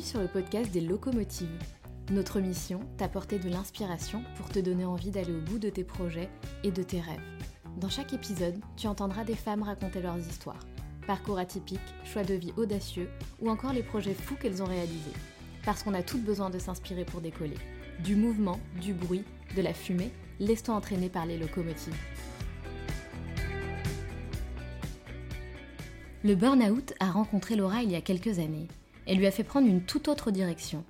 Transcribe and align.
Sur 0.00 0.20
le 0.20 0.28
podcast 0.28 0.70
des 0.70 0.80
locomotives. 0.80 1.48
Notre 2.10 2.40
mission, 2.40 2.80
t'apporter 2.96 3.38
de 3.38 3.48
l'inspiration 3.48 4.22
pour 4.36 4.48
te 4.48 4.58
donner 4.58 4.84
envie 4.84 5.10
d'aller 5.10 5.32
au 5.32 5.40
bout 5.40 5.58
de 5.58 5.68
tes 5.68 5.84
projets 5.84 6.30
et 6.62 6.70
de 6.70 6.82
tes 6.82 7.00
rêves. 7.00 7.20
Dans 7.78 7.88
chaque 7.88 8.12
épisode, 8.12 8.58
tu 8.76 8.86
entendras 8.86 9.24
des 9.24 9.34
femmes 9.34 9.62
raconter 9.62 10.00
leurs 10.00 10.18
histoires, 10.18 10.66
parcours 11.06 11.38
atypiques, 11.38 11.80
choix 12.04 12.22
de 12.22 12.34
vie 12.34 12.52
audacieux 12.56 13.08
ou 13.40 13.50
encore 13.50 13.72
les 13.72 13.82
projets 13.82 14.14
fous 14.14 14.36
qu'elles 14.36 14.62
ont 14.62 14.66
réalisés. 14.66 15.12
Parce 15.64 15.82
qu'on 15.82 15.94
a 15.94 16.02
toutes 16.02 16.24
besoin 16.24 16.50
de 16.50 16.58
s'inspirer 16.58 17.04
pour 17.04 17.20
décoller. 17.20 17.58
Du 18.04 18.14
mouvement, 18.14 18.60
du 18.80 18.94
bruit, 18.94 19.24
de 19.56 19.62
la 19.62 19.74
fumée 19.74 20.12
laisse-toi 20.40 20.74
entraîner 20.74 21.08
par 21.08 21.26
les 21.26 21.38
locomotives. 21.38 21.94
Le 26.24 26.34
burn-out 26.34 26.94
a 27.00 27.10
rencontré 27.10 27.56
Laura 27.56 27.82
il 27.82 27.90
y 27.90 27.96
a 27.96 28.00
quelques 28.00 28.38
années 28.38 28.68
et 29.08 29.14
lui 29.14 29.26
a 29.26 29.30
fait 29.30 29.42
prendre 29.42 29.66
une 29.66 29.82
toute 29.82 30.06
autre 30.06 30.30
direction. 30.30 30.84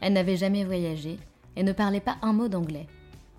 Elle 0.00 0.12
n'avait 0.12 0.36
jamais 0.36 0.64
voyagé 0.64 1.18
et 1.56 1.62
ne 1.62 1.72
parlait 1.72 2.00
pas 2.00 2.16
un 2.20 2.32
mot 2.32 2.48
d'anglais. 2.48 2.86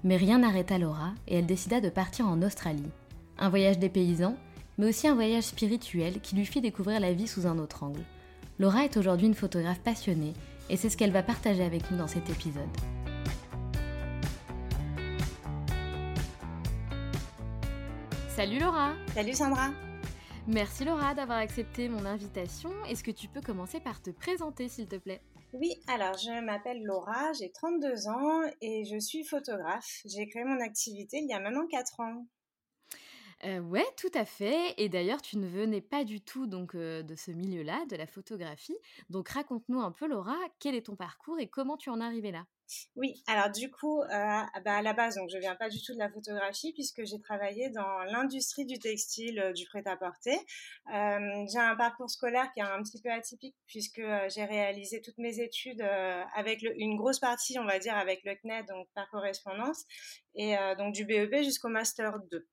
Mais 0.04 0.16
rien 0.16 0.40
n'arrêta 0.40 0.78
Laura 0.80 1.12
et 1.28 1.36
elle 1.36 1.46
décida 1.46 1.82
de 1.82 1.90
partir 1.90 2.28
en 2.28 2.42
Australie. 2.42 2.90
Un 3.38 3.50
voyage 3.50 3.78
des 3.78 3.90
paysans, 3.90 4.38
mais 4.78 4.88
aussi 4.88 5.08
un 5.08 5.16
voyage 5.16 5.44
spirituel 5.44 6.22
qui 6.22 6.36
lui 6.36 6.46
fit 6.46 6.62
découvrir 6.62 7.00
la 7.00 7.14
vie 7.14 7.28
sous 7.28 7.46
un 7.46 7.60
autre 7.60 7.84
angle. 7.84 8.02
Laura 8.58 8.86
est 8.86 8.98
aujourd'hui 8.98 9.28
une 9.28 9.36
photographe 9.36 9.82
passionnée 9.82 10.34
et 10.70 10.78
c'est 10.78 10.90
ce 10.90 10.98
qu'elle 10.98 11.12
va 11.12 11.24
partager 11.24 11.64
avec 11.64 11.92
nous 11.92 11.98
dans 11.98 12.08
cet 12.08 12.30
épisode. 12.30 12.64
Salut 18.30 18.60
Laura 18.60 18.94
Salut 19.14 19.34
Sandra 19.34 19.72
Merci 20.48 20.86
Laura 20.86 21.14
d'avoir 21.14 21.38
accepté 21.38 21.88
mon 21.88 22.04
invitation. 22.04 22.72
Est-ce 22.86 23.04
que 23.04 23.12
tu 23.12 23.28
peux 23.28 23.42
commencer 23.42 23.80
par 23.80 24.02
te 24.02 24.10
présenter 24.10 24.70
s'il 24.70 24.88
te 24.88 24.96
plaît? 24.96 25.22
Oui, 25.54 25.76
alors 25.88 26.18
je 26.18 26.44
m'appelle 26.44 26.82
Laura, 26.84 27.32
j'ai 27.34 27.52
32 27.52 28.08
ans 28.08 28.42
et 28.60 28.84
je 28.86 28.98
suis 28.98 29.24
photographe. 29.24 30.02
J'ai 30.06 30.28
créé 30.28 30.44
mon 30.44 30.60
activité 30.60 31.20
il 31.20 31.30
y 31.30 31.34
a 31.34 31.40
maintenant 31.40 31.68
4 31.68 32.00
ans. 32.00 32.26
Euh, 33.44 33.60
ouais, 33.60 33.86
tout 33.98 34.12
à 34.14 34.26
fait. 34.26 34.74
Et 34.78 34.90
d'ailleurs, 34.90 35.22
tu 35.22 35.38
ne 35.38 35.48
venais 35.48 35.82
pas 35.82 36.04
du 36.04 36.22
tout 36.22 36.48
donc 36.48 36.76
euh, 36.76 37.04
de 37.04 37.16
ce 37.16 37.32
milieu-là, 37.32 37.86
de 37.90 37.96
la 37.96 38.08
photographie. 38.08 38.78
Donc 39.10 39.30
raconte-nous 39.30 39.80
un 39.80 39.92
peu, 39.92 40.08
Laura, 40.08 40.38
quel 40.60 40.76
est 40.76 40.88
ton 40.88 40.96
parcours 40.96 41.40
et 41.40 41.48
comment 41.48 41.78
tu 41.78 41.90
en 41.90 42.02
es 42.02 42.04
arrivée 42.04 42.32
là? 42.32 42.46
Oui, 42.96 43.22
alors 43.28 43.50
du 43.50 43.70
coup, 43.70 44.02
euh, 44.02 44.08
bah, 44.66 44.78
à 44.78 44.82
la 44.82 44.94
base, 44.94 45.16
donc 45.16 45.30
je 45.30 45.38
viens 45.38 45.56
pas 45.56 45.70
du 45.70 45.82
tout 45.82 45.94
de 45.94 46.00
la 46.00 46.10
photographie 46.10 46.74
puisque 46.74 47.04
j'ai 47.06 47.20
travaillé 47.20 47.70
dans 47.70 48.04
l'industrie 48.04 48.66
du 48.66 48.80
textile, 48.80 49.40
euh, 49.40 49.54
du 49.54 49.66
prêt-à-porter. 49.66 50.38
Euh, 50.94 51.46
j'ai 51.52 51.60
un 51.60 51.76
parcours 51.76 52.10
scolaire 52.10 52.52
qui 52.54 52.60
est 52.60 52.64
un 52.64 52.82
petit 52.84 53.02
peu 53.02 53.12
atypique 53.12 53.56
puisque 53.68 54.02
j'ai 54.30 54.46
réalisé 54.46 55.02
toutes 55.02 55.18
mes 55.18 55.40
études 55.40 55.82
avec 56.36 56.64
une 56.78 56.98
grosse 56.98 57.20
partie, 57.20 57.58
on 57.60 57.66
va 57.66 57.80
dire, 57.80 57.96
avec 57.96 58.22
le 58.24 58.36
CNED, 58.36 58.66
donc 58.68 58.88
par 58.94 59.10
correspondance, 59.10 59.86
et 60.36 60.56
donc 60.78 60.94
du 60.94 61.06
BEP 61.06 61.44
jusqu'au 61.44 61.70
Master 61.70 62.20
2. 62.32 62.48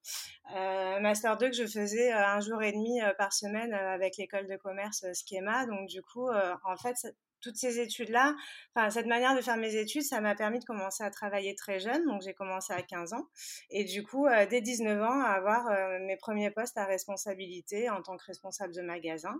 Master 1.00 1.36
2 1.36 1.50
que 1.50 1.56
je 1.56 1.66
faisais 1.66 2.12
un 2.12 2.40
jour 2.40 2.62
et 2.62 2.72
demi 2.72 3.00
par 3.16 3.32
semaine 3.32 3.72
avec 3.74 4.16
l'école 4.16 4.46
de 4.46 4.56
commerce 4.56 5.04
Schema. 5.14 5.66
Donc 5.66 5.88
du 5.88 6.02
coup, 6.02 6.28
en 6.30 6.76
fait, 6.76 6.96
toutes 7.40 7.56
ces 7.56 7.80
études-là, 7.80 8.34
enfin, 8.74 8.90
cette 8.90 9.06
manière 9.06 9.36
de 9.36 9.40
faire 9.40 9.56
mes 9.56 9.76
études, 9.76 10.02
ça 10.02 10.20
m'a 10.20 10.34
permis 10.34 10.58
de 10.58 10.64
commencer 10.64 11.04
à 11.04 11.10
travailler 11.10 11.54
très 11.54 11.80
jeune. 11.80 12.04
Donc, 12.06 12.22
j'ai 12.22 12.34
commencé 12.34 12.72
à 12.72 12.82
15 12.82 13.12
ans. 13.12 13.28
Et 13.70 13.84
du 13.84 14.02
coup, 14.02 14.26
euh, 14.26 14.46
dès 14.46 14.60
19 14.60 15.02
ans, 15.02 15.20
à 15.22 15.30
avoir 15.30 15.66
euh, 15.68 15.98
mes 16.00 16.16
premiers 16.16 16.50
postes 16.50 16.76
à 16.78 16.84
responsabilité 16.84 17.90
en 17.90 18.02
tant 18.02 18.16
que 18.16 18.24
responsable 18.24 18.74
de 18.74 18.82
magasin. 18.82 19.34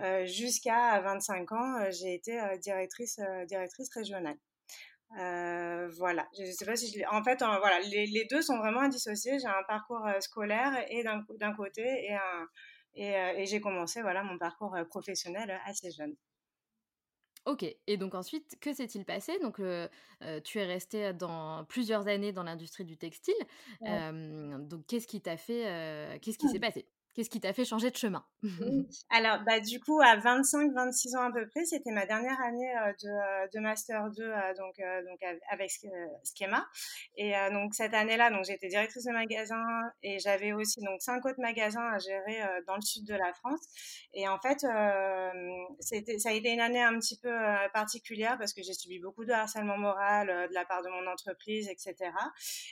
Euh, 0.00 0.26
jusqu'à 0.26 1.00
25 1.00 1.52
ans, 1.52 1.90
j'ai 1.90 2.14
été 2.14 2.40
directrice, 2.62 3.20
directrice 3.48 3.88
régionale. 3.94 4.36
voilà, 5.10 6.26
je 6.38 6.50
sais 6.52 6.66
pas 6.66 6.76
si 6.76 7.04
En 7.10 7.22
fait, 7.22 7.38
voilà, 7.38 7.80
les, 7.80 8.26
deux 8.30 8.42
sont 8.42 8.58
vraiment 8.58 8.80
indissociés. 8.80 9.38
J'ai 9.38 9.46
un 9.46 9.62
parcours 9.68 10.06
scolaire 10.20 10.72
et 10.90 11.04
d'un 11.04 11.54
côté 11.54 12.08
et, 12.94 13.12
et 13.12 13.46
j'ai 13.46 13.60
commencé 13.60 14.02
voilà 14.02 14.22
mon 14.22 14.38
parcours 14.38 14.76
professionnel 14.88 15.60
assez 15.66 15.90
jeune. 15.90 16.16
Ok, 17.46 17.64
et 17.86 17.96
donc 17.96 18.14
ensuite, 18.16 18.56
que 18.60 18.74
s'est-il 18.74 19.04
passé? 19.04 19.38
Donc, 19.38 19.60
tu 20.44 20.58
es 20.58 20.64
resté 20.66 21.12
dans 21.12 21.64
plusieurs 21.64 22.08
années 22.08 22.32
dans 22.32 22.42
l'industrie 22.42 22.84
du 22.84 22.96
textile. 22.98 23.34
donc, 23.84 24.86
qu'est-ce 24.86 25.06
qui 25.06 25.20
t'a 25.22 25.36
fait 25.36 26.18
Qu'est-ce 26.20 26.38
qui 26.38 26.48
s'est 26.48 26.58
passé? 26.60 26.88
Qu'est-ce 27.16 27.30
qui 27.30 27.40
t'a 27.40 27.54
fait 27.54 27.64
changer 27.64 27.90
de 27.90 27.96
chemin? 27.96 28.22
Alors, 29.08 29.38
bah, 29.46 29.58
du 29.58 29.80
coup, 29.80 30.02
à 30.02 30.18
25-26 30.18 31.16
ans 31.16 31.30
à 31.30 31.32
peu 31.32 31.48
près, 31.48 31.64
c'était 31.64 31.90
ma 31.90 32.04
dernière 32.04 32.38
année 32.42 32.70
euh, 32.76 32.92
de, 33.02 33.08
euh, 33.08 33.48
de, 33.54 33.58
Master 33.58 34.10
2 34.10 34.22
euh, 34.22 34.54
donc, 34.58 34.74
donc 34.76 35.18
avec 35.50 35.70
Schema. 35.70 36.68
Et 37.16 37.32
donc, 37.52 37.74
cette 37.74 37.94
année-là, 37.94 38.30
j'étais 38.42 38.68
directrice 38.68 39.04
de 39.04 39.12
magasin 39.12 39.64
et 40.02 40.18
j'avais 40.18 40.52
aussi 40.52 40.80
donc, 40.82 41.00
cinq 41.00 41.24
autres 41.24 41.40
magasins 41.40 41.88
à 41.90 41.98
gérer 41.98 42.42
dans 42.66 42.74
le 42.76 42.82
sud 42.82 43.06
de 43.06 43.14
la 43.14 43.32
France. 43.32 43.62
Et 44.12 44.28
en 44.28 44.38
fait, 44.38 44.60
ça 44.60 46.28
a 46.28 46.32
été 46.32 46.52
une 46.52 46.60
année 46.60 46.82
un 46.82 46.98
petit 46.98 47.18
peu 47.18 47.32
particulière 47.72 48.36
parce 48.36 48.52
que 48.52 48.62
j'ai 48.62 48.74
subi 48.74 48.98
beaucoup 48.98 49.24
de 49.24 49.32
harcèlement 49.32 49.78
moral 49.78 50.26
de 50.26 50.54
la 50.54 50.66
part 50.66 50.82
de 50.82 50.90
mon 50.90 51.10
entreprise, 51.10 51.68
etc. 51.70 52.10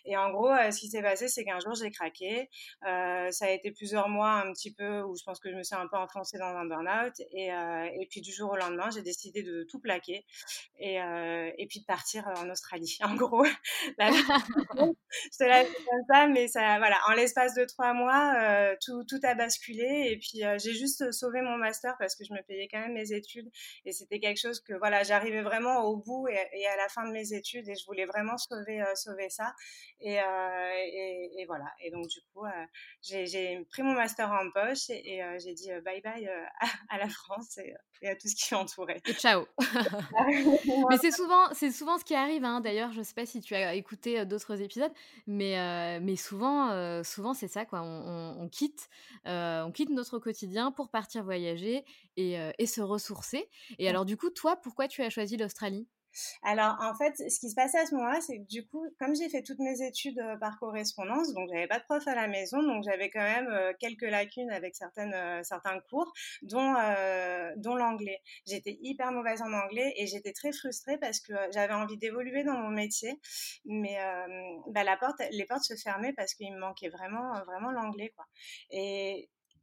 Et 0.05 0.19
en 0.19 0.31
gros, 0.31 0.50
ce 0.71 0.78
qui 0.78 0.88
s'est 0.88 1.03
passé, 1.03 1.28
c'est 1.28 1.44
qu'un 1.44 1.61
jour, 1.61 1.75
j'ai 1.75 1.91
craqué. 1.91 2.50
ça 2.82 3.47
a 3.47 3.50
été 3.50 3.71
plusieurs 3.71 4.11
mois 4.11 4.34
un 4.34 4.53
petit 4.53 4.72
peu 4.72 5.03
où 5.03 5.17
je 5.17 5.22
pense 5.25 5.41
que 5.41 5.50
je 5.50 5.56
me 5.56 5.62
suis 5.62 5.75
un 5.75 5.87
peu 5.87 5.97
enfoncée 5.97 6.39
dans 6.39 6.47
un 6.56 6.67
burn-out. 6.67 7.15
Et, 7.33 7.53
euh, 7.53 7.89
et 8.00 8.06
puis 8.11 8.21
du 8.21 8.33
jour 8.33 8.50
au 8.53 8.56
lendemain, 8.56 8.91
j'ai 8.91 9.03
décidé 9.03 9.43
de 9.43 9.65
tout 9.71 9.81
plaquer 9.81 10.25
et, 10.78 11.00
euh, 11.00 11.50
et 11.59 11.67
puis 11.67 11.81
de 11.81 11.84
partir 11.84 12.27
en 12.37 12.50
Australie. 12.50 12.99
En 13.05 13.17
gros, 13.17 13.44
là, 13.99 14.11
je 14.11 14.19
te 15.39 15.44
laisse 15.44 15.69
comme 15.69 16.05
ça, 16.11 16.27
mais 16.27 16.49
ça, 16.49 16.78
voilà, 16.78 16.97
en 17.09 17.12
l'espace 17.12 17.55
de 17.55 17.65
trois 17.65 17.93
mois, 17.93 18.34
euh, 18.41 18.75
tout, 18.84 19.05
tout 19.05 19.21
a 19.23 19.34
basculé. 19.34 20.09
Et 20.11 20.19
puis 20.19 20.43
j'ai 20.58 20.75
juste 20.75 21.12
sauvé 21.12 21.43
mon 21.43 21.56
master 21.56 21.94
parce 21.99 22.17
que 22.17 22.25
je 22.25 22.32
me 22.32 22.43
payais 22.43 22.67
quand 22.70 22.81
même 22.81 22.94
mes 22.94 23.12
études 23.12 23.49
et 23.85 23.93
c'était 23.93 24.20
quelque 24.20 24.41
chose 24.41 24.61
que 24.61 24.73
voilà, 24.75 25.03
j'arrivais 25.03 25.43
vraiment 25.43 25.82
au 25.85 25.97
bout 25.97 26.26
et, 26.29 26.67
à 26.67 26.76
la 26.76 26.88
fin 26.88 27.06
de 27.06 27.12
mes 27.12 27.35
études 27.35 27.69
et 27.69 27.75
je 27.75 27.85
voulais 27.85 28.06
vraiment 28.06 28.38
sauver, 28.38 28.82
sauver 28.94 29.29
ça. 29.29 29.53
Et, 30.00 30.14
et, 30.17 31.44
voilà. 31.47 31.67
Et 31.81 31.91
donc 31.91 32.08
du 32.08 32.20
coup, 32.32 32.44
j'ai 33.03 33.64
pris 33.70 33.82
mon 33.82 33.93
master 33.93 34.24
en 34.31 34.50
poche 34.50 34.91
et, 34.91 35.23
euh, 35.23 35.38
j'ai 35.38 35.55
dit 35.55 35.71
euh, 35.71 35.81
bye 35.81 36.00
bye 36.00 36.26
euh, 36.26 36.44
à, 36.91 36.99
la 36.99 37.09
France 37.09 37.59
et, 37.59 38.09
à 38.09 38.15
tout 38.17 38.29
ce 38.29 38.35
qui 38.35 38.55
m'entourait. 38.55 39.00
Et 39.06 39.15
ciao. 39.15 39.47
mais 40.91 40.99
c'est 40.99 41.11
souvent, 41.11 41.53
c'est 41.53 41.71
souvent 41.71 41.99
ce 41.99 42.05
qui 42.05 42.15
arrive. 42.15 42.44
Hein. 42.44 42.61
D'ailleurs, 42.61 42.93
je 42.93 43.03
sais 43.03 43.15
pas 43.15 43.26
si 43.26 43.41
tu 43.41 43.55
as 43.55 43.75
écouté 43.75 44.25
d'autres 44.26 44.61
épisodes, 44.61 44.93
mais 45.26 46.00
mais 46.00 46.17
souvent, 46.17 47.03
souvent 47.03 47.35
c'est 47.35 47.49
ça 47.49 47.65
quoi. 47.65 47.82
On, 47.82 48.49
quitte, 48.49 48.88
on 49.25 49.71
quitte 49.73 49.91
notre 49.91 50.19
quotidien 50.19 50.73
pour 50.73 50.91
partir 50.91 51.25
voyager 51.25 51.85
et, 52.17 52.37
et 52.59 52.67
se 52.67 52.81
ressourcer. 52.81 53.49
Et 53.79 53.88
alors 53.88 54.05
du 54.05 54.17
coup, 54.17 54.31
toi, 54.31 54.56
pourquoi 54.56 54.88
tu 54.88 55.03
as 55.03 55.11
choisi 55.11 55.37
l'Australie? 55.37 55.88
Alors, 56.43 56.76
en 56.81 56.94
fait, 56.94 57.16
ce 57.16 57.38
qui 57.40 57.50
se 57.50 57.55
passait 57.55 57.78
à 57.78 57.87
ce 57.87 57.94
moment-là, 57.94 58.20
c'est 58.20 58.38
que 58.38 58.46
du 58.49 58.66
coup, 58.66 58.84
comme 58.99 59.14
j'ai 59.14 59.28
fait 59.28 59.43
toutes 59.43 59.58
mes 59.58 59.82
études 59.82 60.19
euh, 60.19 60.37
par 60.37 60.58
correspondance, 60.58 61.32
donc 61.34 61.49
j'avais 61.52 61.66
pas 61.66 61.78
de 61.78 61.84
prof 61.84 62.06
à 62.06 62.14
la 62.14 62.28
maison, 62.28 62.62
donc 62.62 62.84
j'avais 62.84 63.11
quand 63.11 63.22
même 63.22 63.49
euh, 63.49 63.72
quelques 63.81 64.02
lacunes 64.02 64.50
avec 64.50 64.75
certaines, 64.75 65.14
euh, 65.14 65.43
certains 65.43 65.81
cours, 65.90 66.12
dont, 66.43 66.75
dont 67.56 67.75
l'anglais. 67.76 68.20
J'étais 68.46 68.78
hyper 68.82 69.12
mauvaise 69.12 69.43
en 69.43 69.52
anglais 69.52 69.93
et 69.96 70.06
j'étais 70.06 70.32
très 70.32 70.52
frustrée 70.52 70.99
parce 70.99 71.20
que 71.20 71.32
j'avais 71.52 71.75
envie 71.75 71.96
d'évoluer 71.99 72.44
dans 72.44 72.55
mon 72.55 72.70
métier, 72.70 73.20
mais 73.64 73.96
bah, 74.69 74.84
la 74.84 74.96
porte, 74.96 75.20
les 75.31 75.44
portes 75.46 75.64
se 75.64 75.75
fermaient 75.76 76.12
parce 76.12 76.34
qu'il 76.34 76.52
me 76.52 76.58
manquait 76.58 76.88
vraiment, 76.88 77.32
vraiment 77.44 77.70
l'anglais, 77.70 78.12
quoi. 78.17 78.26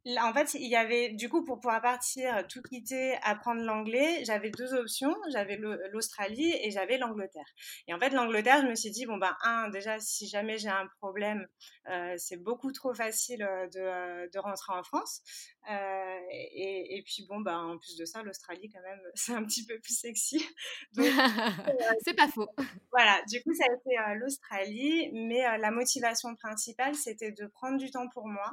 En 0.04 0.32
fait, 0.32 0.54
il 0.54 0.68
y 0.68 0.74
avait, 0.74 1.10
du 1.10 1.28
coup, 1.28 1.44
pour 1.44 1.60
pouvoir 1.60 1.80
partir, 1.80 2.44
tout 2.48 2.60
quitter, 2.62 3.16
apprendre 3.22 3.62
l'anglais, 3.62 4.24
j'avais 4.24 4.50
deux 4.50 4.74
options. 4.74 5.14
J'avais 5.30 5.56
l'Australie 5.56 6.52
et 6.60 6.70
j'avais 6.70 6.98
l'Angleterre. 6.98 7.46
Et 7.86 7.94
en 7.94 8.00
fait, 8.00 8.10
l'Angleterre, 8.10 8.62
je 8.62 8.66
me 8.66 8.74
suis 8.74 8.90
dit, 8.90 9.06
bon, 9.06 9.16
ben, 9.18 9.36
un, 9.44 9.68
déjà, 9.68 10.00
si 10.00 10.26
jamais 10.26 10.58
j'ai 10.58 10.68
un 10.68 10.88
problème, 10.98 11.46
euh, 11.88 12.14
c'est 12.18 12.36
beaucoup 12.36 12.72
trop 12.72 12.94
facile 12.94 13.42
euh, 13.42 13.68
de, 13.68 13.80
euh, 13.80 14.28
de, 14.32 14.38
rentrer 14.40 14.72
en 14.72 14.82
France. 14.82 15.22
Euh, 15.70 16.18
et, 16.30 16.96
et, 16.98 17.02
puis, 17.02 17.24
bon, 17.28 17.40
ben, 17.40 17.56
en 17.56 17.78
plus 17.78 17.96
de 17.96 18.04
ça, 18.04 18.22
l'Australie, 18.22 18.70
quand 18.72 18.82
même, 18.82 19.00
c'est 19.14 19.34
un 19.34 19.44
petit 19.44 19.64
peu 19.64 19.78
plus 19.78 19.96
sexy. 19.96 20.44
c'est 20.94 22.16
pas 22.16 22.28
faux. 22.28 22.48
Voilà, 22.90 23.22
du 23.28 23.40
coup, 23.42 23.54
ça 23.54 23.64
a 23.70 23.74
été 23.74 24.18
l'Australie. 24.18 25.10
Mais 25.12 25.42
la 25.58 25.70
motivation 25.70 26.34
principale, 26.34 26.96
c'était 26.96 27.30
de 27.30 27.46
prendre 27.46 27.78
du 27.78 27.90
temps 27.90 28.08
pour 28.08 28.26
moi 28.26 28.50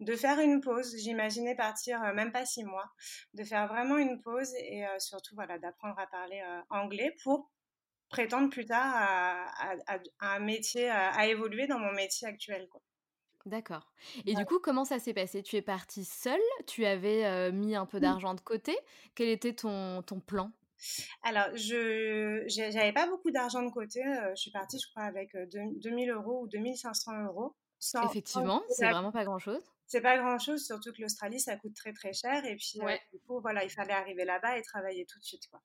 de 0.00 0.16
faire 0.16 0.40
une 0.40 0.60
pause. 0.60 0.96
J'imaginais 0.96 1.54
partir 1.54 2.02
euh, 2.02 2.12
même 2.12 2.32
pas 2.32 2.44
six 2.44 2.64
mois, 2.64 2.90
de 3.34 3.44
faire 3.44 3.68
vraiment 3.68 3.98
une 3.98 4.20
pause 4.20 4.52
et 4.58 4.86
euh, 4.86 4.98
surtout 4.98 5.34
voilà 5.34 5.58
d'apprendre 5.58 5.98
à 5.98 6.06
parler 6.06 6.42
euh, 6.44 6.60
anglais 6.70 7.14
pour 7.22 7.50
prétendre 8.08 8.50
plus 8.50 8.66
tard 8.66 8.92
à, 8.92 9.98
un 10.18 10.40
métier, 10.40 10.90
à, 10.90 11.28
évoluer 11.28 11.68
dans 11.68 11.78
mon 11.78 11.92
métier 11.92 12.26
actuel. 12.26 12.66
Quoi. 12.68 12.80
D'accord. 13.46 13.92
Et 14.26 14.34
du 14.34 14.44
coup, 14.44 14.58
comment 14.58 14.84
ça 14.84 14.98
s'est 14.98 15.14
passé? 15.14 15.44
Tu 15.44 15.54
es 15.54 15.62
partie 15.62 16.04
seule? 16.04 16.40
Tu 16.66 16.84
avais 16.84 17.52
mis 17.52 17.76
un 17.76 17.86
peu 17.86 18.00
d'argent 18.00 18.34
de 18.34 18.40
côté? 18.40 18.76
Quel 19.14 19.28
était 19.28 19.54
ton, 19.54 20.02
ton 20.02 20.18
plan? 20.18 20.50
Alors, 21.22 21.54
je 21.54 22.74
n'avais 22.74 22.92
pas 22.92 23.06
beaucoup 23.06 23.30
d'argent 23.30 23.62
de 23.62 23.70
côté. 23.70 24.02
je 24.30 24.34
suis 24.34 24.50
partie, 24.50 24.80
je 24.80 24.90
crois, 24.90 25.04
avec 25.04 25.30
2000 25.52 26.10
euros 26.10 26.42
ou 26.42 26.48
2500 26.48 27.26
euros. 27.26 27.54
Effectivement, 28.06 28.60
c'est 28.70 28.90
vraiment 28.90 29.12
pas 29.12 29.22
grand-chose 29.22 29.62
c'est 29.90 30.00
pas 30.00 30.16
grand 30.18 30.38
chose, 30.38 30.64
surtout 30.64 30.92
que 30.92 31.02
l'Australie, 31.02 31.40
ça 31.40 31.56
coûte 31.56 31.74
très 31.74 31.92
très 31.92 32.12
cher. 32.12 32.44
Et 32.44 32.54
puis, 32.54 32.78
euh, 32.80 32.96
du 33.12 33.18
coup, 33.26 33.40
voilà, 33.40 33.64
il 33.64 33.70
fallait 33.70 33.92
arriver 33.92 34.24
là-bas 34.24 34.56
et 34.56 34.62
travailler 34.62 35.04
tout 35.04 35.18
de 35.18 35.24
suite. 35.24 35.42
Quoi. 35.50 35.60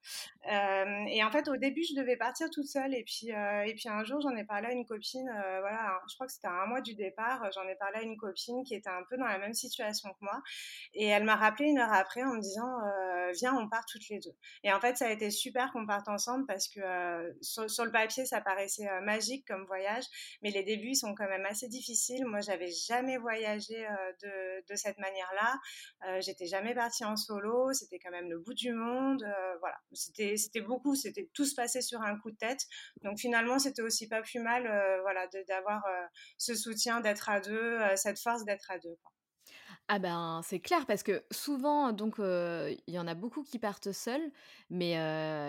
Euh, 0.51 1.05
et 1.09 1.23
en 1.23 1.29
fait, 1.29 1.47
au 1.47 1.57
début, 1.57 1.83
je 1.83 1.93
devais 1.93 2.17
partir 2.17 2.49
toute 2.49 2.65
seule. 2.65 2.95
Et 2.95 3.03
puis, 3.03 3.31
euh, 3.31 3.61
et 3.61 3.75
puis 3.75 3.87
un 3.87 4.03
jour, 4.03 4.19
j'en 4.21 4.35
ai 4.35 4.43
parlé 4.43 4.69
à 4.69 4.71
une 4.71 4.83
copine. 4.83 5.29
voilà, 5.59 6.01
je 6.09 6.15
crois 6.15 6.25
que 6.25 6.33
c'était 6.33 6.47
un 6.47 6.65
mois 6.65 6.81
du 6.81 6.95
départ. 6.95 7.47
J'en 7.53 7.67
ai 7.67 7.75
parlé 7.75 7.99
à 7.99 8.01
une 8.01 8.17
copine 8.17 8.63
qui 8.63 8.73
était 8.73 8.89
un 8.89 9.03
peu 9.07 9.15
dans 9.15 9.27
la 9.27 9.37
même 9.37 9.53
situation 9.53 10.09
que 10.09 10.17
moi. 10.21 10.41
Et 10.95 11.05
elle 11.05 11.23
m'a 11.23 11.35
rappelé 11.35 11.69
une 11.69 11.77
heure 11.77 11.93
après 11.93 12.23
en 12.23 12.33
me 12.33 12.41
disant 12.41 12.71
Viens, 13.33 13.55
on 13.55 13.69
part 13.69 13.85
toutes 13.85 14.07
les 14.09 14.19
deux. 14.19 14.35
Et 14.63 14.73
en 14.73 14.79
fait, 14.79 14.97
ça 14.97 15.07
a 15.07 15.11
été 15.11 15.29
super 15.29 15.71
qu'on 15.71 15.85
parte 15.85 16.07
ensemble 16.07 16.47
parce 16.47 16.67
que 16.67 16.81
sur, 17.41 17.69
sur, 17.69 17.85
le 17.85 17.91
papier, 17.91 18.25
ça 18.25 18.41
paraissait 18.41 18.87
magique 19.01 19.45
comme 19.47 19.65
voyage. 19.65 20.05
Mais 20.41 20.49
les 20.49 20.63
débuts 20.63 20.95
sont 20.95 21.13
quand 21.13 21.27
même 21.27 21.45
assez 21.45 21.67
difficiles. 21.67 22.25
Moi, 22.25 22.41
j'avais 22.41 22.71
jamais 22.71 23.17
voyagé 23.17 23.85
de, 24.21 24.75
cette 24.75 24.97
manière-là. 24.97 25.55
Euh, 26.07 26.21
j'étais 26.21 26.45
jamais 26.45 26.73
partie 26.75 27.05
en 27.05 27.15
solo, 27.15 27.71
c'était 27.73 27.99
quand 27.99 28.11
même 28.11 28.29
le 28.29 28.39
bout 28.39 28.53
du 28.53 28.73
monde. 28.73 29.23
Euh, 29.23 29.57
voilà, 29.59 29.77
c'était 29.93 30.61
beaucoup, 30.61 30.95
c'était 30.95 31.29
tout 31.33 31.45
se 31.45 31.55
passait 31.55 31.81
sur 31.81 32.01
un 32.01 32.17
coup 32.19 32.31
de 32.31 32.37
tête. 32.37 32.61
Donc 33.03 33.19
finalement, 33.19 33.59
c'était 33.59 33.81
aussi 33.81 34.07
pas 34.07 34.21
plus 34.21 34.39
mal, 34.39 34.67
euh, 34.67 35.01
voilà, 35.01 35.27
d'avoir 35.47 35.83
ce 36.37 36.55
soutien, 36.55 36.99
d'être 37.01 37.29
à 37.29 37.39
deux, 37.39 37.79
cette 37.95 38.19
force 38.19 38.43
d'être 38.45 38.69
à 38.71 38.79
deux. 38.79 38.97
Ah 39.89 39.99
ben, 39.99 40.41
c'est 40.43 40.59
clair 40.59 40.87
parce 40.87 41.03
que 41.03 41.23
souvent, 41.31 41.91
donc, 41.91 42.15
il 42.17 42.79
y 42.87 42.97
en 42.97 43.05
a 43.05 43.13
beaucoup 43.13 43.43
qui 43.43 43.59
partent 43.59 43.91
seuls, 43.91 44.31
mais, 44.71 44.95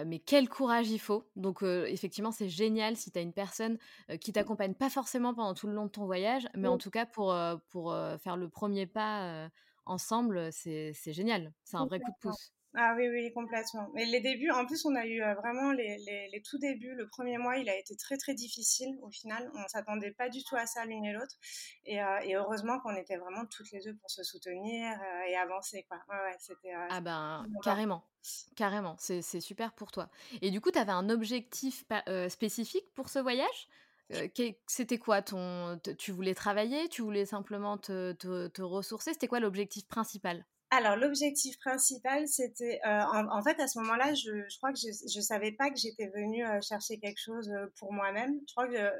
mais 0.04 0.18
quel 0.18 0.48
courage 0.50 0.90
il 0.90 0.98
faut. 0.98 1.30
Donc, 1.36 1.62
effectivement, 1.62 2.32
c'est 2.32 2.50
génial 2.50 2.96
si 2.96 3.10
tu 3.10 3.18
as 3.18 3.22
une 3.22 3.32
personne 3.32 3.78
qui 4.20 4.32
t'accompagne, 4.32 4.74
pas 4.74 4.90
forcément 4.90 5.32
pendant 5.34 5.54
tout 5.54 5.66
le 5.68 5.72
long 5.72 5.86
de 5.86 5.90
ton 5.90 6.04
voyage, 6.04 6.48
mais 6.54 6.68
en 6.68 6.76
tout 6.76 6.90
cas 6.90 7.06
pour, 7.06 7.34
pour 7.70 7.94
faire 8.22 8.36
le 8.36 8.50
premier 8.50 8.86
pas 8.86 9.48
ensemble, 9.86 10.52
c'est 10.52 10.92
génial. 11.06 11.54
C'est 11.64 11.78
un 11.78 11.86
vrai 11.86 12.00
coup 12.00 12.10
de 12.10 12.16
pouce. 12.20 12.52
Ah 12.78 12.94
oui, 12.94 13.08
oui, 13.08 13.32
complètement. 13.32 13.88
Mais 13.94 14.04
les 14.04 14.20
débuts, 14.20 14.50
en 14.50 14.66
plus, 14.66 14.84
on 14.84 14.94
a 14.94 15.06
eu 15.06 15.22
euh, 15.22 15.34
vraiment 15.34 15.72
les, 15.72 15.96
les, 16.30 16.42
tout 16.42 16.58
débuts. 16.58 16.94
Le 16.94 17.08
premier 17.08 17.38
mois, 17.38 17.56
il 17.56 17.70
a 17.70 17.78
été 17.78 17.96
très, 17.96 18.18
très 18.18 18.34
difficile 18.34 18.98
au 19.00 19.08
final. 19.08 19.50
On 19.54 19.66
s'attendait 19.66 20.10
pas 20.10 20.28
du 20.28 20.44
tout 20.44 20.56
à 20.56 20.66
ça 20.66 20.84
l'une 20.84 21.06
et 21.06 21.14
l'autre. 21.14 21.36
Et, 21.86 22.02
euh, 22.02 22.18
et, 22.22 22.36
heureusement 22.36 22.78
qu'on 22.80 22.94
était 22.94 23.16
vraiment 23.16 23.46
toutes 23.46 23.70
les 23.72 23.80
deux 23.80 23.94
pour 23.94 24.10
se 24.10 24.22
soutenir 24.22 24.92
euh, 24.92 25.26
et 25.26 25.36
avancer. 25.36 25.86
Quoi. 25.88 25.96
Ouais, 26.10 26.36
c'était, 26.38 26.74
ah 26.90 27.00
ben, 27.00 27.46
carrément. 27.62 28.04
Carrément. 28.56 28.96
C'est 28.98 29.40
super 29.40 29.72
pour 29.72 29.90
toi. 29.90 30.10
Et 30.42 30.50
du 30.50 30.60
coup, 30.60 30.70
tu 30.70 30.78
avais 30.78 30.92
un 30.92 31.08
objectif 31.08 31.84
spécifique 32.28 32.92
pour 32.94 33.08
ce 33.08 33.18
voyage? 33.20 33.68
C'était 34.66 34.98
quoi 34.98 35.22
ton 35.22 35.80
Tu 35.96 36.12
voulais 36.12 36.34
travailler? 36.34 36.90
Tu 36.90 37.00
voulais 37.00 37.24
simplement 37.24 37.78
te, 37.78 38.12
te, 38.12 38.48
te 38.48 38.60
ressourcer? 38.60 39.14
C'était 39.14 39.28
quoi 39.28 39.40
l'objectif 39.40 39.86
principal? 39.86 40.44
Alors 40.76 40.96
l'objectif 40.96 41.58
principal, 41.58 42.28
c'était 42.28 42.80
euh, 42.86 43.02
en, 43.10 43.42
fait 43.42 43.58
à 43.60 43.66
ce 43.66 43.78
moment-là, 43.80 44.14
je, 44.14 44.30
je, 44.48 44.56
crois 44.58 44.72
que 44.72 44.78
je 44.78 45.18
ne 45.18 45.22
savais 45.22 45.52
pas 45.52 45.70
que 45.70 45.76
j'étais 45.76 46.08
venue 46.08 46.46
euh, 46.46 46.60
chercher 46.60 46.98
quelque 46.98 47.20
chose 47.20 47.48
euh, 47.50 47.66
pour 47.78 47.92
moi-même. 47.92 48.38
Je 48.46 48.52
crois 48.54 48.68
que 48.68 48.92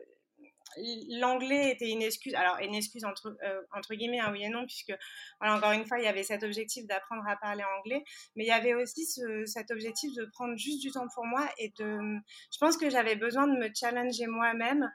l'anglais 1.21 1.71
était 1.71 1.91
une 1.91 2.03
excuse, 2.03 2.35
alors 2.35 2.59
une 2.61 2.75
excuse 2.75 3.05
entre, 3.05 3.37
entre 3.73 3.95
guillemets, 3.95 4.19
hein, 4.19 4.31
oui 4.33 4.43
et 4.43 4.49
non, 4.49 4.67
puisque 4.67 4.93
encore 5.41 5.73
une 5.73 5.87
fois, 5.87 5.99
il 5.99 6.05
y 6.05 6.09
avait 6.09 6.25
cet 6.25 6.43
objectif 6.43 6.87
d'apprendre 6.87 7.23
à 7.29 7.37
parler 7.37 7.63
anglais, 7.79 8.03
mais 8.35 8.45
il 8.45 8.49
y 8.49 8.53
avait 8.53 8.75
aussi 8.75 9.07
ce, 9.07 9.47
cet 9.47 9.71
objectif 9.71 10.13
de 10.15 10.27
prendre 10.27 10.57
juste 10.57 10.83
du 10.83 10.91
temps 10.91 11.07
pour 11.15 11.25
moi 11.25 11.49
et 11.59 11.73
de, 11.79 11.99
je 12.53 12.59
pense 12.59 12.77
que 12.77 12.91
j'avais 12.91 13.17
besoin 13.17 13.47
de 13.47 13.57
me 13.57 13.71
challenger 13.75 14.27
moi-même 14.27 14.91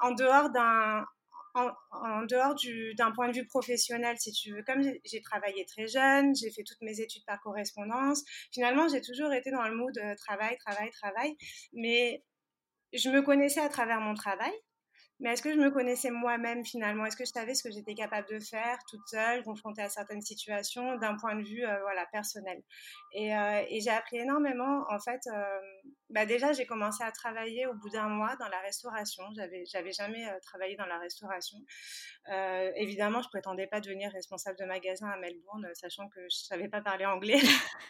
en 0.00 0.12
dehors 0.12 0.50
d'un 0.50 1.04
en, 1.54 2.22
dehors 2.22 2.54
d'un 2.96 3.12
point 3.12 3.28
de 3.28 3.34
vue 3.34 3.46
professionnel, 3.46 4.16
si 4.18 4.32
tu 4.32 4.54
veux, 4.54 4.62
comme 4.62 4.82
j'ai 5.04 5.20
travaillé 5.20 5.64
très 5.66 5.86
jeune, 5.86 6.34
j'ai 6.34 6.50
fait 6.50 6.62
toutes 6.64 6.80
mes 6.82 7.00
études 7.00 7.24
par 7.26 7.40
correspondance, 7.40 8.22
finalement, 8.52 8.88
j'ai 8.88 9.00
toujours 9.00 9.32
été 9.32 9.50
dans 9.50 9.66
le 9.66 9.74
mood 9.74 9.94
de 9.94 10.16
travail, 10.16 10.56
travail, 10.58 10.90
travail, 10.90 11.36
mais 11.72 12.24
je 12.92 13.10
me 13.10 13.22
connaissais 13.22 13.60
à 13.60 13.68
travers 13.68 14.00
mon 14.00 14.14
travail. 14.14 14.52
Mais 15.22 15.34
est-ce 15.34 15.42
que 15.42 15.52
je 15.52 15.58
me 15.58 15.70
connaissais 15.70 16.10
moi-même 16.10 16.64
finalement? 16.64 17.06
Est-ce 17.06 17.16
que 17.16 17.24
je 17.24 17.30
savais 17.30 17.54
ce 17.54 17.62
que 17.62 17.70
j'étais 17.70 17.94
capable 17.94 18.26
de 18.28 18.40
faire 18.40 18.76
toute 18.90 19.06
seule, 19.06 19.44
confrontée 19.44 19.80
à 19.80 19.88
certaines 19.88 20.20
situations 20.20 20.96
d'un 20.96 21.16
point 21.16 21.36
de 21.36 21.44
vue 21.44 21.64
euh, 21.64 21.80
voilà 21.82 22.04
personnel? 22.06 22.60
Et, 23.12 23.32
euh, 23.32 23.62
et 23.68 23.80
j'ai 23.80 23.90
appris 23.90 24.16
énormément. 24.18 24.84
En 24.90 24.98
fait, 24.98 25.20
euh, 25.32 25.60
bah 26.10 26.26
déjà 26.26 26.52
j'ai 26.52 26.66
commencé 26.66 27.04
à 27.04 27.12
travailler 27.12 27.66
au 27.66 27.74
bout 27.74 27.88
d'un 27.90 28.08
mois 28.08 28.34
dans 28.40 28.48
la 28.48 28.58
restauration. 28.60 29.22
J'avais 29.36 29.64
j'avais 29.64 29.92
jamais 29.92 30.26
travaillé 30.42 30.74
dans 30.74 30.86
la 30.86 30.98
restauration. 30.98 31.58
évidemment, 32.74 33.22
je 33.22 33.28
prétendais 33.28 33.68
pas 33.68 33.80
devenir 33.80 34.10
responsable 34.10 34.58
de 34.58 34.64
magasin 34.64 35.08
à 35.08 35.16
Melbourne, 35.18 35.68
sachant 35.74 36.08
que 36.08 36.20
je 36.24 36.36
savais 36.36 36.68
pas 36.68 36.80
parler 36.80 37.06
anglais. 37.06 37.40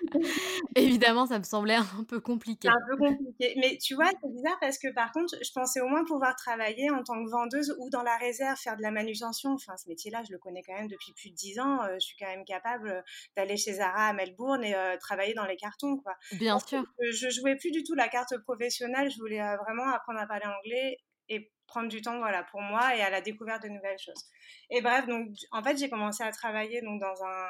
évidemment, 0.76 1.26
ça 1.26 1.38
me 1.38 1.44
semblait 1.44 1.76
un 1.76 2.04
peu 2.06 2.20
compliqué. 2.20 2.68
Un 2.68 2.86
peu 2.90 2.96
compliqué. 2.98 3.54
Mais 3.56 3.78
tu 3.78 3.94
vois, 3.94 4.10
c'est 4.22 4.30
bizarre 4.30 4.58
parce 4.60 4.78
que 4.78 4.92
par 4.92 5.12
contre, 5.12 5.34
je 5.42 5.50
pensais 5.52 5.80
au 5.80 5.88
moins 5.88 6.04
pouvoir 6.04 6.36
travailler 6.36 6.90
en 6.90 7.02
tant 7.02 7.14
que 7.14 7.21
vendeuse 7.26 7.74
ou 7.78 7.90
dans 7.90 8.02
la 8.02 8.16
réserve, 8.16 8.56
faire 8.58 8.76
de 8.76 8.82
la 8.82 8.90
manutention. 8.90 9.52
Enfin, 9.52 9.76
ce 9.76 9.88
métier-là, 9.88 10.22
je 10.26 10.32
le 10.32 10.38
connais 10.38 10.62
quand 10.62 10.74
même 10.74 10.88
depuis 10.88 11.12
plus 11.12 11.30
de 11.30 11.34
dix 11.34 11.58
ans. 11.58 11.82
Euh, 11.82 11.94
je 11.94 12.06
suis 12.06 12.16
quand 12.16 12.26
même 12.26 12.44
capable 12.44 12.88
euh, 12.88 13.02
d'aller 13.36 13.56
chez 13.56 13.74
Zara 13.74 14.08
à 14.08 14.12
Melbourne 14.12 14.64
et 14.64 14.74
euh, 14.74 14.96
travailler 14.98 15.34
dans 15.34 15.46
les 15.46 15.56
cartons, 15.56 15.98
quoi. 15.98 16.14
Bien 16.32 16.58
sûr. 16.58 16.84
Je 17.00 17.30
jouais 17.30 17.56
plus 17.56 17.70
du 17.70 17.82
tout 17.84 17.94
la 17.94 18.08
carte 18.08 18.36
professionnelle. 18.44 19.10
Je 19.10 19.18
voulais 19.18 19.40
vraiment 19.56 19.88
apprendre 19.88 20.20
à 20.20 20.26
parler 20.26 20.46
anglais 20.46 20.98
et 21.28 21.52
prendre 21.66 21.88
du 21.88 22.02
temps 22.02 22.18
voilà 22.18 22.42
pour 22.44 22.60
moi 22.60 22.94
et 22.96 23.00
à 23.00 23.08
la 23.08 23.20
découverte 23.20 23.62
de 23.62 23.68
nouvelles 23.68 23.98
choses. 23.98 24.24
Et 24.70 24.82
bref, 24.82 25.06
donc 25.06 25.28
en 25.50 25.62
fait, 25.62 25.76
j'ai 25.76 25.88
commencé 25.88 26.22
à 26.22 26.30
travailler 26.30 26.82
donc 26.82 27.00
dans 27.00 27.24
un 27.24 27.48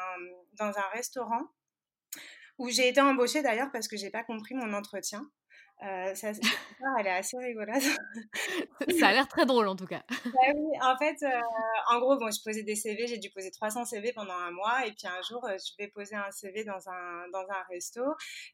dans 0.52 0.79
un 0.79 0.88
restaurant 0.93 1.43
où 2.59 2.71
j'ai 2.71 2.88
été 2.88 3.00
embauchée 3.00 3.43
d'ailleurs 3.43 3.71
parce 3.73 3.88
que 3.88 3.97
j'ai 3.97 4.11
pas 4.11 4.23
compris 4.23 4.55
mon 4.55 4.73
entretien. 4.73 5.29
Euh, 5.83 6.15
ça, 6.15 6.31
elle 6.99 7.07
est 7.07 7.11
assez 7.11 7.37
rigolote. 7.37 7.83
ça 9.01 9.09
a 9.09 9.12
l'air 9.12 9.27
très 9.27 9.47
drôle 9.47 9.67
en 9.67 9.75
tout 9.75 9.87
cas. 9.87 10.03
Bah 10.27 10.53
oui, 10.55 10.79
en 10.81 10.97
fait, 10.97 11.17
euh, 11.25 11.41
en 11.91 11.99
gros, 11.99 12.17
bon, 12.19 12.31
je 12.31 12.41
posais 12.45 12.62
des 12.62 12.77
CV, 12.77 13.09
j'ai 13.09 13.19
dû 13.19 13.31
poser 13.31 13.51
300 13.51 13.85
CV 13.87 14.12
pendant 14.12 14.35
un 14.35 14.53
mois, 14.53 14.87
et 14.87 14.93
puis 14.93 15.09
un 15.09 15.21
jour, 15.29 15.45
euh, 15.45 15.57
je 15.59 15.73
vais 15.83 15.89
poser 15.89 16.15
un 16.15 16.31
CV 16.31 16.62
dans 16.62 16.89
un, 16.89 17.29
dans 17.33 17.45
un 17.51 17.62
resto, 17.69 18.03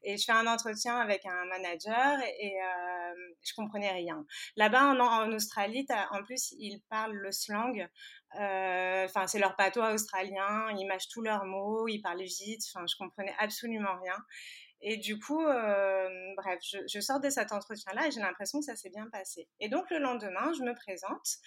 et 0.01 0.17
je 0.17 0.23
fais 0.25 0.31
un 0.31 0.47
entretien 0.47 0.97
avec 0.97 1.23
un 1.25 1.45
manager, 1.45 2.19
et 2.39 2.53
euh, 2.53 3.33
je 3.43 3.53
comprenais 3.53 3.91
rien. 3.91 4.25
Là-bas, 4.55 4.85
en, 4.85 4.99
en, 4.99 5.31
Australie, 5.31 5.85
en 6.11 6.23
plus, 6.23 6.53
ils 6.57 6.81
parlent 6.89 7.15
le 7.15 7.31
slang, 7.31 7.87
enfin, 8.33 9.27
c'est 9.27 9.39
leur 9.39 9.55
patois 9.55 9.93
australien, 9.93 10.71
ils 10.77 10.87
mâchent 10.87 11.09
tous 11.09 11.21
leurs 11.21 11.45
mots, 11.45 11.87
ils 11.87 12.01
parlent 12.01 12.23
vite, 12.23 12.63
enfin, 12.73 12.85
je 12.87 12.95
comprenais 12.95 13.35
absolument 13.37 13.99
rien. 14.01 14.15
Et 14.81 14.97
du 14.97 15.19
coup, 15.19 15.41
euh, 15.41 16.33
bref, 16.37 16.59
je, 16.61 16.99
sors 16.99 17.19
de 17.19 17.29
cet 17.29 17.51
entretien-là 17.51 18.07
et 18.07 18.11
j'ai 18.11 18.21
l'impression 18.21 18.59
que 18.59 18.65
ça 18.65 18.75
s'est 18.75 18.89
bien 18.89 19.07
passé. 19.09 19.47
Et 19.59 19.67
donc 19.67 19.89
le 19.89 19.99
lendemain, 19.99 20.53
je 20.53 20.63
me 20.63 20.73
présente 20.73 21.37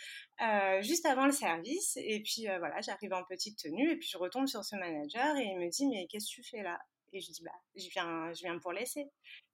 euh, 0.43 0.83
juste 0.83 1.07
avant 1.07 1.27
le 1.27 1.33
service 1.33 1.97
et 1.97 2.23
puis 2.23 2.49
euh, 2.49 2.59
voilà, 2.59 2.81
j'arrive 2.83 3.15
en 3.15 3.25
petite 3.25 3.59
tenue 3.59 3.91
et 3.91 3.97
puis 3.97 4.09
je 4.09 4.19
retombe 4.19 4.47
sur 4.47 4.65
ce 4.65 4.77
manager 4.77 5.37
et 5.37 5.45
il 5.45 5.59
me 5.59 5.71
dit 5.71 5.89
mais 5.89 6.07
qu'est-ce 6.09 6.29
que 6.29 6.43
tu 6.43 6.45
fais 6.45 6.62
là? 6.62 6.79
Et 7.15 7.21
je 7.21 7.31
dis, 7.31 7.43
bah, 7.43 7.51
je 7.77 7.89
viens, 7.91 8.33
je 8.33 8.41
viens 8.41 8.59
pour 8.59 8.73
laisser. 8.73 9.05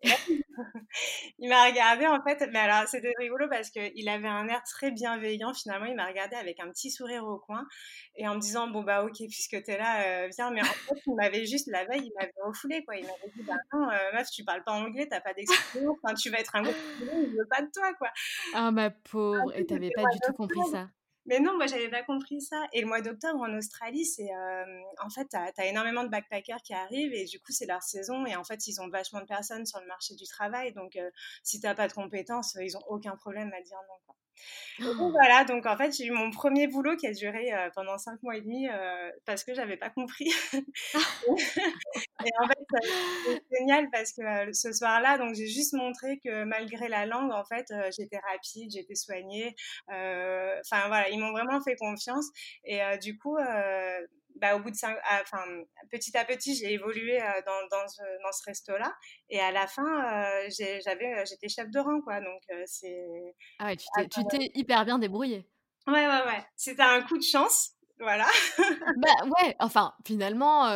il 0.03 0.45
m'a 1.41 1.67
regardé, 1.67 2.07
en 2.07 2.23
fait, 2.23 2.49
mais 2.53 2.59
alors 2.59 2.89
c'était 2.89 3.13
rigolo 3.19 3.47
parce 3.49 3.71
qu'il 3.71 4.09
avait 4.09 4.29
un 4.29 4.49
air 4.49 4.63
très 4.65 4.91
bienveillant. 4.91 5.55
Finalement, 5.55 5.87
il 5.87 5.97
m'a 5.97 6.07
regardé 6.07 6.37
avec 6.37 6.61
un 6.61 6.69
petit 6.71 6.91
sourire 6.91 7.25
au 7.25 7.39
coin 7.39 7.67
et 8.17 8.27
en 8.29 8.35
me 8.35 8.41
disant, 8.41 8.69
bon, 8.69 8.83
bah, 8.83 9.05
ok, 9.05 9.17
puisque 9.17 9.63
tu 9.63 9.71
es 9.71 9.79
là, 9.79 10.03
euh, 10.03 10.29
viens. 10.37 10.51
Mais 10.51 10.63
en 10.63 10.65
fait, 10.65 11.01
il 11.07 11.15
m'avait 11.15 11.47
juste, 11.47 11.69
la 11.69 11.85
veille, 11.85 12.03
il 12.05 12.13
m'avait 12.19 12.33
refoulé, 12.45 12.85
quoi. 12.85 12.97
Il 12.97 13.03
m'avait 13.03 13.33
dit, 13.35 13.43
bah, 13.43 13.55
non, 13.73 13.89
euh, 13.89 14.13
meuf, 14.15 14.31
tu 14.31 14.45
parles 14.45 14.65
pas 14.65 14.73
anglais, 14.73 15.07
t'as 15.09 15.21
pas 15.21 15.35
d'expérience, 15.35 15.97
tu 16.21 16.31
vas 16.31 16.41
être 16.41 16.55
un 16.55 16.63
gros 16.63 16.73
il 17.01 17.37
veut 17.37 17.49
pas 17.49 17.63
de 17.63 17.71
toi, 17.73 17.95
quoi. 17.95 18.09
Ah, 18.55 18.71
ma 18.71 18.91
pauvre, 18.91 19.57
et 19.57 19.67
t'avais 19.67 19.91
pas 19.91 20.05
du 20.13 20.19
tout 20.21 20.33
compris 20.33 20.61
ça. 20.71 20.89
Mais 21.29 21.41
non, 21.41 21.57
moi, 21.57 21.67
j'avais 21.67 21.91
pas 21.91 22.03
compris 22.03 22.41
ça. 22.41 22.67
Et 22.73 22.81
le 22.81 22.87
mois 22.87 23.03
d'octobre 23.03 23.41
en 23.41 23.55
Australie, 23.57 24.07
c'est 24.07 24.31
euh, 24.33 24.65
en 25.05 25.11
fait, 25.11 25.29
tu 25.29 25.37
as, 25.37 25.67
énormément 25.67 26.03
de 26.03 26.09
backpackers 26.09 26.63
qui 26.63 26.73
arrivent 26.73 27.13
et 27.13 27.27
du 27.27 27.39
coup, 27.39 27.53
c'est 27.53 27.67
leur 27.67 27.83
saison. 27.83 28.25
Et 28.25 28.35
en 28.35 28.45
fait, 28.45 28.67
ils 28.67 28.81
ont 28.81 28.89
vachement 28.89 29.21
de 29.21 29.27
personnes 29.27 29.67
sur 29.67 29.79
le 29.81 29.87
marché 29.87 30.15
du 30.15 30.25
travail. 30.27 30.73
Donc, 30.73 30.97
euh, 30.97 31.11
si 31.43 31.61
tu 31.61 31.75
pas 31.75 31.87
de 31.87 31.93
compétences, 31.93 32.57
ils 32.61 32.77
ont 32.79 32.83
aucun 32.89 33.15
problème 33.17 33.53
à 33.53 33.61
dire 33.61 33.79
non. 33.89 33.97
Quoi. 34.07 34.17
Donc, 34.81 35.11
voilà, 35.11 35.45
donc 35.45 35.67
en 35.67 35.77
fait, 35.77 35.91
j'ai 35.97 36.07
eu 36.07 36.13
mon 36.13 36.31
premier 36.31 36.69
boulot 36.69 36.97
qui 36.97 37.09
a 37.09 37.13
duré 37.13 37.53
euh, 37.53 37.69
pendant 37.75 37.99
cinq 37.99 38.23
mois 38.23 38.37
et 38.37 38.41
demi 38.41 38.69
euh, 38.69 39.11
parce 39.27 39.43
que 39.43 39.53
j'avais 39.53 39.77
pas 39.77 39.91
compris. 39.91 40.31
et 40.53 40.59
en 42.41 42.47
fait, 42.47 42.59
c'est 43.27 43.43
génial 43.59 43.89
parce 43.91 44.13
que 44.13 44.23
euh, 44.23 44.53
ce 44.53 44.73
soir-là, 44.73 45.19
donc 45.19 45.35
j'ai 45.35 45.49
juste 45.49 45.73
montré 45.73 46.21
que 46.25 46.45
malgré 46.45 46.87
la 46.87 47.07
langue, 47.07 47.33
en 47.33 47.45
fait, 47.45 47.73
j'étais 47.97 48.21
rapide, 48.31 48.71
j'étais 48.71 48.95
soignée. 48.95 49.57
Enfin 49.89 50.87
voilà, 50.87 51.09
ils 51.11 51.18
m'ont 51.19 51.33
vraiment 51.33 51.61
fait 51.61 51.77
confiance. 51.77 52.27
Et 52.65 52.81
du 52.99 53.19
coup, 53.19 53.37
bah, 54.41 54.57
au 54.57 54.61
bout 54.61 54.71
de 54.71 54.77
cinq, 54.77 54.97
ah, 55.05 55.21
enfin, 55.23 55.45
petit 55.91 56.17
à 56.17 56.25
petit, 56.25 56.55
j'ai 56.55 56.73
évolué 56.73 57.21
euh, 57.21 57.27
dans, 57.47 57.77
dans, 57.77 57.89
ce, 57.89 58.03
dans 58.23 58.33
ce 58.33 58.45
resto-là. 58.45 58.95
Et 59.31 59.41
à 59.41 59.51
la 59.51 59.67
fin, 59.67 59.85
euh, 59.85 60.49
j'avais, 60.85 61.15
euh, 61.15 61.25
j'étais 61.29 61.49
chef 61.49 61.71
de 61.71 61.79
rang, 61.79 62.01
quoi. 62.01 62.21
Donc, 62.21 62.43
c'est. 62.67 63.35
Ah 63.59 63.67
ouais, 63.67 63.77
tu 63.77 64.25
t'es, 64.31 64.51
hyper 64.55 64.85
bien 64.85 64.99
débrouillée. 64.99 65.49
Ouais, 65.87 66.07
ouais, 66.07 66.27
ouais. 66.27 66.45
C'était 66.57 66.83
un 66.83 67.03
coup 67.03 67.19
de 67.19 67.23
chance. 67.23 67.73
Voilà. 68.01 68.27
bah 68.99 69.25
ouais, 69.25 69.57
enfin, 69.59 69.93
finalement, 70.07 70.69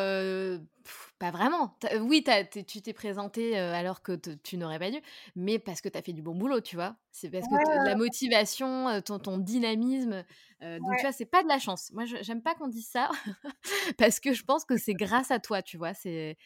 pas 1.22 1.30
vraiment. 1.30 1.76
Oui, 2.00 2.24
tu 2.50 2.82
t'es 2.82 2.92
présenté 2.92 3.56
alors 3.56 4.02
que 4.02 4.12
tu 4.42 4.56
n'aurais 4.56 4.80
pas 4.80 4.90
dû, 4.90 4.98
mais 5.36 5.60
parce 5.60 5.80
que 5.80 5.88
tu 5.88 5.96
as 5.96 6.02
fait 6.02 6.12
du 6.12 6.20
bon 6.20 6.34
boulot, 6.34 6.60
tu 6.60 6.74
vois. 6.74 6.96
C'est 7.12 7.30
parce 7.30 7.46
que 7.46 7.86
la 7.86 7.94
motivation, 7.94 9.00
ton, 9.02 9.20
ton 9.20 9.38
dynamisme. 9.38 10.24
donc, 10.60 10.96
tu 10.96 11.02
vois, 11.02 11.12
c'est 11.12 11.26
pas 11.26 11.44
de 11.44 11.48
la 11.48 11.60
chance. 11.60 11.92
Moi, 11.92 12.06
j'aime 12.06 12.42
pas 12.42 12.56
qu'on 12.56 12.66
dise 12.66 12.88
ça 12.88 13.08
parce 13.98 14.18
que 14.18 14.32
je 14.32 14.42
pense 14.42 14.64
que 14.64 14.76
c'est 14.76 14.94
grâce 14.94 15.30
à 15.30 15.38
toi, 15.38 15.62
tu 15.62 15.76
vois. 15.76 15.94
C'est 15.94 16.36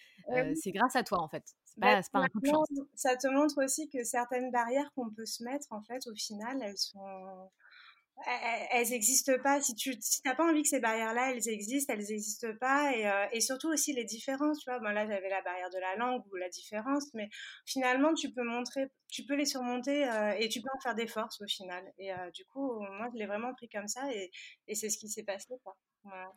c'est 0.57 0.73
grâce 0.73 0.95
à 0.95 1.03
toi, 1.03 1.23
en 1.23 1.29
fait. 1.29 1.45
C'est 1.65 1.81
pas, 1.81 2.03
pas 2.13 2.19
un 2.19 2.29
coup 2.29 2.41
de 2.41 2.47
chance. 2.47 2.69
Ça 2.95 3.17
te 3.17 3.29
montre 3.29 3.65
aussi 3.65 3.89
que 3.89 4.05
certaines 4.05 4.51
barrières 4.51 4.93
qu'on 4.95 5.09
peut 5.09 5.25
se 5.25 5.43
mettre, 5.43 5.69
en 5.71 5.81
fait, 5.81 6.07
au 6.07 6.15
final, 6.15 6.61
elles 6.63 6.77
sont 6.77 7.49
elles 8.25 8.89
n'existent 8.89 9.39
pas. 9.43 9.61
Si 9.61 9.75
tu 9.75 9.95
si 10.01 10.21
n'as 10.25 10.35
pas 10.35 10.49
envie 10.49 10.63
que 10.63 10.69
ces 10.69 10.81
barrières-là, 10.81 11.33
elles 11.33 11.49
existent, 11.49 11.93
elles 11.93 12.07
n'existent 12.07 12.55
pas. 12.61 12.97
Et, 12.97 13.07
euh, 13.07 13.27
et, 13.33 13.41
surtout 13.41 13.69
aussi 13.69 13.93
les 13.93 14.05
différences, 14.05 14.61
tu 14.61 14.71
vois. 14.71 14.79
Bon, 14.79 14.89
là, 14.89 15.07
j'avais 15.07 15.29
la 15.29 15.43
barrière 15.43 15.71
de 15.71 15.79
la 15.79 15.97
langue 15.97 16.23
ou 16.33 16.37
la 16.37 16.49
différence, 16.49 17.13
mais 17.15 17.29
finalement, 17.67 18.15
tu 18.15 18.33
peux 18.33 18.43
montrer, 18.43 18.87
tu 19.11 19.25
peux 19.25 19.35
les 19.35 19.45
surmonter 19.45 20.09
euh, 20.09 20.33
et 20.39 20.49
tu 20.49 20.61
peux 20.61 20.69
en 20.75 20.81
faire 20.81 20.95
des 20.95 21.07
forces 21.07 21.41
au 21.41 21.47
final. 21.47 21.85
Et 21.99 22.13
euh, 22.13 22.31
du 22.31 22.45
coup, 22.47 22.81
moi, 22.81 23.09
je 23.13 23.19
l'ai 23.19 23.27
vraiment 23.27 23.53
pris 23.55 23.69
comme 23.69 23.89
ça 23.89 24.11
et, 24.13 24.31
et 24.67 24.75
c'est 24.75 24.89
ce 24.89 24.99
qui 24.99 25.09
s'est 25.09 25.25
passé, 25.25 25.55
quoi. 25.63 25.77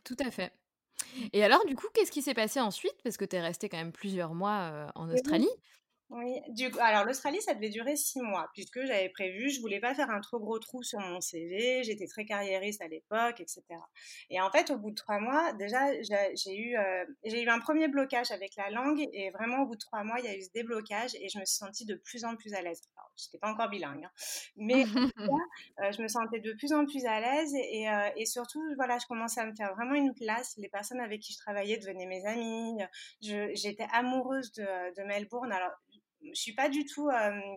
Tout 0.04 0.18
à 0.20 0.32
fait. 0.32 0.52
Et 1.32 1.44
alors, 1.44 1.64
du 1.66 1.76
coup, 1.76 1.88
qu'est-ce 1.94 2.12
qui 2.12 2.22
s'est 2.22 2.34
passé 2.34 2.60
ensuite? 2.60 2.96
Parce 3.04 3.18
que 3.18 3.26
tu 3.26 3.36
es 3.36 3.42
resté 3.42 3.70
quand 3.70 3.78
même 3.78 3.92
plusieurs 3.92 4.34
mois 4.34 4.92
en 4.96 5.10
Australie. 5.10 5.48
Oui, 5.48 5.64
du 6.50 6.72
coup, 6.72 6.80
alors 6.82 7.06
l'Australie, 7.06 7.40
ça 7.42 7.54
devait 7.54 7.70
durer 7.70 7.96
six 7.96 8.20
mois, 8.20 8.50
puisque 8.54 8.84
j'avais 8.84 9.10
prévu, 9.10 9.52
je 9.52 9.62
voulais 9.62 9.80
pas 9.80 9.94
faire 9.94 10.10
un 10.10 10.20
trop 10.22 10.40
gros 10.40 10.58
trou 10.58 10.82
sur 10.82 11.00
mon 11.00 11.22
CV, 11.22 11.84
j'étais 11.84 12.08
très 12.08 12.26
carriériste 12.26 12.82
à 12.82 12.88
l'époque, 12.88 13.40
etc. 13.40 13.64
Et 14.32 14.42
en 14.42 14.50
fait, 14.50 14.72
au 14.72 14.78
bout 14.78 14.90
de 14.90 14.96
trois 14.96 15.20
mois, 15.20 15.54
déjà, 15.54 15.80
j'ai 16.02 16.58
eu, 16.58 16.76
euh, 16.78 17.06
j'ai 17.26 17.44
eu 17.44 17.50
un 17.50 17.60
premier 17.60 17.88
blocage 17.88 18.32
avec 18.32 18.56
la 18.56 18.72
langue, 18.72 19.08
et 19.14 19.30
vraiment, 19.30 19.62
au 19.62 19.68
bout 19.68 19.76
de 19.76 19.80
trois 19.80 20.04
mois, 20.04 20.20
il 20.20 20.26
y 20.26 20.28
a 20.28 20.36
eu 20.36 20.42
ce 20.42 20.50
déblocage, 20.52 21.14
et 21.14 21.30
je 21.30 21.38
me 21.38 21.46
suis 21.46 21.58
sentie 21.58 21.86
de 21.86 21.96
plus 21.96 22.26
en 22.26 22.36
plus 22.36 22.56
à 22.56 22.62
l'aise. 22.64 22.82
Alors, 22.98 23.12
j'étais 23.16 23.38
pas 23.38 23.52
encore 23.52 23.70
bilingue, 23.70 24.04
hein, 24.04 24.12
mais 24.58 24.84
euh, 25.80 25.92
je 25.92 26.02
me 26.02 26.08
sentais 26.08 26.40
de 26.40 26.54
plus 26.54 26.74
en 26.74 26.86
plus 26.88 27.06
à 27.06 27.20
l'aise, 27.20 27.54
et, 27.54 27.88
euh, 27.88 28.10
et, 28.16 28.26
surtout, 28.26 28.64
voilà, 28.78 28.98
je 28.98 29.06
commençais 29.06 29.42
à 29.42 29.46
me 29.46 29.54
faire 29.54 29.76
vraiment 29.76 29.94
une 29.94 30.16
place. 30.16 30.56
Les 30.58 30.70
personnes 30.70 31.02
avec 31.02 31.22
qui 31.22 31.34
je 31.34 31.38
travaillais 31.38 31.78
devenaient 31.78 32.08
mes 32.08 32.26
amies. 32.26 32.80
J'étais 33.22 33.88
amoureuse 33.92 34.52
de, 34.54 34.64
de 34.64 35.08
Melbourne. 35.08 35.52
Alors, 35.52 35.72
je 36.22 36.40
suis 36.40 36.54
pas 36.54 36.70
du 36.70 36.86
tout 36.86 37.10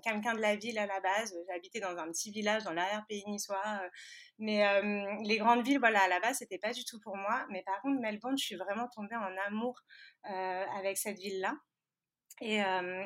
quelqu'un 0.03 0.35
de 0.35 0.41
la 0.41 0.57
ville 0.57 0.79
à 0.79 0.87
la 0.87 1.01
base. 1.01 1.35
Habité 1.55 1.81
dans 1.81 1.97
un 1.97 2.09
petit 2.09 2.31
village 2.31 2.65
dans 2.65 2.73
l'arrière-pays 2.73 3.25
niçois. 3.27 3.83
mais 4.39 4.65
les 5.25 5.39
grandes 5.39 5.65
villes, 5.65 5.79
voilà, 5.79 6.01
à 6.03 6.09
la 6.09 6.21
base, 6.21 6.39
c'était 6.39 6.59
pas 6.59 6.73
du 6.73 6.85
tout 6.85 7.01
pour 7.01 7.17
moi. 7.17 7.47
Mais 7.51 7.63
par 7.63 7.81
contre, 7.83 8.01
Melbourne, 8.01 8.39
je 8.39 8.45
suis 8.45 8.57
vraiment 8.57 8.89
tombée 8.89 9.17
en 9.17 9.37
amour 9.47 9.81
avec 10.25 10.97
cette 10.99 11.19
ville-là. 11.19 11.55
Et, 12.41 12.61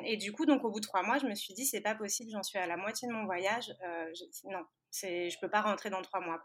et, 0.05 0.17
du 0.17 0.31
coup, 0.31 0.45
donc 0.45 0.63
au 0.63 0.71
bout 0.71 0.79
de 0.79 0.85
trois 0.85 1.03
mois, 1.03 1.17
je 1.17 1.27
me 1.27 1.35
suis 1.35 1.53
dit, 1.53 1.65
c'est 1.65 1.81
pas 1.81 1.95
possible, 1.95 2.31
j'en 2.31 2.43
suis 2.43 2.57
à 2.57 2.65
la 2.65 2.77
moitié 2.77 3.07
de 3.07 3.13
mon 3.13 3.25
voyage. 3.25 3.71
je, 4.13 4.23
non, 4.49 4.63
je 5.03 5.39
peux 5.39 5.49
pas 5.49 5.61
rentrer 5.61 5.89
dans 5.89 6.01
trois 6.01 6.19
mois. 6.19 6.41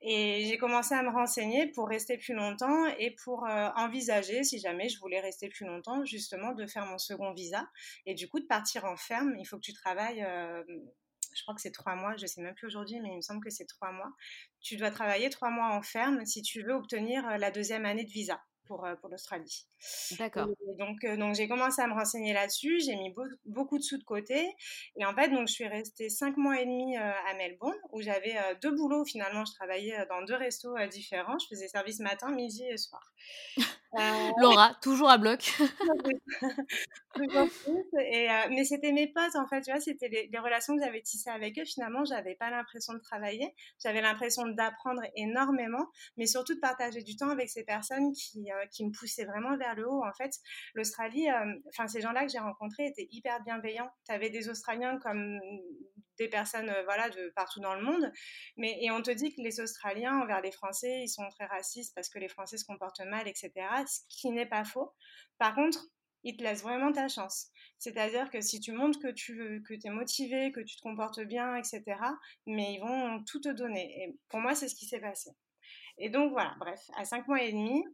Et 0.00 0.44
j'ai 0.46 0.58
commencé 0.58 0.94
à 0.94 1.02
me 1.02 1.10
renseigner 1.10 1.66
pour 1.72 1.88
rester 1.88 2.18
plus 2.18 2.34
longtemps 2.34 2.86
et 2.98 3.16
pour 3.24 3.46
euh, 3.46 3.68
envisager, 3.74 4.44
si 4.44 4.60
jamais 4.60 4.88
je 4.88 4.98
voulais 5.00 5.20
rester 5.20 5.48
plus 5.48 5.66
longtemps, 5.66 6.04
justement 6.04 6.52
de 6.52 6.66
faire 6.66 6.86
mon 6.86 6.98
second 6.98 7.32
visa 7.32 7.68
et 8.06 8.14
du 8.14 8.28
coup 8.28 8.38
de 8.38 8.46
partir 8.46 8.84
en 8.84 8.96
ferme. 8.96 9.34
Il 9.38 9.44
faut 9.44 9.56
que 9.56 9.64
tu 9.64 9.72
travailles, 9.72 10.22
euh, 10.22 10.62
je 11.34 11.42
crois 11.42 11.54
que 11.54 11.60
c'est 11.60 11.72
trois 11.72 11.96
mois, 11.96 12.16
je 12.16 12.26
sais 12.26 12.40
même 12.40 12.54
plus 12.54 12.68
aujourd'hui, 12.68 13.00
mais 13.00 13.08
il 13.08 13.16
me 13.16 13.22
semble 13.22 13.42
que 13.42 13.50
c'est 13.50 13.66
trois 13.66 13.90
mois. 13.90 14.12
Tu 14.60 14.76
dois 14.76 14.92
travailler 14.92 15.30
trois 15.30 15.50
mois 15.50 15.74
en 15.74 15.82
ferme 15.82 16.24
si 16.24 16.42
tu 16.42 16.62
veux 16.62 16.74
obtenir 16.74 17.26
euh, 17.26 17.36
la 17.36 17.50
deuxième 17.50 17.84
année 17.84 18.04
de 18.04 18.10
visa 18.10 18.40
pour, 18.68 18.86
pour 19.00 19.08
l'Australie. 19.08 19.66
D'accord. 20.18 20.46
Donc, 20.78 21.04
donc 21.18 21.34
j'ai 21.34 21.48
commencé 21.48 21.82
à 21.82 21.88
me 21.88 21.94
renseigner 21.94 22.32
là-dessus, 22.32 22.78
j'ai 22.78 22.94
mis 22.94 23.12
beaucoup 23.46 23.78
de 23.78 23.82
sous 23.82 23.98
de 23.98 24.04
côté. 24.04 24.48
Et 24.96 25.04
en 25.04 25.14
fait, 25.14 25.30
donc, 25.30 25.48
je 25.48 25.54
suis 25.54 25.66
restée 25.66 26.10
cinq 26.10 26.36
mois 26.36 26.60
et 26.60 26.66
demi 26.66 26.96
à 26.96 27.34
Melbourne, 27.36 27.74
où 27.92 28.00
j'avais 28.00 28.36
deux 28.62 28.70
boulots 28.70 29.04
finalement. 29.04 29.44
Je 29.44 29.54
travaillais 29.54 30.06
dans 30.08 30.22
deux 30.22 30.36
restos 30.36 30.76
différents. 30.90 31.38
Je 31.38 31.46
faisais 31.48 31.66
service 31.66 31.98
matin, 31.98 32.30
midi 32.30 32.62
et 32.64 32.76
soir. 32.76 33.02
Euh, 33.94 34.30
Laura, 34.38 34.74
toujours 34.82 35.08
à 35.08 35.16
bloc. 35.16 35.50
et, 37.18 38.30
euh, 38.30 38.34
mais 38.50 38.64
c'était 38.64 38.92
mes 38.92 39.06
potes 39.06 39.34
en 39.34 39.46
fait, 39.48 39.62
tu 39.62 39.70
vois, 39.70 39.80
c'était 39.80 40.08
les, 40.08 40.38
relations 40.38 40.76
que 40.76 40.82
j'avais 40.82 41.00
tissées 41.00 41.30
avec 41.30 41.58
eux. 41.58 41.64
Finalement, 41.64 42.04
j'avais 42.04 42.34
pas 42.34 42.50
l'impression 42.50 42.92
de 42.92 42.98
travailler, 42.98 43.54
j'avais 43.82 44.02
l'impression 44.02 44.46
d'apprendre 44.46 45.02
énormément, 45.16 45.86
mais 46.18 46.26
surtout 46.26 46.54
de 46.54 46.60
partager 46.60 47.02
du 47.02 47.16
temps 47.16 47.30
avec 47.30 47.48
ces 47.48 47.64
personnes 47.64 48.12
qui, 48.12 48.52
euh, 48.52 48.66
qui 48.70 48.84
me 48.84 48.92
poussaient 48.92 49.24
vraiment 49.24 49.56
vers 49.56 49.74
le 49.74 49.88
haut. 49.88 50.04
En 50.04 50.12
fait, 50.12 50.32
l'Australie, 50.74 51.26
enfin 51.68 51.88
ces 51.88 52.02
gens-là 52.02 52.26
que 52.26 52.30
j'ai 52.30 52.38
rencontrés 52.38 52.86
étaient 52.86 53.08
hyper 53.10 53.42
bienveillants. 53.42 53.90
Tu 54.06 54.12
avais 54.12 54.28
des 54.28 54.50
Australiens 54.50 54.98
comme 54.98 55.40
des 56.18 56.28
personnes 56.28 56.72
voilà 56.84 57.08
de 57.10 57.32
partout 57.34 57.60
dans 57.60 57.74
le 57.74 57.82
monde 57.82 58.12
mais 58.56 58.78
et 58.82 58.90
on 58.90 59.02
te 59.02 59.10
dit 59.10 59.34
que 59.34 59.40
les 59.40 59.60
Australiens 59.60 60.20
envers 60.20 60.40
les 60.40 60.52
Français 60.52 61.02
ils 61.02 61.08
sont 61.08 61.28
très 61.30 61.46
racistes 61.46 61.94
parce 61.94 62.08
que 62.08 62.18
les 62.18 62.28
Français 62.28 62.58
se 62.58 62.64
comportent 62.64 63.00
mal 63.00 63.26
etc 63.28 63.52
ce 63.86 64.00
qui 64.08 64.30
n'est 64.30 64.46
pas 64.46 64.64
faux 64.64 64.92
par 65.38 65.54
contre 65.54 65.88
ils 66.24 66.36
te 66.36 66.42
laissent 66.42 66.62
vraiment 66.62 66.92
ta 66.92 67.08
chance. 67.08 67.48
C'est-à-dire 67.78 68.30
que 68.30 68.40
si 68.40 68.60
tu 68.60 68.72
montres 68.72 68.98
que 68.98 69.08
tu 69.08 69.62
que 69.62 69.74
es 69.74 69.90
motivé, 69.90 70.52
que 70.52 70.60
tu 70.60 70.76
te 70.76 70.82
comportes 70.82 71.20
bien, 71.20 71.56
etc., 71.56 71.82
mais 72.46 72.74
ils 72.74 72.80
vont 72.80 73.22
tout 73.24 73.40
te 73.40 73.48
donner. 73.48 74.02
Et 74.02 74.18
pour 74.28 74.40
moi, 74.40 74.54
c'est 74.54 74.68
ce 74.68 74.74
qui 74.74 74.86
s'est 74.86 75.00
passé. 75.00 75.30
Et 75.98 76.10
donc 76.10 76.32
voilà, 76.32 76.54
bref, 76.58 76.80
à 76.96 77.04
cinq 77.04 77.26
mois 77.28 77.42
et 77.42 77.52
demi, 77.52 77.84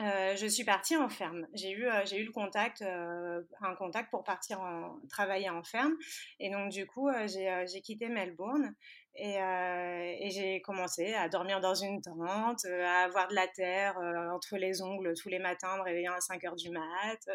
euh, 0.00 0.36
je 0.36 0.46
suis 0.46 0.64
partie 0.64 0.96
en 0.96 1.08
ferme. 1.08 1.46
J'ai 1.54 1.70
eu, 1.70 1.86
euh, 1.86 2.04
eu 2.12 2.24
le 2.24 2.32
contact, 2.32 2.82
euh, 2.82 3.42
un 3.62 3.74
contact 3.74 4.10
pour 4.10 4.24
partir 4.24 4.60
en, 4.60 5.00
travailler 5.08 5.48
en 5.48 5.62
ferme. 5.62 5.94
Et 6.38 6.50
donc, 6.50 6.70
du 6.70 6.86
coup, 6.86 7.08
j'ai, 7.26 7.64
j'ai 7.66 7.80
quitté 7.80 8.08
Melbourne 8.08 8.74
Et, 9.18 9.36
et 9.36 10.30
j'ai 10.30 10.60
commencé 10.60 11.14
à 11.14 11.28
dormir 11.28 11.60
dans 11.60 11.74
une 11.74 12.00
tente, 12.00 12.64
à 12.64 13.04
avoir 13.04 13.28
de 13.28 13.34
la 13.34 13.46
terre 13.46 13.96
entre 14.32 14.56
les 14.56 14.82
ongles 14.82 15.14
tous 15.14 15.28
les 15.28 15.38
matins, 15.38 15.76
me 15.78 15.82
réveillant 15.82 16.12
à 16.12 16.20
5 16.20 16.44
heures 16.44 16.56
du 16.56 16.70
mat. 16.70 17.28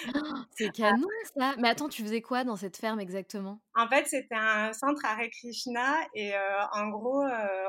c'est 0.56 0.70
canon 0.72 1.08
ça 1.36 1.54
Mais 1.58 1.68
attends, 1.68 1.88
tu 1.88 2.02
faisais 2.02 2.20
quoi 2.20 2.44
dans 2.44 2.56
cette 2.56 2.76
ferme 2.76 3.00
exactement? 3.00 3.60
En 3.74 3.88
fait, 3.88 4.06
c'était 4.06 4.34
un 4.34 4.72
centre 4.72 5.04
à 5.04 5.16
Krishna 5.28 5.96
et 6.14 6.32
en 6.72 6.88
gros, 6.88 7.24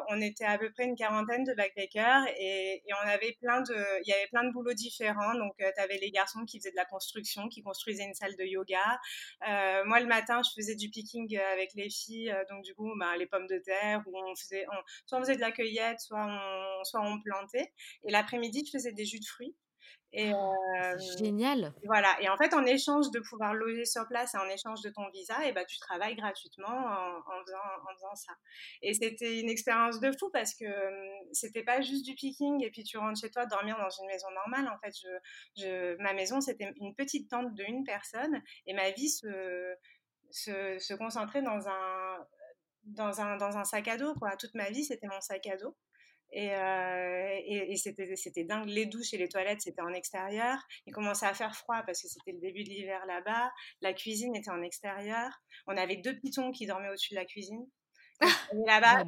on 0.10 0.22
était 0.22 0.46
à 0.46 0.58
peu 0.58 0.72
près 0.72 0.86
une 0.86 0.96
quarantaine 0.96 1.44
de 1.44 1.54
backpackers 1.54 2.28
et, 2.38 2.84
et, 2.86 2.94
on 3.04 3.08
avait 3.08 3.36
plein 3.42 3.62
de, 3.62 3.76
il 4.04 4.10
y 4.10 4.14
avait 4.14 4.28
plein 4.28 4.44
de 4.44 4.52
boulots 4.52 4.74
différents. 4.74 5.34
Donc, 5.36 5.54
tu 5.58 5.82
avais 5.82 5.98
les 5.98 6.12
garçons 6.12 6.46
qui 6.46 6.60
faisaient 6.60 6.72
de 6.72 6.76
la 6.76 6.86
construction, 6.86 7.48
qui 7.50 7.62
construisaient 7.62 8.06
une 8.06 8.14
salle 8.14 8.36
de 8.38 8.44
yoga. 8.44 9.00
moi, 9.86 10.00
le 10.00 10.08
matin, 10.08 10.42
je 10.44 10.52
faisais 10.56 10.76
du 10.76 10.90
picking 10.90 11.38
avec 11.54 11.74
les 11.76 11.90
filles, 11.90 12.34
donc 12.50 12.64
du 12.64 12.74
coup, 12.76 12.92
bah, 12.98 13.18
les 13.18 13.26
pommes 13.26 13.47
de 13.48 13.58
terre, 13.60 14.04
où 14.06 14.18
on 14.18 14.36
faisait, 14.36 14.66
soit 15.06 15.18
on 15.18 15.22
faisait 15.22 15.36
de 15.36 15.42
la 15.42 15.52
cueillette, 15.52 16.00
soit 16.00 16.26
on, 16.26 16.84
soit 16.84 17.02
on 17.02 17.20
plantait. 17.22 17.72
Et 18.04 18.12
l'après-midi, 18.12 18.64
je 18.66 18.78
faisais 18.78 18.92
des 18.92 19.06
jus 19.06 19.20
de 19.20 19.26
fruits. 19.26 19.56
Et 20.14 20.34
euh, 20.34 20.98
génial. 21.20 21.74
Voilà. 21.86 22.16
Et 22.22 22.30
en 22.30 22.38
fait, 22.38 22.54
en 22.54 22.66
échange 22.66 23.12
de 23.12 23.20
pouvoir 23.20 23.54
loger 23.54 23.84
sur 23.84 24.08
place 24.08 24.34
et 24.34 24.38
en 24.38 24.48
échange 24.48 24.82
de 24.82 24.90
ton 24.90 25.10
visa, 25.10 25.46
et 25.46 25.52
ben, 25.52 25.66
tu 25.66 25.78
travailles 25.80 26.16
gratuitement 26.16 26.70
en, 26.70 27.44
faisant, 27.46 27.58
en 27.58 27.94
faisant, 27.94 28.16
ça. 28.16 28.34
Et 28.82 28.94
c'était 28.94 29.40
une 29.40 29.50
expérience 29.50 30.00
de 30.00 30.12
fou 30.18 30.30
parce 30.32 30.56
que 30.56 30.66
c'était 31.34 31.64
pas 31.64 31.82
juste 31.82 32.06
du 32.06 32.16
picking 32.16 32.64
et 32.64 32.72
puis 32.72 32.84
tu 32.84 32.98
rentres 32.98 33.20
chez 33.20 33.30
toi 33.30 33.46
dormir 33.46 33.78
dans 33.78 33.90
une 33.90 34.08
maison 34.08 34.28
normale. 34.32 34.74
En 34.74 34.80
fait, 34.80 34.96
je, 34.96 35.62
je, 35.62 36.02
ma 36.02 36.14
maison, 36.14 36.40
c'était 36.40 36.72
une 36.80 36.96
petite 36.96 37.30
tente 37.30 37.54
de 37.54 37.64
une 37.64 37.84
personne 37.84 38.42
et 38.66 38.74
ma 38.74 38.92
vie 38.92 39.10
se, 39.10 39.76
se, 40.32 40.80
se 40.80 40.94
concentrait 40.94 41.42
dans 41.42 41.68
un, 41.68 42.28
dans 42.88 43.22
un, 43.22 43.38
dans 43.38 43.58
un 43.58 43.64
sac 43.64 43.88
à 43.88 43.98
dos. 43.98 44.14
Quoi. 44.16 44.36
Toute 44.38 44.54
ma 44.54 44.70
vie, 44.70 44.84
c'était 44.84 45.08
mon 45.08 45.22
sac 45.22 45.46
à 45.48 45.58
dos. 45.58 45.76
Et, 46.32 46.54
euh, 46.54 47.40
et, 47.46 47.72
et 47.72 47.78
c'était 47.78 48.44
dingue. 48.44 48.68
Les 48.68 48.86
douches 48.86 49.14
et 49.14 49.18
les 49.18 49.30
toilettes, 49.30 49.62
c'était 49.62 49.82
en 49.82 49.94
extérieur. 49.94 50.58
Il 50.86 50.94
commençait 50.94 51.26
à 51.26 51.34
faire 51.34 51.56
froid 51.56 51.84
parce 51.86 52.02
que 52.02 52.08
c'était 52.08 52.34
le 52.34 52.40
début 52.40 52.64
de 52.64 52.70
l'hiver 52.70 53.06
là-bas. 53.06 53.52
La 53.82 53.94
cuisine 53.94 54.36
était 54.36 54.52
en 54.52 54.62
extérieur. 54.62 55.32
On 55.68 55.78
avait 55.78 55.98
deux 55.98 56.18
pitons 56.20 56.52
qui 56.52 56.66
dormaient 56.66 56.90
au-dessus 56.90 57.14
de 57.14 57.20
la 57.20 57.26
cuisine. 57.26 57.66
là-bas, 58.66 59.04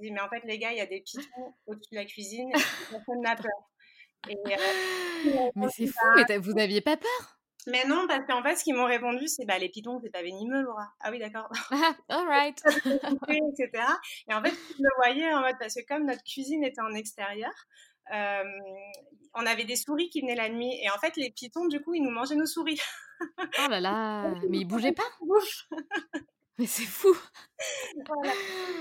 mais 0.00 0.20
en 0.20 0.28
fait, 0.28 0.42
les 0.44 0.58
gars, 0.58 0.70
il 0.70 0.78
y 0.78 0.80
a 0.80 0.86
des 0.86 1.00
pitons 1.00 1.54
au-dessus 1.66 1.90
de 1.90 1.96
la 1.96 2.04
cuisine. 2.04 2.50
personne 2.90 3.20
n'a 3.20 3.34
peur. 3.34 3.50
Et, 4.28 4.36
euh, 4.36 5.50
mais 5.56 5.66
c'est 5.70 5.86
fou, 5.86 6.06
mais 6.16 6.38
vous 6.38 6.52
n'aviez 6.52 6.80
pas 6.80 6.96
peur? 6.96 7.33
Mais 7.66 7.84
non, 7.86 8.06
parce 8.06 8.26
qu'en 8.26 8.42
fait, 8.42 8.56
ce 8.56 8.64
qu'ils 8.64 8.74
m'ont 8.74 8.86
répondu, 8.86 9.26
c'est 9.26 9.46
bah, 9.46 9.58
les 9.58 9.68
pitons, 9.68 9.98
c'est 10.02 10.10
pas 10.10 10.22
venimeux, 10.22 10.62
Laura. 10.62 10.88
Ah 11.00 11.10
oui, 11.10 11.18
d'accord. 11.18 11.48
Ah, 11.70 11.94
all 12.08 12.26
right. 12.26 12.62
etc. 13.28 13.84
Et 14.28 14.34
en 14.34 14.42
fait, 14.42 14.50
je 14.50 14.82
le 14.82 14.90
voyais 14.96 15.32
en 15.32 15.40
mode, 15.40 15.56
parce 15.58 15.74
que 15.74 15.86
comme 15.86 16.06
notre 16.06 16.22
cuisine 16.24 16.62
était 16.64 16.82
en 16.82 16.92
extérieur, 16.94 17.52
euh, 18.12 18.42
on 19.34 19.46
avait 19.46 19.64
des 19.64 19.76
souris 19.76 20.10
qui 20.10 20.20
venaient 20.20 20.34
la 20.34 20.48
nuit. 20.48 20.78
Et 20.82 20.90
en 20.90 20.98
fait, 20.98 21.16
les 21.16 21.30
pitons, 21.30 21.66
du 21.66 21.80
coup, 21.80 21.94
ils 21.94 22.02
nous 22.02 22.10
mangeaient 22.10 22.36
nos 22.36 22.46
souris. 22.46 22.80
oh 23.38 23.68
là 23.68 23.80
là, 23.80 24.34
mais 24.50 24.58
ils 24.58 24.66
bougeaient 24.66 24.92
pas? 24.92 25.02
Mais 26.58 26.66
c'est 26.66 26.84
fou. 26.84 27.16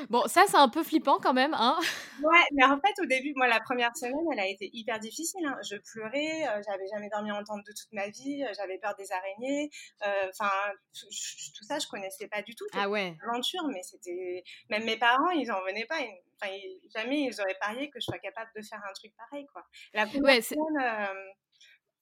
Bon, 0.10 0.28
ça, 0.28 0.44
c'est 0.48 0.58
un 0.58 0.70
peu 0.70 0.84
flippant 0.84 1.18
quand 1.20 1.34
même, 1.34 1.56
hein 1.56 1.80
Ouais, 2.22 2.44
mais 2.52 2.64
en 2.66 2.80
fait, 2.80 2.94
au 3.02 3.06
début, 3.06 3.34
moi, 3.36 3.48
la 3.48 3.60
première 3.62 3.96
semaine, 3.96 4.26
elle 4.32 4.40
a 4.40 4.48
été 4.48 4.70
hyper 4.74 5.00
difficile. 5.00 5.44
Hein. 5.46 5.58
Je 5.64 5.78
pleurais, 5.78 6.48
euh, 6.48 6.62
j'avais 6.68 6.88
jamais 6.94 7.10
dormi 7.10 7.32
en 7.32 7.44
tente 7.44 7.66
de 7.66 7.72
toute 7.72 7.92
ma 7.92 8.10
vie, 8.10 8.44
euh, 8.44 8.54
j'avais 8.56 8.78
peur 8.78 8.94
des 8.96 9.12
araignées. 9.12 9.72
Euh, 10.06 10.30
enfin, 10.30 10.52
tout 10.94 11.64
ça, 11.64 11.80
je 11.80 11.88
connaissais 11.88 12.28
pas 12.28 12.44
du 12.44 12.54
tout. 12.54 12.66
Ah 12.74 12.90
ouais. 12.90 13.18
Aventure, 13.28 13.68
mais 13.70 13.82
c'était 13.82 14.44
même 14.70 14.84
mes 14.86 14.98
parents, 14.98 15.32
ils 15.32 15.52
en 15.52 15.64
venaient 15.64 15.86
pas. 15.86 16.00
Enfin, 16.42 16.54
jamais 16.94 17.22
ils 17.22 17.42
auraient 17.42 17.58
parié 17.60 17.90
que 17.90 18.00
je 18.00 18.06
sois 18.06 18.20
capable 18.20 18.52
de 18.56 18.62
faire 18.62 18.82
un 18.88 18.94
truc 18.94 19.14
pareil, 19.16 19.48
quoi. 19.52 19.66
La 19.94 20.06
première 20.06 20.44
semaine, 20.44 21.34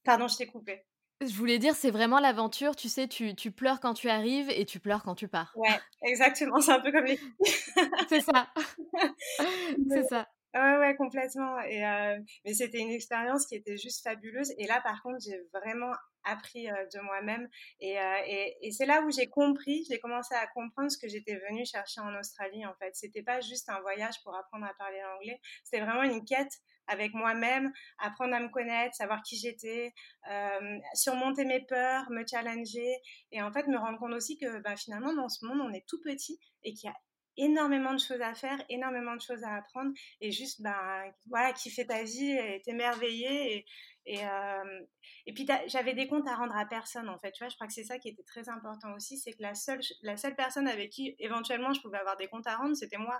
pardon, 0.04 0.28
je 0.28 0.38
t'ai 0.38 0.48
coupé. 0.48 0.84
Je 1.22 1.36
voulais 1.36 1.60
dire, 1.60 1.76
c'est 1.76 1.92
vraiment 1.92 2.20
l'aventure, 2.20 2.76
tu 2.76 2.90
sais, 2.90 3.08
tu, 3.08 3.36
tu, 3.36 3.52
pleures 3.52 3.80
quand 3.80 3.94
tu 3.94 4.10
arrives 4.10 4.50
et 4.50 4.66
tu 4.66 4.80
pleures 4.80 5.04
quand 5.04 5.14
tu 5.14 5.28
pars. 5.28 5.54
Ouais, 5.56 5.80
exactement, 6.02 6.60
c'est 6.62 6.72
un 6.72 6.80
peu 6.80 6.92
comme 6.92 7.06
les 7.06 7.20
C'est 8.10 8.22
ça. 8.22 8.48
c'est 9.90 10.04
ça. 10.10 10.28
Ouais, 10.54 10.78
ouais, 10.80 10.96
complètement. 10.98 11.62
Et, 11.62 11.86
euh, 11.86 12.20
mais 12.44 12.54
c'était 12.54 12.80
une 12.80 12.92
expérience 12.92 13.46
qui 13.46 13.56
était 13.56 13.78
juste 13.78 14.04
fabuleuse. 14.04 14.52
Et 14.58 14.68
là, 14.68 14.82
par 14.82 15.02
contre, 15.02 15.20
j'ai 15.24 15.40
vraiment 15.54 15.94
appris 16.26 16.70
euh, 16.70 16.74
de 16.94 17.00
moi-même. 17.00 17.48
Et, 17.80 17.98
euh, 17.98 18.18
et, 18.26 18.58
et 18.62 18.72
c'est 18.72 18.86
là 18.86 19.02
où 19.02 19.12
j'ai 19.12 19.28
compris, 19.28 19.86
j'ai 19.90 20.00
commencé 20.00 20.36
à 20.36 20.46
comprendre 20.48 20.92
ce 20.92 20.98
que 20.98 21.08
j'étais 21.08 21.40
venue 21.50 21.66
chercher 21.66 22.02
en 22.02 22.14
Australie, 22.20 22.66
en 22.66 22.74
fait. 22.80 22.92
C'était 22.96 23.24
pas 23.24 23.40
juste 23.40 23.70
un 23.70 23.80
voyage 23.80 24.16
pour 24.24 24.36
apprendre 24.36 24.66
à 24.66 24.74
parler 24.74 25.00
l'anglais. 25.02 25.40
C'était 25.64 25.86
vraiment 25.86 26.04
une 26.04 26.26
quête 26.26 26.58
avec 26.92 27.14
moi-même, 27.14 27.72
apprendre 28.00 28.36
à 28.36 28.40
me 28.40 28.50
connaître, 28.50 28.96
savoir 28.96 29.22
qui 29.24 29.38
j'étais, 29.38 29.94
euh, 30.30 30.78
surmonter 30.94 31.46
mes 31.46 31.62
peurs, 31.66 32.10
me 32.12 32.24
challenger 32.30 32.96
et 33.32 33.42
en 33.42 33.52
fait 33.52 33.68
me 33.68 33.78
rendre 33.78 33.98
compte 34.00 34.14
aussi 34.14 34.38
que 34.38 34.60
bah, 34.60 34.76
finalement 34.76 35.14
dans 35.14 35.30
ce 35.30 35.46
monde 35.46 35.60
on 35.62 35.74
est 35.74 35.86
tout 35.88 36.02
petit 36.02 36.40
et 36.64 36.74
qu'il 36.74 36.90
y 36.90 36.94
a 36.94 36.96
énormément 37.38 37.94
de 37.94 38.00
choses 38.00 38.22
à 38.22 38.34
faire, 38.34 38.62
énormément 38.70 39.16
de 39.16 39.22
choses 39.22 39.44
à 39.44 39.56
apprendre 39.56 39.92
et 40.20 40.32
juste 40.32 40.62
bah, 40.62 41.04
voilà 41.30 41.54
kiffer 41.54 41.86
ta 41.86 42.04
vie 42.04 42.32
et 42.32 42.62
t'émerveiller 42.64 43.56
et, 43.56 43.66
et, 44.06 44.26
euh, 44.26 44.82
et 45.26 45.34
puis 45.34 45.48
j'avais 45.68 45.94
des 45.94 46.08
comptes 46.08 46.28
à 46.28 46.36
rendre 46.36 46.56
à 46.56 46.66
personne 46.66 47.10
en 47.10 47.18
fait. 47.20 47.32
Tu 47.32 47.44
vois 47.44 47.50
je 47.50 47.56
crois 47.56 47.68
que 47.68 47.74
c'est 47.74 47.84
ça 47.84 48.00
qui 48.00 48.10
était 48.10 48.24
très 48.24 48.50
important 48.50 48.94
aussi 48.94 49.18
c'est 49.18 49.32
que 49.32 49.42
la 49.42 49.56
seule 49.56 49.82
la 50.02 50.18
seule 50.18 50.36
personne 50.36 50.68
avec 50.68 50.90
qui 50.90 51.16
éventuellement 51.20 51.74
je 51.74 51.82
pouvais 51.82 52.00
avoir 52.00 52.18
des 52.18 52.28
comptes 52.28 52.48
à 52.48 52.56
rendre 52.58 52.76
c'était 52.76 52.98
moi. 52.98 53.20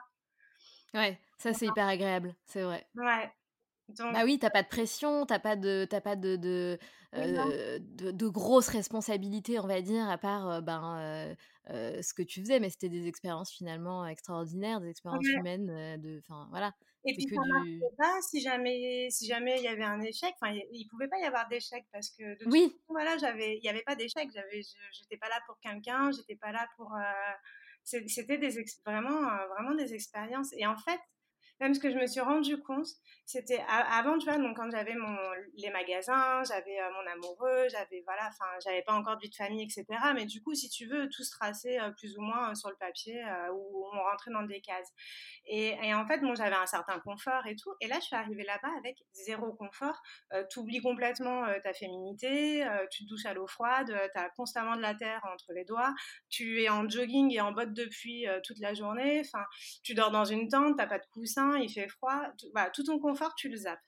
Ouais 0.94 1.20
ça 1.38 1.54
c'est 1.54 1.68
hyper 1.68 1.88
agréable 1.88 2.36
c'est 2.46 2.64
vrai. 2.64 2.86
Ouais 2.96 3.32
bah 3.98 4.24
oui, 4.24 4.40
t'as 4.40 4.50
pas 4.50 4.64
de 4.64 4.68
pression, 4.68 5.26
t'as 5.26 5.40
pas 5.40 5.56
de, 5.56 5.86
t'as 5.90 6.02
pas 6.02 6.16
de, 6.16 6.36
de, 6.36 6.78
euh, 7.14 7.80
de, 7.80 8.28
grosses 8.30 8.70
responsabilités, 8.70 9.60
on 9.60 9.68
va 9.68 9.82
dire, 9.82 10.10
à 10.10 10.18
part 10.18 10.50
euh, 10.50 10.62
ben, 10.62 11.36
euh, 11.70 12.02
ce 12.02 12.14
que 12.14 12.24
tu 12.24 12.40
faisais, 12.40 12.60
mais 12.62 12.70
c'était 12.70 12.90
des 12.90 13.08
expériences 13.08 13.52
finalement 13.52 14.08
extraordinaires, 14.08 14.80
des 14.80 14.90
expériences 14.90 15.28
humaines, 15.28 16.00
de, 16.00 16.20
enfin 16.20 16.48
voilà. 16.52 16.74
Et 17.04 17.16
puis 17.16 17.28
ça 17.28 17.42
du... 17.64 17.82
pas 17.98 18.22
si 18.22 18.42
jamais, 18.42 19.08
si 19.10 19.26
jamais 19.26 19.58
il 19.58 19.64
y 19.64 19.68
avait 19.68 19.84
un 19.84 20.00
échec. 20.02 20.34
Enfin, 20.40 20.54
il 20.72 20.88
pouvait 20.88 21.08
pas 21.08 21.20
y 21.20 21.24
avoir 21.24 21.48
d'échec 21.50 21.84
parce 21.92 22.12
que 22.12 22.24
de 22.24 22.50
oui. 22.50 22.80
voilà, 22.88 23.18
j'avais, 23.18 23.58
il 23.58 23.64
y 23.64 23.70
avait 23.70 23.82
pas 23.82 23.96
d'échec. 23.96 24.30
J'avais, 24.34 24.62
j'étais 24.94 25.18
pas 25.18 25.28
là 25.28 25.42
pour 25.48 25.60
quelqu'un, 25.60 26.12
j'étais 26.12 26.36
pas 26.36 26.52
là 26.52 26.68
pour. 26.78 26.96
c'était 27.84 28.38
des 28.38 28.64
vraiment, 28.86 29.20
vraiment 29.48 29.76
des 29.76 29.94
expériences. 29.94 30.54
Et 30.54 30.66
en 30.66 30.78
fait, 30.78 31.00
même 31.62 31.74
ce 31.76 31.80
que 31.80 31.92
je 31.92 31.96
me 31.96 32.08
suis 32.08 32.20
rendu 32.20 32.60
compte, 32.62 32.88
c'était 33.26 33.64
avant, 33.70 34.18
tu 34.18 34.26
vois, 34.28 34.38
donc 34.38 34.58
quand 34.58 34.70
j'avais 34.70 34.96
mon 34.96 35.16
les 35.56 35.70
magasins, 35.70 36.44
j'avais 36.44 36.80
euh, 36.80 36.90
mon 36.92 37.12
amoureux, 37.12 37.68
j'avais 37.70 38.02
voilà, 38.06 38.28
enfin, 38.28 38.50
j'avais 38.64 38.82
pas 38.82 38.94
encore 38.94 39.16
de 39.16 39.22
vie 39.22 39.30
de 39.30 39.36
famille, 39.36 39.64
etc. 39.64 39.86
Mais 40.16 40.26
du 40.26 40.42
coup, 40.42 40.54
si 40.54 40.70
tu 40.70 40.88
veux, 40.88 41.08
tout 41.10 41.24
se 41.24 41.32
traçait 41.32 41.80
euh, 41.80 41.92
plus 41.92 42.18
ou 42.18 42.22
moins 42.22 42.52
euh, 42.52 42.56
sur 42.56 42.70
le 42.70 42.76
papier 42.76 43.24
où 43.54 43.86
on 43.94 44.02
rentrait 44.02 44.32
dans 44.32 44.44
des 44.44 44.62
cases. 44.62 44.90
Et, 45.46 45.76
en 45.94 46.06
fait, 46.08 46.20
bon, 46.20 46.36
j'avais 46.36 46.56
un 46.56 46.66
certain 46.66 47.00
confort 47.00 47.46
et 47.46 47.56
tout. 47.56 47.72
Et 47.82 47.88
là, 47.88 47.96
je 48.00 48.06
suis 48.06 48.16
arrivée 48.16 48.44
là-bas 48.44 48.70
avec 48.78 48.98
zéro 49.14 49.54
confort. 49.54 50.02
tu 50.50 50.60
oublies 50.60 50.82
complètement 50.82 51.46
ta 51.64 51.74
féminité, 51.74 52.66
tu 52.92 53.04
te 53.04 53.10
douches 53.10 53.26
à 53.26 53.34
l'eau 53.34 53.48
froide, 53.48 53.88
tu 54.14 54.20
as 54.20 54.30
constamment 54.30 54.76
de 54.76 54.82
la 54.82 54.96
terre 54.96 55.22
entre 55.34 55.54
les 55.54 55.66
doigts, 55.66 55.94
tu 56.30 56.64
es 56.64 56.70
en 56.70 56.88
jogging 56.88 57.32
et 57.34 57.42
en 57.42 57.52
bottes 57.52 57.74
de 57.74 57.86
pluie 57.86 58.26
toute 58.44 58.60
la 58.60 58.74
journée. 58.74 59.22
Enfin, 59.26 59.44
tu 59.84 59.94
dors 59.94 60.12
dans 60.12 60.26
une 60.26 60.48
tente, 60.48 60.78
t'as 60.78 60.88
pas 60.88 61.00
de 61.00 61.08
coussin, 61.08 61.51
il 61.56 61.70
fait 61.70 61.88
froid. 61.88 62.24
Tout, 62.38 62.48
voilà, 62.54 62.70
tout 62.70 62.84
ton 62.84 63.00
confort 63.00 63.36
tu 63.36 63.50
le 63.50 63.58
zappes. 63.58 63.80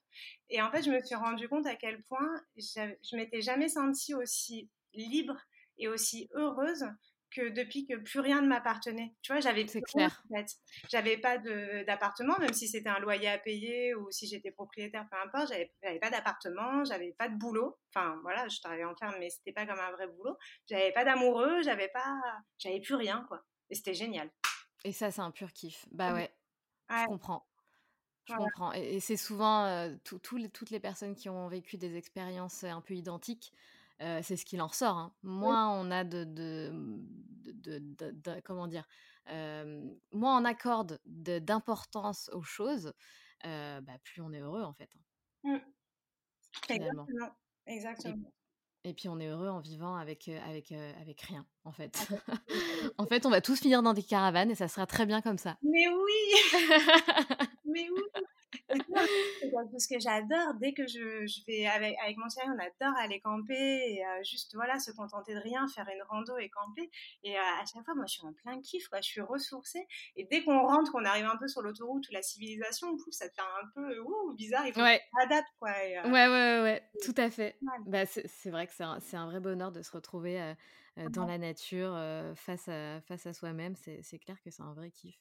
Et 0.49 0.61
en 0.61 0.71
fait, 0.71 0.83
je 0.83 0.91
me 0.91 1.03
suis 1.03 1.15
rendu 1.15 1.47
compte 1.47 1.65
à 1.65 1.75
quel 1.75 2.03
point 2.03 2.29
je 2.57 3.15
m'étais 3.15 3.41
jamais 3.41 3.69
sentie 3.69 4.13
aussi 4.13 4.69
libre 4.93 5.37
et 5.77 5.87
aussi 5.87 6.29
heureuse 6.33 6.85
que 7.33 7.49
depuis 7.49 7.85
que 7.87 7.95
plus 7.95 8.19
rien 8.19 8.41
ne 8.41 8.47
m'appartenait. 8.47 9.15
Tu 9.21 9.31
vois, 9.31 9.41
j'avais 9.41 9.65
c'est 9.67 9.81
clair. 9.81 10.23
En 10.29 10.37
fait. 10.37 10.51
J'avais 10.89 11.17
pas 11.17 11.37
d'appartement, 11.37 12.37
même 12.39 12.53
si 12.53 12.67
c'était 12.67 12.89
un 12.89 12.99
loyer 12.99 13.27
à 13.27 13.39
payer 13.39 13.95
ou 13.95 14.11
si 14.11 14.27
j'étais 14.27 14.51
propriétaire, 14.51 15.07
peu 15.09 15.17
importe. 15.17 15.51
J'avais 15.81 15.99
pas 15.99 16.09
d'appartement, 16.09 16.85
j'avais 16.85 17.13
pas 17.17 17.29
de 17.29 17.35
boulot. 17.35 17.77
Enfin, 17.89 18.19
voilà, 18.21 18.47
je 18.49 18.59
travaillais 18.61 18.85
en 18.85 18.95
ferme, 18.95 19.15
mais 19.19 19.29
c'était 19.29 19.51
pas 19.51 19.65
comme 19.65 19.79
un 19.79 19.91
vrai 19.91 20.07
boulot. 20.07 20.37
J'avais 20.69 20.91
pas 20.91 21.03
d'amoureux, 21.03 21.63
j'avais 21.63 21.89
pas, 21.89 22.21
j'avais 22.59 22.79
plus 22.79 22.95
rien, 22.95 23.25
quoi. 23.27 23.43
Et 23.69 23.75
c'était 23.75 23.95
génial. 23.95 24.29
Et 24.85 24.91
ça, 24.91 25.11
c'est 25.11 25.21
un 25.21 25.31
pur 25.31 25.51
kiff. 25.53 25.85
Bah 25.91 26.13
ouais, 26.13 26.31
ouais. 26.89 27.01
je 27.01 27.05
comprends. 27.07 27.47
Je 28.25 28.35
comprends. 28.35 28.71
Et, 28.73 28.99
c'est 28.99 29.17
souvent 29.17 29.89
toutes 30.03 30.69
les 30.71 30.79
personnes 30.79 31.15
qui 31.15 31.29
ont 31.29 31.47
vécu 31.47 31.77
des 31.77 31.97
expériences 31.97 32.63
un 32.63 32.81
peu 32.81 32.93
identiques, 32.93 33.53
c'est 33.99 34.35
ce 34.35 34.45
qui 34.45 34.59
en 34.59 34.67
ressort. 34.67 34.97
Hein. 34.97 35.13
Moins 35.23 35.69
on 35.69 35.91
a 35.91 36.03
de, 36.03 36.23
de, 36.23 36.71
comment 38.43 38.67
dire, 38.67 38.87
moins 40.11 40.41
on 40.41 40.45
accorde 40.45 40.99
d'importance 41.05 42.29
aux 42.33 42.43
choses, 42.43 42.93
bah, 43.43 43.97
plus 44.03 44.21
on 44.21 44.31
est 44.33 44.39
heureux 44.39 44.63
en 44.63 44.73
fait. 44.73 44.89
Hein, 45.45 45.55
mmh. 45.55 45.59
Exactement. 46.69 47.07
Exactement. 47.65 48.31
Et 48.85 48.93
puis 48.93 49.07
on 49.07 49.17
est 49.19 49.27
heureux 49.27 49.47
en 49.47 49.59
vivant 49.61 49.95
avec, 49.95 50.27
avec, 50.27 50.73
avec 50.73 51.21
rien, 51.21 51.45
en 51.63 51.71
fait. 51.71 52.05
en 52.97 53.05
fait, 53.05 53.25
on 53.25 53.29
va 53.29 53.39
tous 53.39 53.59
finir 53.61 53.81
dans 53.81 53.93
des 53.93 54.03
caravanes 54.03 54.51
et 54.51 54.55
ça 54.55 54.67
sera 54.67 54.85
très 54.85 55.05
bien 55.05 55.21
comme 55.21 55.37
ça. 55.37 55.57
Mais 55.61 55.87
oui 55.87 56.51
Mais 57.73 57.87
oui 57.89 58.03
parce 59.71 59.87
que 59.87 59.99
j'adore, 59.99 60.53
dès 60.59 60.73
que 60.73 60.87
je, 60.87 61.25
je 61.25 61.45
vais 61.47 61.65
avec, 61.67 61.95
avec, 62.03 62.17
mon 62.17 62.29
chéri, 62.29 62.47
on 62.47 62.59
adore 62.59 62.97
aller 62.99 63.19
camper 63.19 63.53
et 63.53 64.03
juste 64.23 64.53
voilà, 64.55 64.79
se 64.79 64.91
contenter 64.91 65.33
de 65.33 65.39
rien, 65.39 65.67
faire 65.67 65.87
une 65.93 66.01
rando 66.03 66.37
et 66.37 66.49
camper. 66.49 66.89
Et 67.23 67.37
à 67.37 67.63
chaque 67.71 67.83
fois, 67.83 67.95
moi, 67.95 68.05
je 68.07 68.13
suis 68.13 68.25
en 68.25 68.33
plein 68.33 68.59
kiff, 68.61 68.87
quoi. 68.87 69.01
Je 69.01 69.07
suis 69.07 69.21
ressourcée. 69.21 69.85
Et 70.15 70.25
dès 70.25 70.43
qu'on 70.43 70.59
rentre, 70.59 70.91
qu'on 70.91 71.05
arrive 71.05 71.25
un 71.25 71.37
peu 71.37 71.47
sur 71.47 71.61
l'autoroute 71.61 72.07
ou 72.09 72.11
la 72.11 72.21
civilisation, 72.21 72.97
ça 73.11 73.29
te 73.29 73.35
fait 73.35 73.41
un 73.41 73.67
peu 73.73 73.99
ouh, 73.99 74.33
bizarre. 74.35 74.67
Il 74.67 74.73
faut 74.73 74.81
ouais. 74.81 75.01
adapte, 75.21 75.49
quoi. 75.59 75.71
ouais, 75.71 76.01
ouais, 76.05 76.27
ouais, 76.27 76.61
ouais, 76.61 76.89
tout 77.03 77.15
à 77.17 77.29
fait. 77.29 77.57
Bah, 77.85 78.05
c'est 78.05 78.49
vrai 78.49 78.67
que 78.67 78.73
c'est 78.73 78.83
un, 78.83 78.99
un, 79.13 79.25
vrai 79.25 79.39
bonheur 79.39 79.71
de 79.71 79.81
se 79.81 79.91
retrouver 79.91 80.53
dans 81.09 81.25
la 81.25 81.37
nature, 81.37 81.97
face 82.35 82.67
à, 82.67 83.01
face 83.01 83.25
à 83.25 83.33
soi-même. 83.33 83.75
C'est 83.75 84.19
clair 84.19 84.41
que 84.41 84.49
c'est 84.49 84.61
un 84.61 84.73
vrai 84.73 84.91
kiff. 84.91 85.17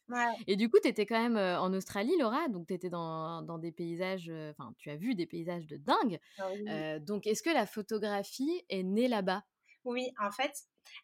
Et 0.47 0.57
du 0.57 0.69
coup, 0.69 0.79
tu 0.83 0.89
étais 0.89 1.07
quand 1.07 1.21
même 1.21 1.37
en 1.37 1.73
Australie, 1.73 2.17
Laura, 2.19 2.49
donc 2.49 2.67
tu 2.67 2.75
étais 2.75 2.91
dans, 2.91 3.43
dans, 3.43 3.59
des 3.59 3.73
paysages, 3.73 4.31
enfin, 4.51 4.75
tu 4.79 4.91
as 4.91 4.97
vu 4.97 5.15
des 5.15 5.27
paysages 5.27 5.67
de 5.67 5.77
dingue. 5.77 6.19
Ah 6.39 6.99
donc, 6.99 7.27
est-ce 7.27 7.43
que 7.43 7.51
la 7.51 7.67
photographie 7.67 8.63
est 8.69 8.83
née 8.83 9.09
là-bas? 9.09 9.45
Oui, 9.85 10.11
en 10.21 10.31
fait, 10.31 10.53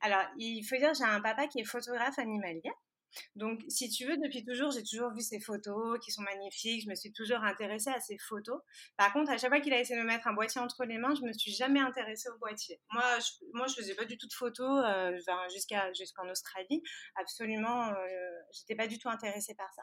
alors, 0.01 0.25
il 0.37 0.63
faut 0.63 0.77
dire, 0.77 0.95
j'ai 0.95 1.05
un 1.05 1.21
papa 1.21 1.47
qui 1.47 1.61
est 1.61 1.65
photographe 1.65 2.19
animalier. 2.19 2.71
Donc, 3.37 3.63
si 3.69 3.89
tu 3.91 4.07
veux, 4.07 4.17
depuis 4.17 4.45
toujours, 4.45 4.71
j'ai 4.71 4.83
toujours 4.83 5.13
vu 5.13 5.21
ces 5.21 5.41
photos 5.41 5.99
qui 6.01 6.11
sont 6.11 6.23
magnifiques. 6.23 6.85
Je 6.85 6.89
me 6.89 6.95
suis 6.95 7.13
toujours 7.13 7.43
intéressée 7.43 7.91
à 7.91 8.01
ces 8.01 8.19
photos. 8.19 8.61
Par 8.97 9.13
contre, 9.13 9.31
à 9.31 9.39
chaque 9.39 9.51
fois 9.51 9.61
qu'il 9.61 9.73
a 9.73 9.81
essayé 9.81 9.99
de 9.99 10.03
me 10.03 10.09
mettre 10.09 10.27
un 10.27 10.33
boîtier 10.33 10.61
entre 10.61 10.85
les 10.85 10.99
mains, 10.99 11.15
je 11.15 11.23
me 11.23 11.33
suis 11.33 11.53
jamais 11.53 11.81
intéressée 11.81 12.29
au 12.29 12.39
boîtier. 12.39 12.81
Moi, 12.93 13.05
je, 13.19 13.45
moi, 13.55 13.67
je 13.67 13.75
faisais 13.75 13.95
pas 13.95 14.05
du 14.05 14.19
tout 14.19 14.27
de 14.27 14.33
photos 14.33 14.85
euh, 14.85 15.17
jusqu'à 15.51 15.93
jusqu'en 15.93 16.29
Australie. 16.29 16.83
Absolument, 17.17 17.89
euh, 17.89 17.95
j'étais 18.53 18.75
pas 18.75 18.87
du 18.87 18.99
tout 18.99 19.09
intéressée 19.09 19.55
par 19.55 19.73
ça. 19.75 19.83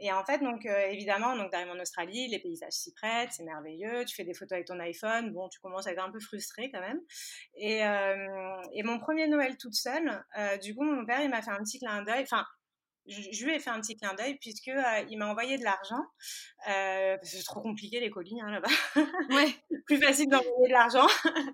Et 0.00 0.12
en 0.12 0.24
fait, 0.24 0.38
donc 0.38 0.66
euh, 0.66 0.86
évidemment, 0.86 1.36
donc 1.36 1.52
d'arriver 1.52 1.70
en 1.70 1.80
Australie, 1.80 2.28
les 2.28 2.38
paysages 2.38 2.72
s'y 2.72 2.92
prêtent, 2.92 3.30
c'est 3.32 3.44
merveilleux. 3.44 4.04
Tu 4.04 4.14
fais 4.14 4.24
des 4.24 4.34
photos 4.34 4.52
avec 4.52 4.66
ton 4.66 4.78
iPhone, 4.80 5.32
bon, 5.32 5.48
tu 5.48 5.60
commences 5.60 5.86
à 5.86 5.92
être 5.92 6.02
un 6.02 6.10
peu 6.10 6.20
frustrée 6.20 6.70
quand 6.70 6.80
même. 6.80 7.00
Et, 7.56 7.84
euh, 7.84 8.84
mon 8.86 9.00
premier 9.00 9.26
Noël 9.26 9.56
toute 9.56 9.74
seule, 9.74 10.24
du 10.62 10.72
coup, 10.76 10.84
mon 10.84 11.04
père, 11.04 11.20
il 11.20 11.28
m'a 11.28 11.42
fait 11.42 11.50
un 11.50 11.58
petit 11.58 11.80
clin 11.80 12.04
d'œil. 12.04 12.22
Enfin, 12.22 12.46
je, 13.08 13.44
lui 13.44 13.54
ai 13.54 13.58
fait 13.58 13.70
un 13.70 13.80
petit 13.80 13.96
clin 13.96 14.14
d'œil 14.14 14.36
puisque 14.40 14.68
euh, 14.68 15.04
il 15.08 15.18
m'a 15.18 15.26
envoyé 15.26 15.58
de 15.58 15.64
l'argent. 15.64 16.02
Euh, 16.68 17.16
c'est 17.22 17.42
trop 17.44 17.60
compliqué 17.60 18.00
les 18.00 18.10
colis 18.10 18.40
hein, 18.40 18.50
là-bas. 18.50 18.68
Ouais. 19.30 19.54
Plus 19.86 20.00
facile 20.00 20.28
d'envoyer 20.28 20.68
de 20.68 20.72
l'argent. 20.72 21.06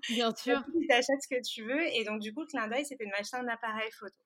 Bien 0.09 0.33
sûr. 0.35 0.63
tu 0.63 0.91
achètes 0.91 1.21
ce 1.21 1.27
que 1.27 1.41
tu 1.41 1.63
veux 1.63 1.85
et 1.95 2.03
donc 2.03 2.19
du 2.19 2.33
coup 2.33 2.41
le 2.41 2.47
clin 2.47 2.67
d'œil 2.67 2.85
c'était 2.85 3.05
de 3.05 3.11
m'acheter 3.11 3.37
un 3.37 3.47
appareil 3.47 3.91
photo. 3.91 4.17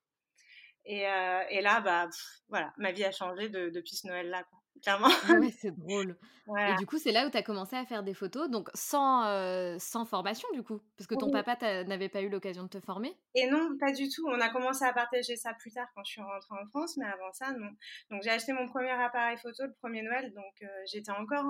Et, 0.86 1.06
euh, 1.08 1.44
et 1.50 1.62
là 1.62 1.82
bah 1.82 2.08
voilà 2.48 2.74
ma 2.78 2.92
vie 2.94 3.04
a 3.04 3.12
changé 3.12 3.50
depuis 3.50 3.96
ce 3.96 4.08
Noël 4.08 4.30
là. 4.30 4.44
Quoi 4.44 4.57
clairement. 4.88 5.42
Ouais, 5.42 5.52
c'est 5.52 5.76
drôle. 5.76 6.16
Et 6.58 6.76
du 6.76 6.86
coup, 6.86 6.98
c'est 6.98 7.12
là 7.12 7.28
où 7.28 7.30
tu 7.30 7.36
as 7.36 7.44
commencé 7.44 7.76
à 7.76 7.86
faire 7.86 8.04
des 8.04 8.14
photos, 8.14 8.50
donc 8.50 8.70
sans, 8.74 9.26
euh, 9.26 9.76
sans 9.80 10.06
formation 10.06 10.48
du 10.54 10.64
coup, 10.64 10.80
parce 10.98 11.06
que 11.06 11.16
ton 11.16 11.30
papa 11.30 11.58
n'avait 11.84 12.08
pas 12.08 12.22
eu 12.22 12.30
l'occasion 12.30 12.64
de 12.64 12.70
te 12.70 12.80
former? 12.80 13.18
Et 13.36 13.48
non, 13.48 13.78
pas 13.78 13.92
du 13.92 14.08
tout. 14.08 14.26
On 14.30 14.40
a 14.40 14.48
commencé 14.48 14.86
à 14.86 14.94
partager 14.94 15.36
ça 15.36 15.54
plus 15.56 15.72
tard 15.72 15.88
quand 15.94 16.06
je 16.06 16.12
suis 16.12 16.22
rentrée 16.22 16.56
en 16.64 16.66
France, 16.68 16.96
mais 16.96 17.06
avant 17.06 17.34
ça, 17.34 17.52
non. 17.52 17.68
Donc 18.12 18.24
j'ai 18.24 18.30
acheté 18.30 18.54
mon 18.54 18.66
premier 18.68 18.92
appareil 18.92 19.38
photo 19.38 19.64
le 19.64 19.74
premier 19.82 20.04
Noël, 20.04 20.34
donc 20.34 20.54
euh, 20.64 20.68
j'étais 20.86 21.12
encore 21.12 21.46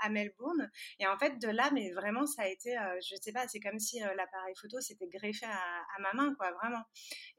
à 0.00 0.08
Melbourne. 0.08 0.70
Et 0.98 1.06
en 1.06 1.18
fait, 1.18 1.38
de 1.38 1.48
là, 1.48 1.70
mais 1.74 1.90
vraiment, 1.90 2.24
ça 2.24 2.42
a 2.42 2.48
été, 2.48 2.78
euh, 2.78 2.98
je 3.06 3.16
sais 3.20 3.32
pas, 3.32 3.46
c'est 3.48 3.60
comme 3.60 3.78
si 3.78 4.00
l'appareil 4.00 4.54
photo 4.58 4.80
s'était 4.80 5.08
greffé 5.08 5.44
à, 5.44 5.50
à, 5.50 6.00
ma 6.00 6.12
main, 6.14 6.34
quoi, 6.36 6.52
vraiment. 6.52 6.82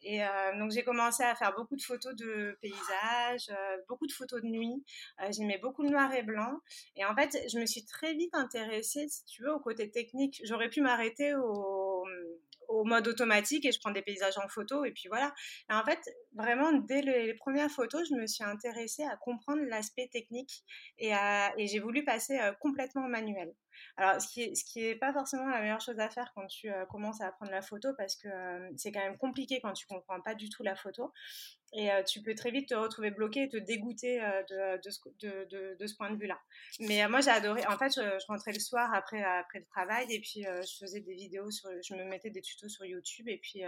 Et 0.04 0.22
donc 0.60 0.72
j'ai 0.72 0.84
commencé 0.84 1.24
à 1.24 1.36
faire 1.36 1.54
beaucoup 1.56 1.76
de 1.76 1.82
photos 1.82 2.16
de 2.16 2.58
paysages, 2.62 3.50
beaucoup 3.88 4.08
de 4.08 4.12
photos 4.12 4.42
de 4.42 4.48
nuit. 4.48 4.84
Euh, 5.22 5.28
j'aimais 5.32 5.58
beaucoup 5.58 5.84
le 5.84 5.90
noir 5.90 6.14
et 6.14 6.24
blanc. 6.24 6.60
Et 6.96 7.06
en 7.06 7.16
fait, 7.16 7.38
je 7.52 7.60
me 7.60 7.66
suis 7.66 7.86
très 7.86 8.14
vite 8.14 8.34
intéressée, 8.34 9.08
si 9.08 9.26
tu 9.26 9.44
veux, 9.44 9.54
au 9.54 9.60
côté 9.60 9.90
technique. 9.92 10.42
J'aurais 10.46 10.70
pu 10.70 10.82
m'arrêter 10.82 11.36
au, 11.36 12.06
au 12.68 12.84
mode 12.84 13.08
automatique 13.08 13.66
et 13.66 13.72
je 13.72 13.80
prends 13.80 13.92
des 13.92 14.02
paysages 14.02 14.38
en 14.38 14.48
photo 14.48 14.86
et 14.86 14.92
puis 14.92 15.08
voilà. 15.08 15.34
Et 15.70 15.74
en 15.74 15.84
fait, 15.84 16.00
vraiment, 16.34 16.72
dès 16.74 17.02
les, 17.02 17.34
premières 17.36 17.72
photos, 17.72 18.08
je 18.10 18.16
me 18.16 18.28
suis 18.28 18.44
intéressée 18.44 19.04
à 19.04 19.16
comprendre 19.18 19.62
l'aspect 19.64 20.10
technique 20.12 20.64
et, 20.98 21.12
j'ai 21.58 21.80
voulu 21.80 22.04
passer 22.04 22.38
euh, 22.40 22.52
complètement 22.60 23.08
manuel. 23.08 23.54
Alors, 23.98 24.22
ce 24.22 24.28
qui, 24.28 24.82
est, 24.82 24.96
pas 24.96 25.14
forcément 25.14 25.48
la 25.48 25.62
meilleure 25.62 25.82
chose 25.82 26.00
à 26.00 26.10
faire 26.10 26.32
quand 26.36 26.48
tu 26.48 26.70
euh, 26.70 26.86
commences 26.86 27.22
à 27.22 27.28
apprendre 27.28 27.52
la 27.52 27.62
photo 27.62 27.90
parce 27.98 28.16
que 28.16 28.30
c'est 28.78 28.92
quand 28.92 29.02
même 29.02 29.18
compliqué 29.18 29.60
quand 29.62 29.74
tu 29.74 29.86
comprends 29.86 30.22
pas 30.22 30.36
du 30.36 30.50
tout 30.50 30.64
la 30.64 30.76
photo 30.76 31.12
et 31.76 31.90
tu 32.08 32.22
peux 32.22 32.36
très 32.36 32.52
vite 32.52 32.70
te 32.70 32.76
retrouver 32.76 33.12
bloqué 33.12 33.44
et 33.44 33.50
te 33.50 33.58
dégoûter 33.58 34.20
de, 34.50 34.82
de, 34.82 34.90
ce, 34.90 35.00
de, 35.20 35.76
de, 35.80 35.88
ce 35.88 35.96
point 35.96 36.12
de 36.12 36.18
vue-là. 36.18 36.40
Mais 36.80 37.08
moi, 37.08 37.22
j'ai 37.22 37.32
adoré. 37.32 37.66
En 37.66 37.78
fait, 37.78 37.92
je, 37.96 38.26
rentrais 38.28 38.54
le 38.54 38.60
soir 38.60 38.94
après, 38.94 39.24
après 39.24 39.60
le 39.60 39.66
travail 39.66 40.06
et 40.10 40.20
puis 40.20 40.44
je 40.44 40.78
faisais 40.80 41.02
des 41.02 41.16
vidéos, 41.16 41.50
sur, 41.50 41.70
je 41.84 41.96
me 41.96 42.04
mettais 42.06 42.30
des 42.30 42.42
tutos 42.42 42.70
sur 42.70 42.86
YouTube 42.86 43.28
et 43.28 43.38
puis, 43.38 43.62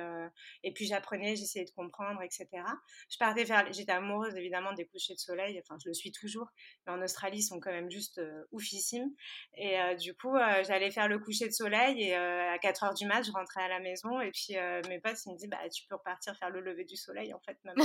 et 0.63 0.71
puis 0.71 0.85
j'apprenais, 0.85 1.35
j'essayais 1.35 1.65
de 1.65 1.71
comprendre, 1.71 2.21
etc. 2.21 2.47
Je 3.09 3.17
partais 3.17 3.45
faire, 3.45 3.65
j'étais 3.73 3.91
amoureuse 3.91 4.35
évidemment 4.35 4.73
des 4.73 4.85
couchers 4.85 5.15
de 5.15 5.19
soleil, 5.19 5.59
enfin, 5.63 5.77
je 5.83 5.89
le 5.89 5.93
suis 5.93 6.11
toujours, 6.11 6.49
mais 6.85 6.93
en 6.93 7.01
Australie, 7.01 7.39
ils 7.39 7.43
sont 7.43 7.59
quand 7.59 7.71
même 7.71 7.89
juste 7.89 8.21
oufissimes. 8.51 9.11
Et 9.57 9.77
du 9.99 10.13
coup, 10.13 10.35
j'allais 10.63 10.91
faire 10.91 11.07
le 11.07 11.17
coucher 11.19 11.47
de 11.47 11.53
soleil 11.53 12.03
et 12.03 12.15
à 12.15 12.57
4 12.59 12.83
heures 12.83 12.93
du 12.93 13.05
mat, 13.05 13.23
je 13.23 13.31
rentrais 13.31 13.63
à 13.63 13.67
la 13.67 13.79
maison 13.79 14.21
et 14.21 14.31
puis 14.31 14.55
mes 14.89 14.99
potes, 14.99 15.17
ils 15.25 15.31
me 15.31 15.37
disent, 15.37 15.49
bah, 15.49 15.57
tu 15.73 15.85
peux 15.87 15.95
repartir 15.95 16.35
faire 16.37 16.49
le 16.49 16.61
lever 16.61 16.85
du 16.85 16.95
soleil 16.95 17.33
en 17.33 17.39
fait, 17.39 17.57
même. 17.63 17.75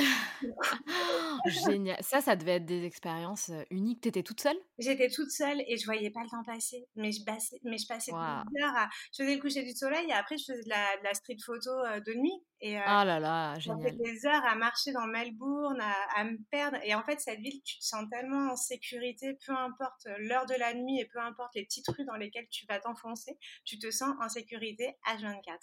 Génial. 1.47 1.97
Ça, 2.03 2.21
ça 2.21 2.37
devait 2.37 2.57
être 2.57 2.67
des 2.67 2.85
expériences 2.85 3.51
uniques. 3.71 4.01
T'étais 4.03 4.23
toute 4.23 4.41
seule? 4.41 4.57
J'étais 4.79 5.09
toute 5.09 5.31
seule 5.31 5.61
et 5.67 5.77
je 5.77 5.85
voyais 5.85 6.11
pas 6.11 6.23
le 6.23 6.29
temps 6.29 6.45
passer. 6.45 6.87
Mais 6.97 7.13
je 7.13 7.25
passais, 7.25 7.61
mais 7.65 7.79
je 7.79 7.87
passais 7.87 8.13
des 8.13 8.63
heures 8.63 8.77
à. 8.77 8.89
Je 9.13 9.23
faisais 9.23 9.35
le 9.35 9.41
coucher 9.41 9.63
du 9.63 9.73
soleil 9.73 10.09
et 10.09 10.13
après, 10.13 10.37
je 10.39 10.45
faisais 10.53 10.65
de 10.65 10.69
la, 10.69 10.97
de 10.99 11.05
la 11.05 11.15
street 11.15 11.39
photo 11.45 11.71
de 12.07 12.15
nuit. 12.15 12.43
Et, 12.63 12.79
euh, 12.79 12.83
oh 12.85 13.05
là 13.05 13.19
là, 13.19 13.59
génial. 13.59 13.97
des 13.97 14.27
heures 14.27 14.45
à 14.45 14.55
marcher 14.55 14.93
dans 14.93 15.07
Melbourne, 15.07 15.81
à, 15.81 16.25
me 16.25 16.37
perdre. 16.51 16.79
Et 16.85 16.95
en 16.95 17.03
fait, 17.03 17.19
cette 17.19 17.41
ville, 17.41 17.63
tu 17.63 17.79
te 17.79 17.85
sens 17.85 18.05
tellement 18.11 18.53
en 18.53 18.57
sécurité, 18.57 19.39
peu 19.47 19.53
importe 19.53 20.07
l'heure 20.19 20.45
de 20.45 20.55
la 20.55 20.75
nuit 20.75 21.01
et 21.01 21.07
peu 21.07 21.21
importe 21.21 21.55
les 21.55 21.65
petites 21.65 21.89
rues 21.89 22.05
dans 22.05 22.17
lesquelles 22.17 22.49
tu 22.51 22.67
vas 22.67 22.79
t'enfoncer, 22.79 23.39
tu 23.65 23.79
te 23.79 23.91
sens 23.91 24.15
en 24.21 24.29
sécurité 24.29 24.95
H24. 25.07 25.59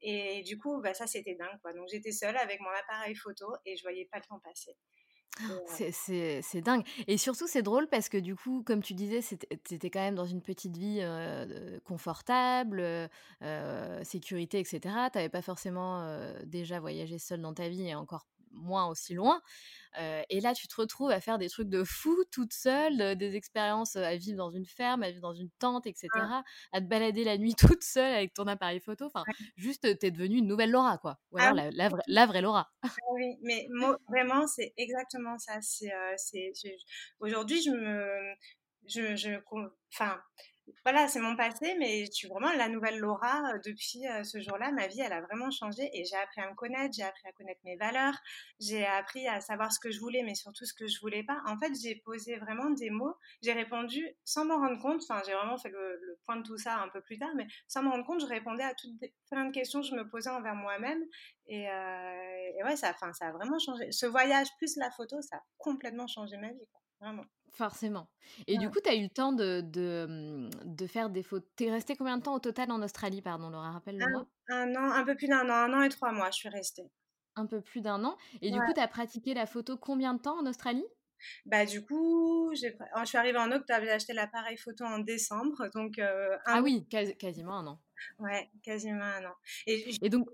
Et 0.00 0.42
du 0.42 0.56
coup, 0.58 0.80
bah, 0.80 0.94
ça, 0.94 1.06
c'était 1.06 1.34
dingue. 1.34 1.58
Quoi. 1.60 1.74
Donc, 1.74 1.88
j'étais 1.90 2.12
seule 2.12 2.36
avec 2.38 2.60
mon 2.60 2.70
appareil 2.80 3.14
photo 3.14 3.54
et 3.66 3.76
je 3.76 3.82
voyais 3.82 4.08
pas 4.10 4.18
le 4.18 4.24
temps 4.24 4.40
passer. 4.40 4.74
C'est 5.66 6.60
dingue. 6.60 6.84
Et 7.06 7.16
surtout, 7.16 7.46
c'est 7.46 7.62
drôle 7.62 7.86
parce 7.88 8.08
que 8.08 8.18
du 8.18 8.34
coup, 8.34 8.62
comme 8.64 8.82
tu 8.82 8.94
disais, 8.94 9.20
c'était 9.20 9.90
quand 9.90 10.00
même 10.00 10.14
dans 10.16 10.26
une 10.26 10.42
petite 10.42 10.76
vie 10.76 11.00
confortable, 11.84 13.08
sécurité, 14.02 14.58
etc. 14.58 14.80
Tu 15.12 15.18
n'avais 15.18 15.28
pas 15.28 15.42
forcément 15.42 16.04
déjà 16.44 16.80
voyagé 16.80 17.18
seule 17.18 17.42
dans 17.42 17.54
ta 17.54 17.68
vie 17.68 17.88
et 17.88 17.94
encore 17.94 18.26
moins 18.52 18.86
aussi 18.86 19.14
loin. 19.14 19.40
et 19.96 20.40
là, 20.40 20.54
tu 20.54 20.68
te 20.68 20.76
retrouves 20.76 21.10
à 21.10 21.20
faire 21.20 21.38
des 21.38 21.48
trucs 21.48 21.68
de 21.68 21.84
fou 21.84 22.16
toute 22.30 22.52
seule, 22.52 23.16
des 23.16 23.36
expériences 23.36 23.96
à 23.96 24.16
vivre 24.16 24.36
dans 24.36 24.50
une 24.50 24.66
ferme, 24.66 25.02
à 25.02 25.10
vivre 25.10 25.22
dans 25.22 25.34
une 25.34 25.50
tente, 25.58 25.86
etc. 25.86 26.08
À 26.72 26.80
te 26.80 26.86
balader 26.86 27.24
la 27.24 27.38
nuit 27.38 27.54
toute 27.78 27.82
seule 27.82 28.14
avec 28.14 28.34
ton 28.34 28.46
appareil 28.46 28.80
photo. 28.80 29.06
Enfin, 29.06 29.24
juste, 29.56 29.98
t'es 29.98 30.10
devenue 30.10 30.38
une 30.38 30.46
nouvelle 30.46 30.70
Laura, 30.70 30.98
quoi. 30.98 31.18
Ou 31.32 31.38
alors 31.38 31.54
la, 31.54 31.70
la, 32.06 32.26
vraie, 32.26 32.42
Laura. 32.42 32.70
Ah 32.82 32.88
oui, 33.14 33.36
mais 33.42 33.68
vraiment, 34.08 34.46
c'est 34.46 34.72
exactement 34.76 35.38
ça. 35.38 35.60
C'est, 35.60 35.90
aujourd'hui, 37.20 37.62
je 37.62 37.70
me, 37.70 38.34
je, 38.86 39.16
je, 39.16 39.30
enfin, 39.92 40.20
voilà, 40.84 41.08
c'est 41.08 41.20
mon 41.20 41.36
passé, 41.36 41.76
mais 41.78 42.06
je 42.06 42.12
suis 42.12 42.28
vraiment 42.28 42.52
la 42.52 42.68
nouvelle 42.68 42.98
Laura 42.98 43.58
depuis 43.64 44.04
ce 44.24 44.40
jour-là. 44.40 44.72
Ma 44.72 44.86
vie, 44.86 45.00
elle 45.00 45.12
a 45.12 45.20
vraiment 45.20 45.50
changé 45.50 45.88
et 45.92 46.04
j'ai 46.04 46.16
appris 46.16 46.40
à 46.40 46.48
me 46.50 46.54
connaître, 46.54 46.94
j'ai 46.94 47.02
appris 47.02 47.26
à 47.26 47.32
connaître 47.32 47.60
mes 47.64 47.76
valeurs, 47.76 48.14
j'ai 48.60 48.86
appris 48.86 49.26
à 49.28 49.40
savoir 49.40 49.72
ce 49.72 49.80
que 49.80 49.90
je 49.90 50.00
voulais, 50.00 50.22
mais 50.22 50.34
surtout 50.34 50.64
ce 50.64 50.74
que 50.74 50.86
je 50.86 51.00
voulais 51.00 51.22
pas. 51.22 51.40
En 51.46 51.58
fait, 51.58 51.72
j'ai 51.82 51.96
posé 51.96 52.36
vraiment 52.36 52.70
des 52.70 52.90
mots, 52.90 53.14
j'ai 53.42 53.52
répondu 53.52 54.06
sans 54.24 54.44
m'en 54.44 54.56
rendre 54.56 54.80
compte. 54.80 55.02
Enfin, 55.02 55.22
j'ai 55.26 55.34
vraiment 55.34 55.58
fait 55.58 55.70
le, 55.70 56.18
point 56.26 56.36
de 56.36 56.42
tout 56.42 56.58
ça 56.58 56.78
un 56.78 56.88
peu 56.88 57.00
plus 57.00 57.18
tard, 57.18 57.30
mais 57.36 57.46
sans 57.66 57.82
m'en 57.82 57.90
rendre 57.92 58.06
compte, 58.06 58.20
je 58.20 58.26
répondais 58.26 58.64
à 58.64 58.74
toutes 58.74 58.92
plein 59.30 59.46
de 59.46 59.52
questions 59.52 59.80
que 59.80 59.86
je 59.86 59.94
me 59.94 60.08
posais 60.08 60.30
envers 60.30 60.54
moi-même. 60.54 61.02
Et, 61.46 61.66
ouais, 62.64 62.76
ça, 62.76 62.90
enfin, 62.90 63.12
ça 63.12 63.28
a 63.28 63.32
vraiment 63.32 63.58
changé. 63.58 63.90
Ce 63.92 64.06
voyage 64.06 64.48
plus 64.58 64.76
la 64.76 64.90
photo, 64.90 65.20
ça 65.22 65.36
a 65.36 65.42
complètement 65.56 66.06
changé 66.06 66.36
ma 66.36 66.52
vie, 66.52 66.66
vraiment. 67.00 67.24
Forcément. 67.58 68.08
Et 68.46 68.56
du 68.56 68.70
coup, 68.70 68.78
tu 68.80 68.88
as 68.88 68.94
eu 68.94 69.02
le 69.02 69.08
temps 69.08 69.32
de, 69.32 69.60
de, 69.62 70.06
mmh, 70.08 70.76
de 70.76 70.86
faire 70.86 71.10
des 71.10 71.24
photos. 71.24 71.48
Tu 71.56 71.64
es 71.64 71.72
resté 71.72 71.96
combien 71.96 72.16
de 72.16 72.22
temps 72.22 72.34
au 72.36 72.38
total 72.38 72.70
en 72.70 72.80
Australie, 72.82 73.20
pardon, 73.20 73.50
Laura, 73.50 73.72
rappelle-le-moi 73.72 74.26
un, 74.48 74.76
an, 74.76 74.92
un 74.92 75.04
peu 75.04 75.16
plus 75.16 75.26
d'un 75.26 75.48
an, 75.50 75.52
un 75.52 75.72
an 75.72 75.82
et 75.82 75.88
trois 75.88 76.12
mois, 76.12 76.30
je 76.30 76.36
suis 76.36 76.48
restée. 76.48 76.88
Un 77.34 77.46
peu 77.46 77.60
plus 77.60 77.80
d'un 77.80 78.04
an. 78.04 78.16
Et 78.42 78.52
du 78.52 78.60
coup, 78.60 78.72
tu 78.72 78.80
as 78.80 78.86
pratiqué 78.86 79.34
la 79.34 79.46
photo 79.46 79.76
combien 79.76 80.14
de 80.14 80.20
temps 80.20 80.38
en 80.38 80.46
Australie? 80.46 80.86
Bah 81.46 81.66
du 81.66 81.84
coup, 81.84 82.54
je 82.54 82.68
suis 83.04 83.18
arrivée 83.18 83.38
en 83.38 83.50
octobre, 83.50 83.80
j'ai 83.82 83.90
acheté 83.90 84.12
l'appareil 84.12 84.56
photo 84.56 84.84
en 84.84 85.00
décembre, 85.00 85.68
donc 85.74 86.00
ah 86.46 86.62
oui, 86.62 86.86
quasiment 86.88 87.58
un 87.58 87.66
an. 87.66 87.80
Ouais, 88.20 88.48
quasiment 88.62 89.02
un 89.02 89.24
an. 89.24 89.34
Et, 89.66 89.90
et 90.00 90.08
donc, 90.10 90.28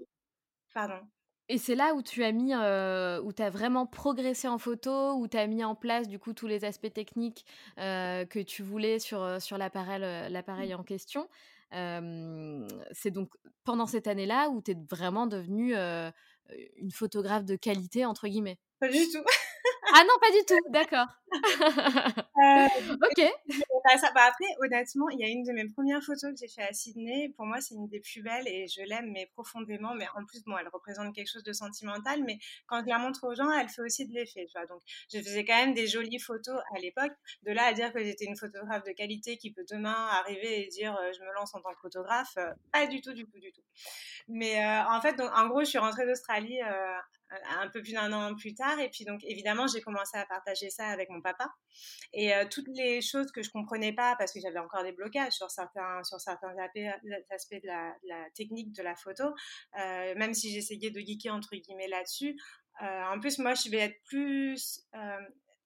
pardon. 0.75 1.01
Et 1.49 1.59
c'est 1.59 1.75
là 1.75 1.95
où 1.95 2.03
tu 2.03 2.25
as 2.25 2.33
mis, 2.33 2.55
où 2.55 3.33
tu 3.33 3.43
vraiment 3.51 3.87
progressé 3.87 4.49
en 4.49 4.59
photo, 4.59 5.15
où 5.15 5.29
tu 5.29 5.37
as 5.37 5.47
mis 5.47 5.63
en 5.63 5.75
place 5.75 6.09
du 6.09 6.19
coup 6.19 6.33
tous 6.33 6.47
les 6.47 6.65
aspects 6.65 6.93
techniques 6.93 7.45
que 7.77 8.43
tu 8.43 8.63
voulais 8.63 8.99
sur, 8.99 9.43
sur 9.43 9.59
l'appareil, 9.59 10.01
l'appareil 10.31 10.75
en 10.75 10.83
question. 10.83 11.29
c'est 11.71 13.11
donc 13.11 13.31
pendant 13.65 13.87
cette 13.87 14.07
année-là 14.07 14.49
où 14.49 14.63
tu 14.63 14.71
es 14.71 14.77
vraiment 14.91 15.27
devenue 15.27 15.75
une 15.75 16.91
photographe 16.91 17.45
de 17.45 17.57
qualité, 17.57 18.05
entre 18.05 18.27
guillemets. 18.27 18.59
Pas 18.81 18.89
du 18.89 19.05
tout. 19.11 19.23
Ah 19.92 20.03
non, 20.05 20.14
pas 20.20 20.31
du 20.31 20.44
tout, 20.47 20.70
d'accord. 20.70 21.07
Euh, 22.44 22.66
ok. 23.11 23.33
Bah, 24.14 24.23
après, 24.27 24.47
honnêtement, 24.61 25.09
il 25.11 25.20
y 25.20 25.25
a 25.25 25.29
une 25.29 25.44
de 25.44 25.53
mes 25.53 25.68
premières 25.68 26.03
photos 26.03 26.33
que 26.33 26.37
j'ai 26.40 26.49
fait 26.49 26.62
à 26.62 26.73
Sydney. 26.73 27.33
Pour 27.37 27.47
moi, 27.47 27.61
c'est 27.61 27.75
une 27.75 27.87
des 27.88 28.01
plus 28.01 28.23
belles 28.23 28.49
et 28.49 28.66
je 28.66 28.83
l'aime, 28.83 29.11
mais 29.12 29.31
profondément. 29.35 29.94
Mais 29.94 30.07
en 30.16 30.25
plus, 30.25 30.42
bon, 30.44 30.57
elle 30.59 30.68
représente 30.68 31.14
quelque 31.14 31.31
chose 31.31 31.44
de 31.44 31.53
sentimental. 31.53 32.23
Mais 32.25 32.38
quand 32.66 32.83
je 32.83 32.88
la 32.88 32.99
montre 32.99 33.25
aux 33.25 33.35
gens, 33.35 33.51
elle 33.53 33.68
fait 33.68 33.83
aussi 33.83 34.07
de 34.07 34.12
l'effet. 34.12 34.47
Donc, 34.68 34.83
je 35.12 35.18
faisais 35.18 35.44
quand 35.44 35.57
même 35.57 35.75
des 35.75 35.87
jolies 35.87 36.18
photos 36.18 36.59
à 36.75 36.79
l'époque. 36.81 37.12
De 37.44 37.53
là 37.53 37.64
à 37.66 37.73
dire 37.73 37.92
que 37.92 38.03
j'étais 38.03 38.25
une 38.25 38.37
photographe 38.37 38.83
de 38.85 38.92
qualité 38.92 39.37
qui 39.37 39.53
peut 39.53 39.64
demain 39.70 40.09
arriver 40.11 40.64
et 40.64 40.68
dire 40.68 40.97
euh, 40.97 41.12
je 41.16 41.20
me 41.20 41.33
lance 41.35 41.55
en 41.55 41.61
tant 41.61 41.73
que 41.73 41.81
photographe, 41.81 42.35
euh, 42.37 42.53
pas 42.73 42.87
du 42.87 43.01
tout, 43.01 43.12
du 43.12 43.27
tout, 43.27 43.38
du 43.38 43.53
tout. 43.53 43.62
Mais 44.29 44.64
en 44.64 45.01
fait, 45.01 45.14
donc, 45.14 45.31
en 45.37 45.49
gros, 45.49 45.61
je 45.61 45.66
suis 45.66 45.79
rentrée 45.79 46.07
d'Australie 46.07 46.61
un 47.31 47.69
peu 47.69 47.83
plus 47.83 47.93
d'un 47.93 48.13
an 48.13 48.35
plus 48.35 48.55
tard. 48.55 48.79
Et 48.81 48.89
puis, 48.89 49.05
donc, 49.05 49.23
évidemment, 49.25 49.67
j'ai 49.67 49.81
commencé 49.81 50.17
à 50.17 50.27
partager 50.27 50.71
ça 50.71 50.89
avec 50.89 51.11
mon 51.11 51.21
papa. 51.21 51.53
Et 52.13 52.33
toutes 52.51 52.69
les 52.69 53.01
choses 53.01 53.33
que 53.33 53.43
je 53.43 53.51
comprenais 53.51 53.93
pas, 53.93 54.15
parce 54.17 54.33
que 54.33 54.41
j'avais 54.41 54.59
encore 54.59 54.83
des 54.83 54.93
blocages 54.93 55.33
sur 55.33 55.51
certains, 55.51 56.01
aspects 56.01 57.55
de 57.55 57.67
la, 57.67 58.31
technique 58.35 58.73
de 58.73 58.83
la 58.83 58.95
photo, 58.95 59.35
même 59.75 60.35
si 60.35 60.53
j'essayais 60.53 60.91
de 60.91 61.01
geeker 61.01 61.35
entre 61.35 61.57
guillemets 61.57 61.89
là-dessus. 61.89 62.37
en 62.81 63.19
plus, 63.21 63.39
moi, 63.39 63.55
je 63.55 63.71
vais 63.71 63.79
être 63.79 64.03
plus 64.05 64.87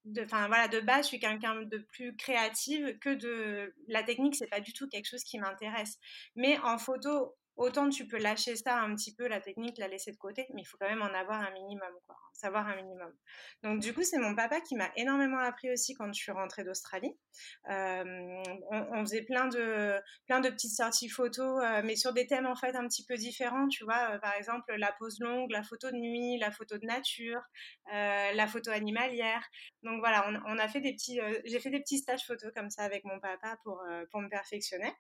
de, 0.09 0.23
voilà, 0.23 0.69
de 0.69 0.81
base, 0.81 1.05
je 1.05 1.09
suis 1.09 1.21
quelqu'un 1.21 1.63
de 1.63 1.79
plus 1.79 2.17
créative 2.17 2.99
que 2.99 3.15
de 3.15 3.75
la 3.89 4.03
technique. 4.03 4.37
C'est 4.37 4.49
pas 4.49 4.61
du 4.61 4.73
tout 4.73 4.89
quelque 4.89 5.07
chose 5.07 5.25
qui 5.25 5.39
m'intéresse. 5.39 5.99
Mais 6.35 6.59
en 6.59 6.79
photo, 6.79 7.37
autant 7.59 7.89
tu 7.91 8.07
peux 8.07 8.19
lâcher 8.19 8.57
ça 8.57 8.81
un 8.81 8.95
petit 8.95 9.15
peu, 9.15 9.27
la 9.27 9.41
technique, 9.41 9.79
la 9.79 9.89
laisser 9.89 10.13
de 10.13 10.17
côté, 10.17 10.47
mais 10.55 10.63
il 10.63 10.65
faut 10.65 10.79
quand 10.79 10.89
même 10.89 11.03
en 11.03 11.13
avoir 11.13 11.41
un 11.41 11.51
minimum, 11.51 11.91
savoir 12.33 12.67
un 12.69 12.77
minimum. 12.77 13.13
Donc 13.63 13.81
du 13.81 13.93
coup, 13.93 14.03
c'est 14.03 14.19
mon 14.19 14.35
papa 14.35 14.61
qui 14.61 14.77
m'a 14.77 14.91
énormément 14.97 15.39
appris 15.39 15.71
aussi 15.71 15.95
quand 15.95 16.13
je 16.13 16.21
suis 16.21 16.33
rentrée 16.33 16.65
d'Australie. 16.65 17.17
Euh, 17.69 18.43
on, 18.71 19.01
faisait 19.05 19.23
plein 19.23 19.49
de, 19.49 20.01
plein 20.27 20.41
de 20.41 20.49
petites 20.49 20.75
sorties 20.75 21.09
photos, 21.09 21.63
euh, 21.63 21.83
mais 21.85 21.97
sur 21.97 22.13
des 22.13 22.27
thèmes 22.27 22.47
en 22.47 22.55
fait 22.55 22.75
un 22.77 22.87
petit 22.87 23.05
peu 23.05 23.17
différents, 23.17 23.69
tu 23.69 23.85
vois, 23.85 24.15
euh, 24.15 24.19
par 24.19 24.35
exemple 24.35 24.73
la 24.77 24.93
pose 24.93 25.19
longue, 25.21 25.51
la 25.51 25.63
photo 25.63 25.91
de 25.91 25.97
nuit, 25.97 26.39
la 26.39 26.51
photo 26.51 26.79
de 26.79 26.87
nature, 26.87 27.43
la 27.93 28.47
photo 28.47 28.71
animalière. 28.71 29.45
Donc 29.83 29.99
voilà, 30.01 30.31
on, 30.47 30.59
a 30.59 30.69
fait 30.69 30.81
des 30.81 30.93
petits, 30.93 31.21
j'ai 31.45 31.61
fait 31.61 31.71
des 31.71 31.81
petits 31.81 31.99
stages 31.99 32.25
photos 32.25 32.53
comme 32.55 32.71
ça 32.71 32.83
avec 32.83 33.05
mon 33.05 33.19
papa 33.21 33.57
pour, 33.65 33.83
pour 34.11 34.21
me 34.21 34.29
perfectionner. 34.29 34.93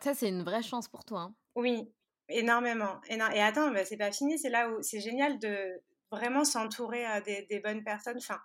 Ça, 0.00 0.14
c'est 0.14 0.28
une 0.28 0.42
vraie 0.42 0.62
chance 0.62 0.88
pour 0.88 1.04
toi. 1.04 1.20
Hein. 1.20 1.34
Oui, 1.54 1.92
énormément. 2.28 3.00
Et 3.08 3.20
attends, 3.20 3.70
bah, 3.70 3.84
c'est 3.84 3.96
pas 3.96 4.12
fini, 4.12 4.38
c'est 4.38 4.50
là 4.50 4.70
où 4.70 4.82
c'est 4.82 5.00
génial 5.00 5.38
de 5.38 5.80
vraiment 6.10 6.44
s'entourer 6.44 7.04
des, 7.24 7.46
des, 7.50 7.60
bonnes 7.60 7.84
personnes. 7.84 8.16
Enfin, 8.18 8.40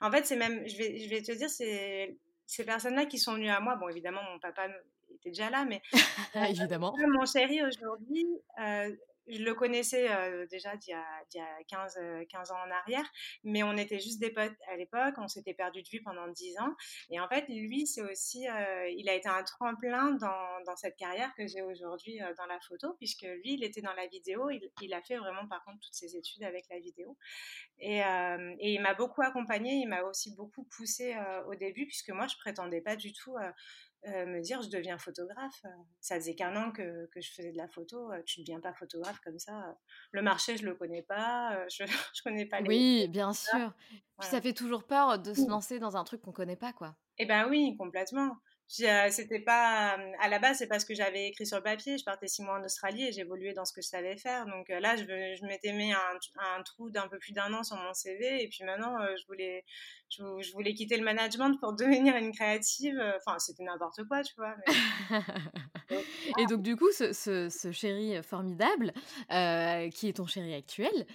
en 0.00 0.10
fait, 0.10 0.26
c'est 0.26 0.36
même, 0.36 0.66
je 0.68 0.76
vais, 0.76 0.98
je 0.98 1.08
vais 1.08 1.22
te 1.22 1.32
dire, 1.32 1.48
c'est 1.50 2.18
ces 2.46 2.64
personnes-là 2.64 3.06
qui 3.06 3.18
sont 3.18 3.34
venues 3.34 3.50
à 3.50 3.60
moi. 3.60 3.76
Bon, 3.76 3.88
évidemment, 3.88 4.22
mon 4.32 4.38
papa 4.38 4.68
était 5.10 5.30
déjà 5.30 5.50
là, 5.50 5.64
mais 5.64 5.82
évidemment. 6.48 6.94
mon 6.98 7.26
chéri 7.26 7.62
aujourd'hui, 7.62 8.26
je 9.28 9.42
le 9.42 9.54
connaissais 9.54 10.08
déjà 10.50 10.76
d'il 10.76 10.90
y 10.90 10.94
a, 10.94 11.04
y 11.34 11.40
a 11.40 11.64
15, 11.68 11.98
15, 12.28 12.50
ans 12.50 12.56
en 12.66 12.70
arrière, 12.70 13.04
mais 13.44 13.62
on 13.62 13.76
était 13.76 13.98
juste 13.98 14.20
des 14.20 14.30
potes 14.30 14.56
à 14.68 14.76
l'époque, 14.76 15.14
on 15.18 15.28
s'était 15.28 15.54
perdu 15.54 15.82
de 15.82 15.88
vue 15.88 16.02
pendant 16.02 16.28
10 16.28 16.58
ans. 16.60 16.74
Et 17.10 17.20
en 17.20 17.28
fait, 17.28 17.44
lui, 17.48 17.86
c'est 17.86 18.02
aussi, 18.02 18.46
il 18.96 19.08
a 19.08 19.14
été 19.14 19.28
un 19.28 19.42
tremplin 19.42 20.12
dans, 20.12 20.62
dans 20.66 20.76
cette 20.76 20.96
carrière 20.96 21.34
que 21.36 21.46
j'ai 21.46 21.62
aujourd'hui 21.62 22.18
dans 22.36 22.46
la 22.46 22.60
photo, 22.60 22.94
puisque 22.98 23.22
lui, 23.22 23.54
il 23.54 23.64
était 23.64 23.82
dans 23.82 23.94
la 23.94 24.06
vidéo, 24.06 24.50
il, 24.50 24.70
il, 24.82 24.94
a 24.94 25.02
fait 25.02 25.16
vraiment 25.16 25.46
par 25.48 25.64
contre 25.64 25.78
toutes 25.80 25.94
ses 25.94 26.16
études 26.16 26.44
avec 26.44 26.66
la 26.70 26.78
vidéo. 26.78 27.16
Et, 27.80 27.98
et 27.98 28.74
il 28.74 28.80
m'a 28.80 28.94
beaucoup 28.94 29.22
accompagné, 29.22 29.74
il 29.74 29.88
m'a 29.88 30.02
aussi 30.02 30.34
beaucoup 30.34 30.64
poussé 30.64 31.16
au 31.46 31.54
début, 31.54 31.86
puisque 31.86 32.10
moi, 32.10 32.26
je 32.26 32.36
prétendais 32.36 32.80
pas 32.80 32.96
du 32.96 33.12
tout 33.12 33.36
euh, 34.06 34.26
me 34.26 34.40
dire 34.40 34.62
je 34.62 34.68
deviens 34.68 34.96
photographe. 34.98 35.60
Euh, 35.64 35.68
ça 36.00 36.16
faisait 36.16 36.34
qu'un 36.34 36.54
an 36.56 36.70
que, 36.70 37.06
que, 37.06 37.20
je 37.20 37.32
faisais 37.32 37.52
de 37.52 37.56
la 37.56 37.68
photo. 37.68 38.12
Euh, 38.12 38.22
tu 38.24 38.40
ne 38.40 38.44
deviens 38.44 38.60
pas 38.60 38.72
photographe 38.72 39.18
comme 39.20 39.38
ça. 39.38 39.76
Le 40.12 40.22
marché, 40.22 40.56
je 40.56 40.64
le 40.64 40.74
connais 40.74 41.02
pas. 41.02 41.66
Je, 41.68 41.84
je 42.14 42.22
connais 42.22 42.46
pas 42.46 42.60
les. 42.60 42.68
Oui, 42.68 43.08
bien 43.08 43.32
sûr. 43.32 43.74
Puis 44.18 44.28
ça 44.28 44.40
fait 44.40 44.52
toujours 44.52 44.84
peur 44.84 45.18
de 45.18 45.34
se 45.34 45.48
lancer 45.48 45.78
dans 45.78 45.96
un 45.96 46.04
truc 46.04 46.22
qu'on 46.22 46.32
connaît 46.32 46.56
pas, 46.56 46.72
quoi. 46.72 46.96
Eh 47.18 47.26
ben 47.26 47.48
oui, 47.48 47.76
complètement. 47.76 48.36
Euh, 48.82 49.08
c'était 49.10 49.40
pas 49.40 49.96
à 50.20 50.28
la 50.28 50.38
base 50.38 50.58
c'est 50.58 50.66
parce 50.66 50.84
que 50.84 50.94
j'avais 50.94 51.28
écrit 51.28 51.46
sur 51.46 51.56
le 51.56 51.62
papier 51.62 51.96
je 51.96 52.04
partais 52.04 52.28
six 52.28 52.42
mois 52.42 52.60
en 52.60 52.64
Australie 52.64 53.06
et 53.06 53.12
j'évoluais 53.12 53.54
dans 53.54 53.64
ce 53.64 53.72
que 53.72 53.80
je 53.80 53.88
savais 53.88 54.18
faire 54.18 54.44
donc 54.44 54.68
euh, 54.68 54.78
là 54.78 54.94
je, 54.94 55.04
je 55.04 55.46
m'étais 55.46 55.72
mis 55.72 55.90
un, 55.90 56.18
un 56.36 56.62
trou 56.62 56.90
d'un 56.90 57.08
peu 57.08 57.18
plus 57.18 57.32
d'un 57.32 57.50
an 57.54 57.62
sur 57.62 57.76
mon 57.76 57.94
CV 57.94 58.42
et 58.42 58.48
puis 58.48 58.64
maintenant 58.64 59.00
euh, 59.00 59.16
je 59.18 59.26
voulais 59.26 59.64
je, 60.10 60.52
voulais 60.52 60.74
quitter 60.74 60.96
le 60.96 61.04
management 61.04 61.56
pour 61.60 61.72
devenir 61.74 62.16
une 62.16 62.32
créative. 62.32 63.00
Enfin 63.16 63.38
c'était 63.38 63.64
n'importe 63.64 64.04
quoi 64.08 64.22
tu 64.22 64.34
vois 64.36 64.54
et 66.38 66.46
donc 66.46 66.62
du 66.62 66.76
coup 66.76 66.90
ce, 66.92 67.12
ce, 67.12 67.72
chéri 67.72 68.22
formidable 68.22 68.92
qui 69.92 70.08
est 70.08 70.16
ton 70.16 70.26
chéri 70.26 70.54
actuel 70.54 71.06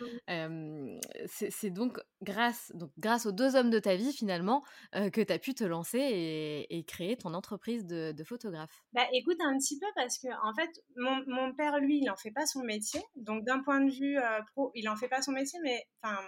c'est 1.27 1.69
donc 1.69 1.99
grâce 2.21 2.71
donc 2.75 2.91
grâce 2.97 3.25
aux 3.25 3.31
deux 3.31 3.55
hommes 3.55 3.69
de 3.69 3.79
ta 3.79 3.95
vie 3.95 4.13
finalement 4.13 4.63
que 4.93 5.21
tu 5.21 5.33
as 5.33 5.39
pu 5.39 5.53
te 5.53 5.63
lancer 5.63 5.99
et, 5.99 6.77
et 6.77 6.83
créer 6.83 7.17
ton 7.17 7.33
entreprise 7.33 7.85
de, 7.85 8.23
photographe. 8.23 8.83
Bah 8.93 9.05
écoute 9.11 9.37
un 9.41 9.57
petit 9.57 9.77
peu 9.77 9.87
parce 9.95 10.17
que 10.17 10.27
en 10.27 10.53
fait 10.53 10.69
mon, 10.95 11.23
mon 11.27 11.53
père 11.53 11.77
lui 11.79 11.99
il 12.01 12.09
en 12.09 12.15
fait 12.15 12.31
pas 12.31 12.45
son 12.45 12.63
métier. 12.63 13.01
Donc 13.15 13.43
d'un 13.43 13.61
point 13.61 13.81
de 13.81 13.91
vue 13.91 14.17
euh, 14.17 14.41
pro 14.53 14.71
il 14.75 14.87
en 14.87 14.95
fait 14.95 15.09
pas 15.09 15.21
son 15.21 15.31
métier 15.31 15.59
mais 15.61 15.85
enfin 16.01 16.19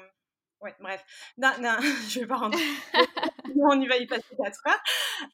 ouais 0.65 0.75
bref. 0.79 1.03
Je 1.37 2.19
vais 2.19 2.27
pas 2.27 2.37
rentrer 2.37 2.61
on 3.61 3.79
y 3.79 3.87
va 3.87 3.97
y 3.97 4.07
passer 4.07 4.35
quatre 4.37 4.61
heures. 4.67 4.83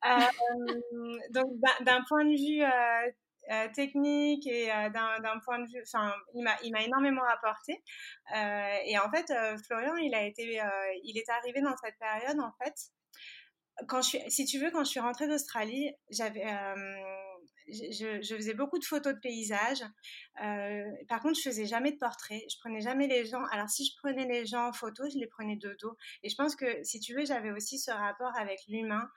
Euh, 0.06 1.20
donc 1.32 1.52
d'un 1.82 2.04
point 2.08 2.24
de 2.26 2.36
vue 2.36 2.64
euh, 2.64 3.68
technique 3.74 4.46
et 4.48 4.68
d'un 4.68 5.40
point 5.44 5.60
de 5.60 5.66
vue, 5.66 5.82
enfin, 5.82 6.14
il 6.36 6.44
m'a, 6.44 6.56
il 6.64 6.72
m'a 6.72 6.84
énormément 6.84 7.24
apporté. 7.24 7.82
et 8.86 8.98
en 9.00 9.10
fait, 9.10 9.34
Florian, 9.66 9.96
il 9.96 10.14
a 10.14 10.24
été, 10.24 10.62
il 11.04 11.18
est 11.18 11.30
arrivé 11.30 11.62
dans 11.62 11.76
cette 11.78 11.98
période 11.98 12.40
en 12.40 12.54
fait. 12.64 12.76
Quand 13.88 14.02
je 14.02 14.10
suis, 14.10 14.32
si 14.32 14.46
tu 14.46 14.60
veux, 14.60 14.70
quand 14.70 14.84
je 14.84 14.90
suis 14.92 15.00
rentrée 15.00 15.28
d'Australie, 15.28 15.92
j'avais, 16.12 16.46
je, 17.72 18.36
faisais 18.36 18.54
beaucoup 18.54 18.80
de 18.80 18.86
photos 18.86 19.14
de 19.14 19.20
paysages. 19.20 19.84
Euh, 20.44 20.84
par 21.08 21.22
contre, 21.22 21.38
je 21.38 21.50
faisais 21.50 21.66
jamais 21.66 21.92
de 21.92 21.98
portraits. 21.98 22.44
Je 22.50 22.58
prenais 22.60 22.82
jamais 22.82 23.08
les 23.08 23.26
gens. 23.26 23.44
Alors, 23.52 23.70
si 23.70 23.86
je 23.86 23.96
prenais 23.98 24.26
les 24.26 24.46
gens 24.46 24.68
en 24.68 24.74
photo, 24.74 25.04
je 25.12 25.18
les 25.18 25.28
prenais 25.28 25.56
de 25.56 25.76
dos. 25.82 25.96
Et 26.24 26.30
je 26.30 26.36
pense 26.36 26.56
que, 26.56 26.84
si 26.84 27.00
tu 27.00 27.16
veux, 27.16 27.26
j'avais 27.26 27.52
aussi 27.52 27.80
ce 27.80 27.92
rapport 27.92 28.36
avec 28.38 28.60
l'humain. 28.68 29.10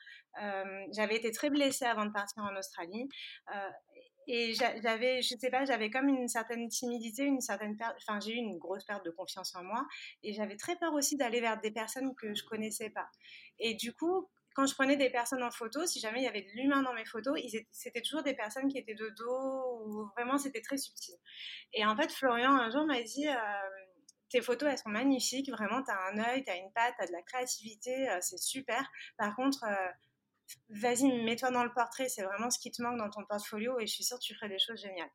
Euh, 0.43 0.85
j'avais 0.93 1.17
été 1.17 1.31
très 1.31 1.51
blessée 1.51 1.85
avant 1.85 2.07
de 2.07 2.13
partir 2.13 2.43
en 2.43 2.57
Australie. 2.57 3.09
Euh, 3.55 3.71
et 4.27 4.55
j'avais, 4.55 5.21
je 5.21 5.37
sais 5.37 5.51
pas, 5.51 5.65
j'avais 5.65 5.91
comme 5.91 6.09
une 6.09 6.29
certaine 6.29 6.69
timidité, 6.69 7.25
une 7.25 7.41
certaine 7.43 7.77
perte, 7.77 7.95
enfin 7.99 8.21
j'ai 8.21 8.33
eu 8.33 8.37
une 8.37 8.57
grosse 8.59 8.85
perte 8.85 9.05
de 9.05 9.11
confiance 9.11 9.55
en 9.55 9.63
moi 9.63 9.87
et 10.23 10.33
j'avais 10.33 10.57
très 10.57 10.77
peur 10.77 10.95
aussi 10.95 11.17
d'aller 11.17 11.43
vers 11.43 11.61
des 11.61 11.71
personnes 11.71 12.15
que 12.15 12.35
je 12.35 12.43
connaissais 12.45 12.89
pas. 12.89 13.09
Et 13.59 13.75
du 13.75 13.93
coup, 13.93 14.31
quand 14.55 14.67
je 14.67 14.75
prenais 14.75 14.97
des 14.97 15.11
personnes 15.11 15.43
en 15.43 15.51
photo, 15.51 15.85
si 15.87 16.01
jamais 16.01 16.21
il 16.21 16.25
y 16.25 16.29
avait 16.29 16.43
de 16.43 16.51
l'humain 16.55 16.83
dans 16.83 16.95
mes 16.95 17.05
photos, 17.05 17.39
c'était 17.73 18.01
toujours 18.01 18.23
des 18.23 18.35
personnes 18.35 18.69
qui 18.69 18.79
étaient 18.79 18.95
de 18.95 19.09
dos 19.11 19.83
ou 19.85 20.07
vraiment 20.17 20.39
c'était 20.39 20.63
très 20.63 20.77
subtil. 20.77 21.15
Et 21.73 21.85
en 21.85 21.97
fait, 21.97 22.11
Florian 22.13 22.53
un 22.53 22.71
jour 22.71 22.87
m'a 22.87 23.03
dit 23.03 23.29
euh, 23.29 23.35
tes 24.31 24.41
photos 24.41 24.69
elles 24.71 24.79
sont 24.79 24.91
magnifiques, 24.91 25.51
vraiment 25.51 25.83
tu 25.83 25.91
as 25.91 25.99
un 26.13 26.19
œil, 26.19 26.45
tu 26.45 26.51
as 26.51 26.57
une 26.57 26.73
patte, 26.73 26.95
tu 26.97 27.05
as 27.05 27.07
de 27.07 27.13
la 27.13 27.23
créativité, 27.23 28.09
euh, 28.09 28.19
c'est 28.21 28.39
super. 28.39 28.89
Par 29.19 29.35
contre, 29.35 29.65
euh, 29.65 29.91
vas-y, 30.71 31.25
mets-toi 31.25 31.51
dans 31.51 31.65
le 31.65 31.73
portrait, 31.73 32.09
c'est 32.09 32.23
vraiment 32.23 32.51
ce 32.51 32.59
qui 32.59 32.71
te 32.71 32.81
manque 32.83 32.99
dans 32.99 33.11
ton 33.11 33.25
portfolio 33.25 33.79
et 33.81 33.87
je 33.87 33.93
suis 33.93 34.05
sûre 34.05 34.19
que 34.19 34.25
tu 34.25 34.35
ferais 34.35 34.49
des 34.49 34.59
choses 34.59 34.81
géniales. 34.81 35.11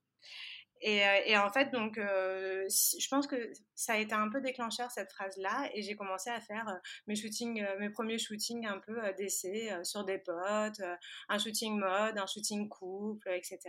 Et, 0.82 1.06
euh, 1.06 1.22
et, 1.26 1.38
en 1.38 1.50
fait, 1.50 1.72
donc, 1.72 1.98
euh, 1.98 2.65
je 2.70 3.08
pense 3.10 3.28
que 3.28 3.52
ça 3.76 3.94
a 3.94 3.98
été 3.98 4.13
un 4.13 4.30
peu 4.30 4.39
déclencheur 4.39 4.89
cette 4.92 5.12
phrase-là, 5.12 5.70
et 5.74 5.82
j'ai 5.82 5.96
commencé 5.96 6.30
à 6.30 6.39
faire 6.39 6.68
euh, 6.70 6.78
mes 7.08 7.15
shootings, 7.15 7.65
mes 7.80 7.89
premiers 7.89 8.18
shootings 8.18 8.65
un 8.65 8.80
peu 8.80 8.98
d'essai 9.18 9.72
sur 9.84 10.06
des 10.06 10.20
potes, 10.20 10.82
un 11.28 11.38
shooting 11.38 11.78
mode, 11.78 12.18
un 12.18 12.28
shooting 12.28 12.70
couple, 12.70 13.30
etc. 13.30 13.60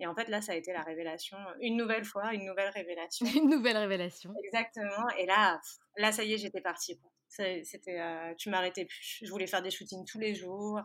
Et 0.00 0.06
en 0.06 0.14
fait, 0.14 0.28
là, 0.28 0.42
ça 0.42 0.52
a 0.52 0.54
été 0.54 0.72
la 0.72 0.82
révélation, 0.82 1.38
une 1.60 1.76
nouvelle 1.76 2.04
fois, 2.04 2.34
une 2.34 2.44
nouvelle 2.44 2.70
révélation. 2.70 3.26
une 3.34 3.48
nouvelle 3.48 3.78
révélation. 3.78 4.34
Exactement. 4.44 5.08
Et 5.18 5.26
là, 5.26 5.60
là, 5.96 6.12
ça 6.12 6.24
y 6.24 6.34
est, 6.34 6.38
j'étais 6.38 6.60
partie. 6.60 7.00
C'était, 7.28 8.34
tu 8.36 8.50
m'arrêtais 8.50 8.84
plus. 8.84 9.20
Je 9.22 9.30
voulais 9.30 9.46
faire 9.46 9.62
des 9.62 9.70
shootings 9.70 10.04
tous 10.04 10.18
les 10.18 10.34
jours. 10.34 10.80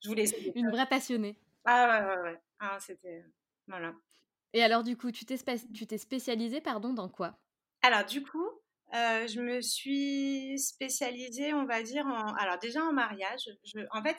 je 0.00 0.08
voulais. 0.08 0.26
Une 0.54 0.70
vraie 0.70 0.86
passionnée. 0.86 1.38
Ah 1.64 1.88
ouais, 1.88 2.06
ouais, 2.06 2.22
ouais. 2.30 2.38
Ah, 2.60 2.76
c'était 2.78 3.24
Voilà. 3.68 3.94
Et 4.52 4.62
alors, 4.62 4.82
du 4.82 4.96
coup, 4.96 5.10
tu 5.10 5.24
t'es, 5.24 5.36
tu 5.74 5.86
t'es 5.86 5.98
spécialisée 5.98 6.60
pardon, 6.60 6.92
dans 6.92 7.08
quoi? 7.08 7.38
Alors, 7.82 8.04
du 8.04 8.22
coup, 8.22 8.48
euh, 8.94 9.26
je 9.26 9.40
me 9.40 9.60
suis 9.60 10.58
spécialisée, 10.58 11.52
on 11.52 11.64
va 11.64 11.82
dire, 11.82 12.06
en... 12.06 12.34
Alors, 12.34 12.58
déjà 12.58 12.82
en 12.84 12.92
mariage. 12.92 13.48
Je... 13.64 13.80
En 13.90 14.02
fait, 14.02 14.16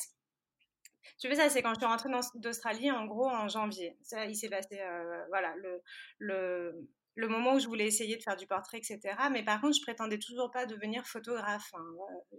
tu 1.19 1.29
veux 1.29 1.35
ça, 1.35 1.49
c'est 1.49 1.61
quand 1.61 1.73
je 1.73 1.79
suis 1.79 1.85
rentrée 1.85 2.09
d'Australie, 2.35 2.91
en 2.91 3.05
gros, 3.05 3.29
en 3.29 3.47
janvier. 3.47 3.97
Ça, 4.01 4.25
il 4.25 4.35
s'est 4.35 4.49
passé, 4.49 4.81
euh, 4.81 5.25
voilà, 5.29 5.55
le, 5.55 5.81
le, 6.19 6.89
le 7.15 7.27
moment 7.27 7.53
où 7.53 7.59
je 7.59 7.67
voulais 7.67 7.87
essayer 7.87 8.17
de 8.17 8.21
faire 8.21 8.35
du 8.35 8.45
portrait, 8.45 8.77
etc. 8.77 8.99
Mais 9.31 9.43
par 9.43 9.61
contre, 9.61 9.77
je 9.77 9.81
prétendais 9.81 10.19
toujours 10.19 10.51
pas 10.51 10.65
devenir 10.65 11.05
photographe. 11.05 11.71
Hein. 11.73 11.85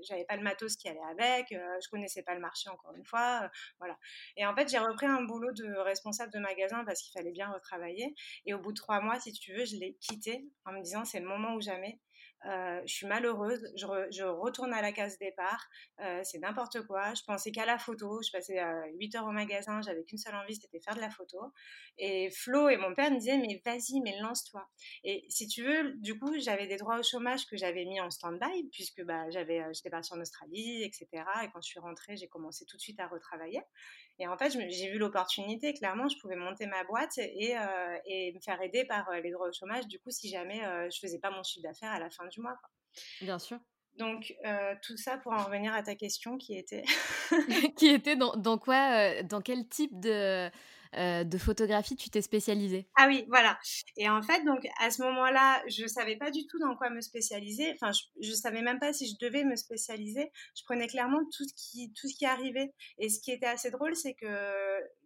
J'avais 0.02 0.24
pas 0.24 0.36
le 0.36 0.42
matos 0.42 0.76
qui 0.76 0.88
allait 0.88 1.00
avec, 1.10 1.52
euh, 1.52 1.78
je 1.82 1.88
connaissais 1.88 2.22
pas 2.22 2.34
le 2.34 2.40
marché 2.40 2.68
encore 2.68 2.94
une 2.94 3.04
fois, 3.04 3.40
euh, 3.44 3.48
voilà. 3.78 3.96
Et 4.36 4.46
en 4.46 4.54
fait, 4.54 4.68
j'ai 4.68 4.78
repris 4.78 5.06
un 5.06 5.22
boulot 5.22 5.52
de 5.52 5.76
responsable 5.78 6.32
de 6.32 6.38
magasin 6.38 6.84
parce 6.84 7.02
qu'il 7.02 7.12
fallait 7.12 7.32
bien 7.32 7.50
retravailler. 7.50 8.14
Et 8.44 8.54
au 8.54 8.58
bout 8.58 8.72
de 8.72 8.76
trois 8.76 9.00
mois, 9.00 9.18
si 9.18 9.32
tu 9.32 9.54
veux, 9.54 9.64
je 9.64 9.76
l'ai 9.76 9.96
quitté 10.00 10.46
en 10.66 10.72
me 10.72 10.82
disant 10.82 11.04
c'est 11.04 11.20
le 11.20 11.26
moment 11.26 11.54
ou 11.54 11.60
jamais. 11.60 11.98
Euh, 12.44 12.80
je 12.86 12.94
suis 12.94 13.06
malheureuse, 13.06 13.66
je, 13.76 14.22
retourne 14.22 14.72
à 14.72 14.82
la 14.82 14.92
case 14.92 15.18
départ, 15.18 15.66
euh, 16.00 16.20
c'est 16.22 16.38
n'importe 16.38 16.86
quoi. 16.86 17.14
Je 17.14 17.22
pensais 17.24 17.50
qu'à 17.50 17.66
la 17.66 17.78
photo, 17.78 18.20
je 18.22 18.30
passais 18.30 18.62
8 18.94 19.14
euh, 19.14 19.18
heures 19.18 19.26
au 19.26 19.32
magasin, 19.32 19.80
j'avais 19.82 20.04
qu'une 20.04 20.18
seule 20.18 20.34
envie, 20.34 20.54
c'était 20.54 20.80
faire 20.80 20.94
de 20.94 21.00
la 21.00 21.10
photo. 21.10 21.38
Et 21.98 22.30
Flo 22.30 22.68
et 22.68 22.76
mon 22.76 22.94
père 22.94 23.10
me 23.10 23.18
disaient, 23.18 23.38
mais 23.38 23.60
vas-y, 23.64 24.00
mais 24.00 24.18
lance-toi. 24.20 24.68
Et 25.02 25.24
si 25.28 25.48
tu 25.48 25.64
veux, 25.64 25.94
du 25.94 26.18
coup, 26.18 26.32
j'avais 26.38 26.66
des 26.66 26.76
droits 26.76 26.98
au 26.98 27.02
chômage 27.02 27.46
que 27.46 27.56
j'avais 27.56 27.84
mis 27.84 28.00
en 28.00 28.10
stand-by, 28.10 28.68
puisque 28.70 29.02
bah, 29.02 29.28
j'avais, 29.30 29.64
j'étais 29.72 29.90
partie 29.90 30.12
en 30.14 30.20
Australie, 30.20 30.84
etc. 30.84 31.08
Et 31.42 31.48
quand 31.52 31.60
je 31.62 31.68
suis 31.68 31.80
rentrée, 31.80 32.16
j'ai 32.16 32.28
commencé 32.28 32.64
tout 32.66 32.76
de 32.76 32.82
suite 32.82 33.00
à 33.00 33.08
retravailler. 33.08 33.62
Et 34.18 34.26
en 34.26 34.36
fait, 34.38 34.50
j'ai 34.50 34.90
vu 34.90 34.98
l'opportunité, 34.98 35.74
clairement, 35.74 36.08
je 36.08 36.18
pouvais 36.18 36.36
monter 36.36 36.66
ma 36.66 36.84
boîte 36.84 37.18
et, 37.18 37.56
euh, 37.56 37.98
et 38.06 38.32
me 38.32 38.40
faire 38.40 38.60
aider 38.62 38.84
par 38.84 39.08
euh, 39.10 39.20
les 39.20 39.30
droits 39.30 39.48
au 39.48 39.52
chômage, 39.52 39.86
du 39.88 39.98
coup, 39.98 40.10
si 40.10 40.30
jamais 40.30 40.64
euh, 40.64 40.88
je 40.90 40.98
faisais 40.98 41.18
pas 41.18 41.30
mon 41.30 41.42
chiffre 41.42 41.62
d'affaires 41.62 41.92
à 41.92 41.98
la 41.98 42.08
fin 42.08 42.26
du 42.26 42.40
mois. 42.40 42.56
Bien 43.20 43.38
sûr. 43.38 43.58
Donc, 43.98 44.34
tout 44.82 44.98
ça 44.98 45.16
pour 45.16 45.32
en 45.32 45.42
revenir 45.42 45.72
à 45.72 45.82
ta 45.82 45.94
question 45.94 46.36
qui 46.36 46.54
était... 46.54 46.84
qui 47.78 47.88
était 47.88 48.14
dans, 48.14 48.36
dans 48.36 48.58
quoi, 48.58 49.22
dans 49.22 49.40
quel 49.40 49.66
type 49.68 49.98
de, 49.98 50.50
euh, 50.94 51.24
de 51.24 51.38
photographie 51.38 51.96
tu 51.96 52.10
t'es 52.10 52.22
spécialisée? 52.22 52.88
Ah 52.96 53.06
oui, 53.08 53.24
voilà. 53.28 53.58
Et 53.96 54.08
en 54.08 54.22
fait, 54.22 54.44
donc 54.44 54.66
à 54.80 54.90
ce 54.90 55.02
moment-là, 55.02 55.62
je 55.68 55.86
savais 55.86 56.16
pas 56.16 56.30
du 56.30 56.46
tout 56.46 56.58
dans 56.58 56.76
quoi 56.76 56.90
me 56.90 57.00
spécialiser. 57.00 57.72
Enfin, 57.74 57.92
je, 58.20 58.30
ne 58.30 58.34
savais 58.34 58.62
même 58.62 58.78
pas 58.78 58.92
si 58.92 59.08
je 59.08 59.24
devais 59.24 59.44
me 59.44 59.56
spécialiser. 59.56 60.30
Je 60.56 60.62
prenais 60.64 60.86
clairement 60.86 61.20
tout 61.36 61.44
ce 61.44 61.54
qui 61.54 61.92
tout 61.92 62.08
ce 62.08 62.16
qui 62.16 62.26
arrivait. 62.26 62.72
Et 62.98 63.08
ce 63.08 63.20
qui 63.20 63.32
était 63.32 63.46
assez 63.46 63.70
drôle, 63.70 63.94
c'est 63.96 64.14
que 64.14 64.26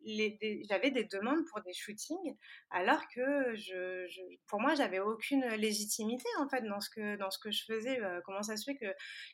j'avais 0.05 0.91
des 0.91 1.05
demandes 1.05 1.45
pour 1.51 1.61
des 1.63 1.73
shootings, 1.73 2.37
alors 2.71 3.01
que 3.15 3.55
je, 3.55 4.07
pour 4.47 4.61
moi, 4.61 4.75
j'avais 4.75 5.01
aucune 5.01 5.47
légitimité 5.57 6.29
en 6.39 6.49
fait 6.49 6.63
dans 6.63 6.81
ce 6.81 6.91
que 6.91 7.17
dans 7.17 7.31
ce 7.31 7.39
que 7.39 7.51
je 7.51 7.65
faisais. 7.65 8.01
Euh, 8.01 8.21
comment 8.25 8.43
ça 8.43 8.57
se 8.57 8.65
fait 8.65 8.77
que 8.77 8.87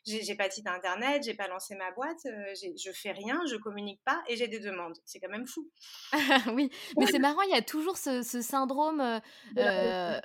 j'ai 0.05 0.35
pas 0.35 0.47
de 0.47 0.53
site 0.53 0.67
internet, 0.67 1.23
j'ai 1.23 1.33
pas 1.33 1.47
lancé 1.47 1.75
ma 1.75 1.91
boîte, 1.91 2.25
euh, 2.25 2.53
je 2.55 2.91
fais 2.91 3.11
rien, 3.11 3.41
je 3.49 3.55
communique 3.55 4.01
pas 4.03 4.21
et 4.27 4.35
j'ai 4.35 4.47
des 4.47 4.59
demandes. 4.59 4.97
C'est 5.05 5.19
quand 5.19 5.29
même 5.29 5.47
fou. 5.47 5.69
oui, 6.53 6.69
mais 6.97 7.05
c'est 7.07 7.19
marrant, 7.19 7.41
il 7.41 7.51
y 7.51 7.57
a 7.57 7.61
toujours 7.61 7.97
ce, 7.97 8.21
syndrome. 8.23 9.21
Euh, 9.57 10.19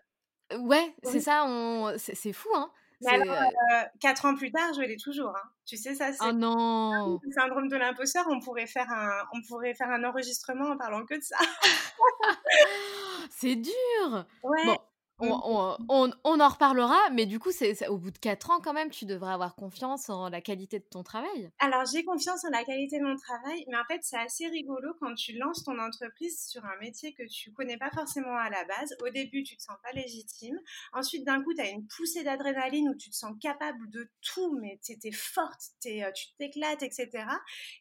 ouais, 0.59 0.95
c'est 1.05 1.21
ça, 1.21 1.45
on... 1.47 1.95
c'est 1.99 2.33
fou, 2.33 2.51
hein. 2.55 2.73
Mais 3.05 3.11
alors, 3.11 3.35
euh, 3.35 3.83
quatre 4.01 4.25
ans 4.25 4.35
plus 4.35 4.53
tard, 4.53 4.73
je 4.75 4.81
l'ai 4.81 4.97
toujours. 4.97 5.31
Hein. 5.31 5.49
Tu 5.67 5.77
sais, 5.77 5.95
ça, 5.95 6.13
c'est 6.13 6.19
oh 6.27 6.33
non 6.33 7.19
le 7.23 7.33
syndrome 7.33 7.69
de 7.69 7.77
l'imposteur. 7.77 8.25
On 8.29 8.41
pourrait 8.41 8.67
faire 8.67 8.91
un, 8.91 9.11
on 9.33 9.43
pourrait 9.49 9.75
faire 9.75 9.91
un 9.91 10.05
enregistrement 10.05 10.71
en 10.71 10.77
parlant 10.77 11.05
que 11.05 11.15
de 11.15 11.23
ça. 11.23 11.37
c'est 13.31 13.57
dur. 13.57 14.27
Ouais. 14.43 14.67
Mmh. 14.67 14.77
On, 15.23 16.41
en 16.41 16.49
reparlera, 16.49 16.99
mais 17.13 17.27
du 17.27 17.39
coup, 17.39 17.53
c'est 17.53 17.87
au 17.89 17.99
bout 17.99 18.11
de 18.11 18.19
4 18.19 18.51
ans, 18.51 18.61
quand 18.61 18.73
même, 18.73 18.91
tu 18.91 19.05
devrais 19.05 19.33
avoir 19.33 19.55
confiance 19.55 20.11
en 20.11 20.29
la 20.29 20.41
qualité 20.41 20.79
de 20.79 20.85
ton 20.85 21.03
travail. 21.03 21.51
Alors, 21.59 21.85
j'ai 21.93 22.05
confiance 22.05 22.45
en 22.45 22.51
la 22.51 22.65
qualité 22.65 22.99
de 22.99 23.05
mon 23.05 23.17
travail, 23.17 23.65
mais 23.69 23.77
en 23.77 23.85
fait, 23.85 24.01
c'est 24.03 24.19
assez 24.19 24.47
rigolo 24.49 24.95
quand 25.01 25.15
tu 25.15 25.37
lances 25.37 25.65
ton 25.65 25.79
entreprise 25.79 26.47
sur 26.49 26.65
un 26.65 26.77
métier 26.81 27.15
que 27.15 27.23
tu 27.29 27.53
connais 27.53 27.77
pas 27.77 27.91
forcément 27.91 28.37
à 28.37 28.51
la 28.51 28.65
base. 28.65 28.97
Au 29.03 29.11
début, 29.11 29.43
tu 29.43 29.57
te 29.57 29.63
sens 29.63 29.77
pas 29.83 29.93
légitime. 29.93 30.59
Ensuite, 30.93 31.25
d'un 31.25 31.43
coup, 31.43 31.55
tu 31.55 31.61
as 31.61 31.71
une 31.71 31.87
poussée 31.87 32.25
d'adrénaline 32.25 32.89
où 32.89 32.95
tu 32.97 33.11
te 33.11 33.17
sens 33.17 33.33
capable 33.41 33.91
de 33.91 34.11
tout, 34.21 34.59
mais 34.61 34.81
tu 34.85 34.93
es, 34.93 35.13
forte, 35.13 35.61
es, 35.85 36.05
euh, 36.05 36.11
tu 36.13 36.27
t'éclates, 36.39 36.83
etc. 36.83 37.11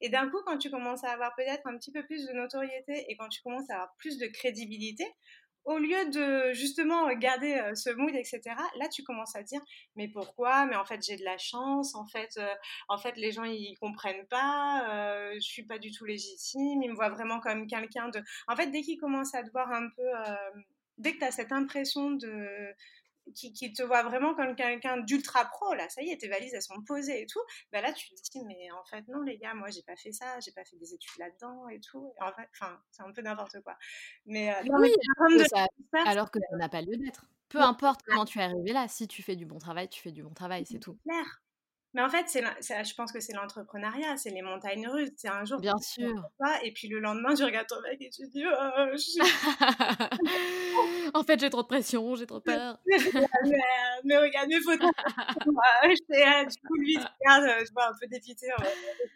Et 0.02 0.10
d'un 0.10 0.30
coup, 0.30 0.38
quand 0.46 0.58
tu 0.58 0.70
commences 0.70 1.04
à 1.04 1.12
avoir 1.12 1.34
peut-être 1.36 1.66
un 1.66 1.78
petit 1.78 1.92
peu 1.92 2.04
plus 2.06 2.26
de 2.26 2.34
notoriété 2.34 3.06
et 3.10 3.16
quand 3.18 3.30
tu 3.30 3.42
commences 3.42 3.70
à 3.70 3.76
avoir 3.76 3.96
plus 3.98 4.18
de 4.18 4.28
crédibilité, 4.28 5.06
au 5.66 5.78
lieu 5.78 6.10
de 6.10 6.54
justement 6.54 7.12
garder 7.14 7.54
euh, 7.54 7.76
ce 7.76 7.90
mood, 7.92 8.14
etc., 8.16 8.42
là 8.78 8.88
tu 8.90 9.04
commences 9.04 9.36
à 9.36 9.44
dire 9.44 9.62
mais 9.96 10.08
pourquoi? 10.08 10.66
Mais 10.66 10.76
en 10.76 10.86
fait 10.86 11.02
j'ai 11.06 11.18
de 11.18 11.24
la 11.24 11.38
chance, 11.38 11.96
en 11.96 12.06
fait, 12.08 12.38
euh, 12.38 13.12
les 13.16 13.32
gens 13.32 13.44
ils 13.44 13.76
comprennent 13.80 14.26
pas, 14.28 14.88
euh, 14.90 15.34
je 15.36 15.40
suis 15.40 15.64
pas 15.64 15.78
du 15.78 15.92
tout 15.92 16.06
légitime, 16.06 16.82
ils 16.82 16.90
me 16.90 16.96
voient 16.96 17.10
vraiment 17.10 17.40
comme 17.40 17.68
quelqu'un 17.68 18.10
de. 18.10 18.22
En 18.48 18.56
fait 18.56 18.68
dès 18.68 18.82
qu'ils 18.82 19.00
commencent 19.00 19.36
à 19.36 19.44
te 19.44 19.52
voir 19.52 19.72
un 19.72 19.90
peu, 19.96 20.08
dès 20.98 21.14
que 21.14 21.20
tu 21.20 21.26
as 21.26 21.32
cette 21.32 21.52
impression 21.52 22.12
de 22.12 22.74
qui, 23.34 23.74
te 23.74 23.84
voit 23.84 24.04
vraiment 24.04 24.34
comme 24.36 24.56
quelqu'un 24.56 24.98
d'ultra 24.98 25.46
pro, 25.46 25.74
là, 25.74 25.88
ça 25.90 26.02
y 26.02 26.10
est, 26.10 26.18
tes 26.18 26.28
valises, 26.28 26.54
elles 26.54 26.62
sont 26.62 26.82
posées 26.84 27.22
et 27.22 27.26
tout, 27.26 27.42
bah 27.72 27.82
là, 27.82 27.92
tu 27.94 28.10
te 28.10 28.22
dis, 28.32 28.46
mais 28.46 28.72
en 28.72 28.84
fait, 28.86 29.08
non, 29.08 29.22
les 29.22 29.38
gars, 29.38 29.54
moi, 29.54 29.70
j'ai 29.70 29.84
pas 29.84 29.96
fait 29.96 30.12
ça, 30.12 30.40
j'ai 30.40 30.52
pas 30.52 30.64
fait 30.66 30.78
des 30.78 30.94
études 30.94 31.20
là-dedans 31.20 31.70
et 31.70 31.80
tout. 31.80 32.14
en 32.20 32.32
fait, 32.34 32.50
enfin, 32.54 32.80
c'est 32.92 33.04
un 33.04 33.12
peu 33.12 33.22
n'importe 33.22 33.62
quoi. 33.62 33.78
Mais, 34.26 34.54
euh, 34.54 34.62
oui, 34.80 34.92
de 35.38 35.44
ça, 35.46 35.68
alors 36.06 36.32
que 36.32 36.40
ça 36.50 36.58
n'a 36.58 36.70
pas 36.70 36.82
lieu 36.82 36.98
d'être. 36.98 37.26
Peu 37.50 37.60
importe 37.60 38.02
comment 38.04 38.24
tu 38.24 38.40
es 38.40 38.44
arrivé 38.44 38.72
là, 38.72 38.88
si 38.88 39.08
tu 39.08 39.22
fais 39.22 39.36
du 39.36 39.46
bon 39.46 39.60
travail, 39.60 39.90
tu 39.90 40.02
fais 40.02 40.12
du 40.12 40.24
bon 40.24 40.34
travail, 40.34 40.66
c'est 40.66 40.80
tout. 40.80 40.98
Clair. 41.04 41.42
Mais 41.94 42.02
en 42.02 42.10
fait, 42.10 42.24
c'est, 42.28 42.42
je 42.42 42.96
pense 42.96 43.12
que 43.12 43.20
c'est 43.20 43.34
l'entrepreneuriat, 43.34 44.16
c'est 44.16 44.30
les 44.30 44.42
montagnes 44.42 44.88
russes. 44.88 45.12
C'est 45.18 45.28
un 45.28 45.44
jour, 45.44 45.60
bien 45.60 45.78
sûr. 45.78 46.24
Pas, 46.40 46.64
et 46.64 46.72
puis 46.72 46.88
le 46.88 47.00
lendemain, 47.00 47.34
tu 47.34 47.44
regardes 47.44 47.68
ton 47.68 47.82
mec 47.82 48.02
et 48.02 48.10
tu 48.10 48.26
dis, 48.30 48.46
oh, 48.46 48.54
en 51.14 51.24
fait, 51.24 51.38
j'ai 51.40 51.50
trop 51.50 51.64
de 51.64 51.68
pression, 51.68 52.16
j'ai 52.16 52.26
trop 52.26 52.40
peur. 52.40 52.80
mais, 54.06 54.18
regarde 54.18 54.48
mes 54.48 54.62
photos. 54.62 54.90
je 55.84 56.50
du 56.50 56.68
coup, 56.68 56.78
lui, 56.78 56.98
regarde, 56.98 57.66
je 57.66 57.74
vois 57.74 57.90
un 57.90 57.94
peu 58.00 58.08
dépité. 58.08 58.48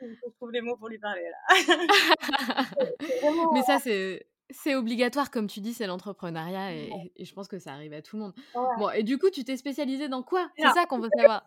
Je 0.01 0.29
trouve 0.35 0.51
les 0.51 0.61
mots 0.61 0.75
pour 0.75 0.89
lui 0.89 0.99
parler 0.99 1.23
là. 1.23 1.37
mais 3.53 3.63
ça, 3.63 3.79
c'est 3.79 4.27
c'est 4.51 4.75
obligatoire, 4.75 5.31
comme 5.31 5.47
tu 5.47 5.59
dis, 5.59 5.73
c'est 5.73 5.87
l'entrepreneuriat 5.87 6.73
et, 6.73 7.11
je 7.19 7.33
pense 7.33 7.47
que 7.47 7.57
ça 7.57 7.73
arrive 7.73 7.93
à 7.93 8.01
tout 8.01 8.17
le 8.17 8.23
monde. 8.23 8.33
Bon, 8.53 8.89
et 8.91 9.03
du 9.03 9.17
coup, 9.17 9.29
tu 9.29 9.43
t'es 9.43 9.57
spécialisée 9.57 10.07
dans 10.07 10.23
quoi? 10.23 10.49
C'est 10.57 10.69
ça 10.69 10.85
qu'on 10.85 10.99
veut 10.99 11.09
savoir. 11.17 11.45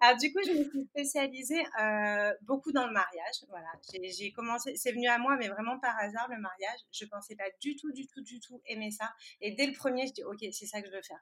Alors, 0.00 0.16
du 0.16 0.32
coup, 0.32 0.38
je 0.46 0.52
me 0.52 0.64
suis 0.64 0.84
spécialisée 0.90 1.60
euh, 1.80 2.32
beaucoup 2.42 2.70
dans 2.70 2.86
le 2.86 2.92
mariage. 2.92 3.34
Voilà, 3.48 3.68
j'ai 3.92 4.32
commencé, 4.32 4.76
c'est 4.76 4.92
venu 4.92 5.08
à 5.08 5.18
moi, 5.18 5.36
mais 5.36 5.48
vraiment 5.48 5.78
par 5.80 5.98
hasard, 5.98 6.28
le 6.28 6.38
mariage. 6.40 6.78
Je 6.92 7.04
pensais 7.06 7.34
pas 7.34 7.48
du 7.60 7.74
tout, 7.74 7.90
du 7.92 8.06
tout, 8.06 8.20
du 8.20 8.38
tout 8.38 8.62
aimer 8.66 8.92
ça. 8.92 9.12
Et 9.40 9.52
dès 9.52 9.66
le 9.66 9.72
premier, 9.72 10.06
je 10.06 10.12
dis, 10.12 10.22
OK, 10.22 10.38
c'est 10.52 10.66
ça 10.66 10.80
que 10.80 10.88
je 10.88 10.92
veux 10.92 11.02
faire. 11.02 11.20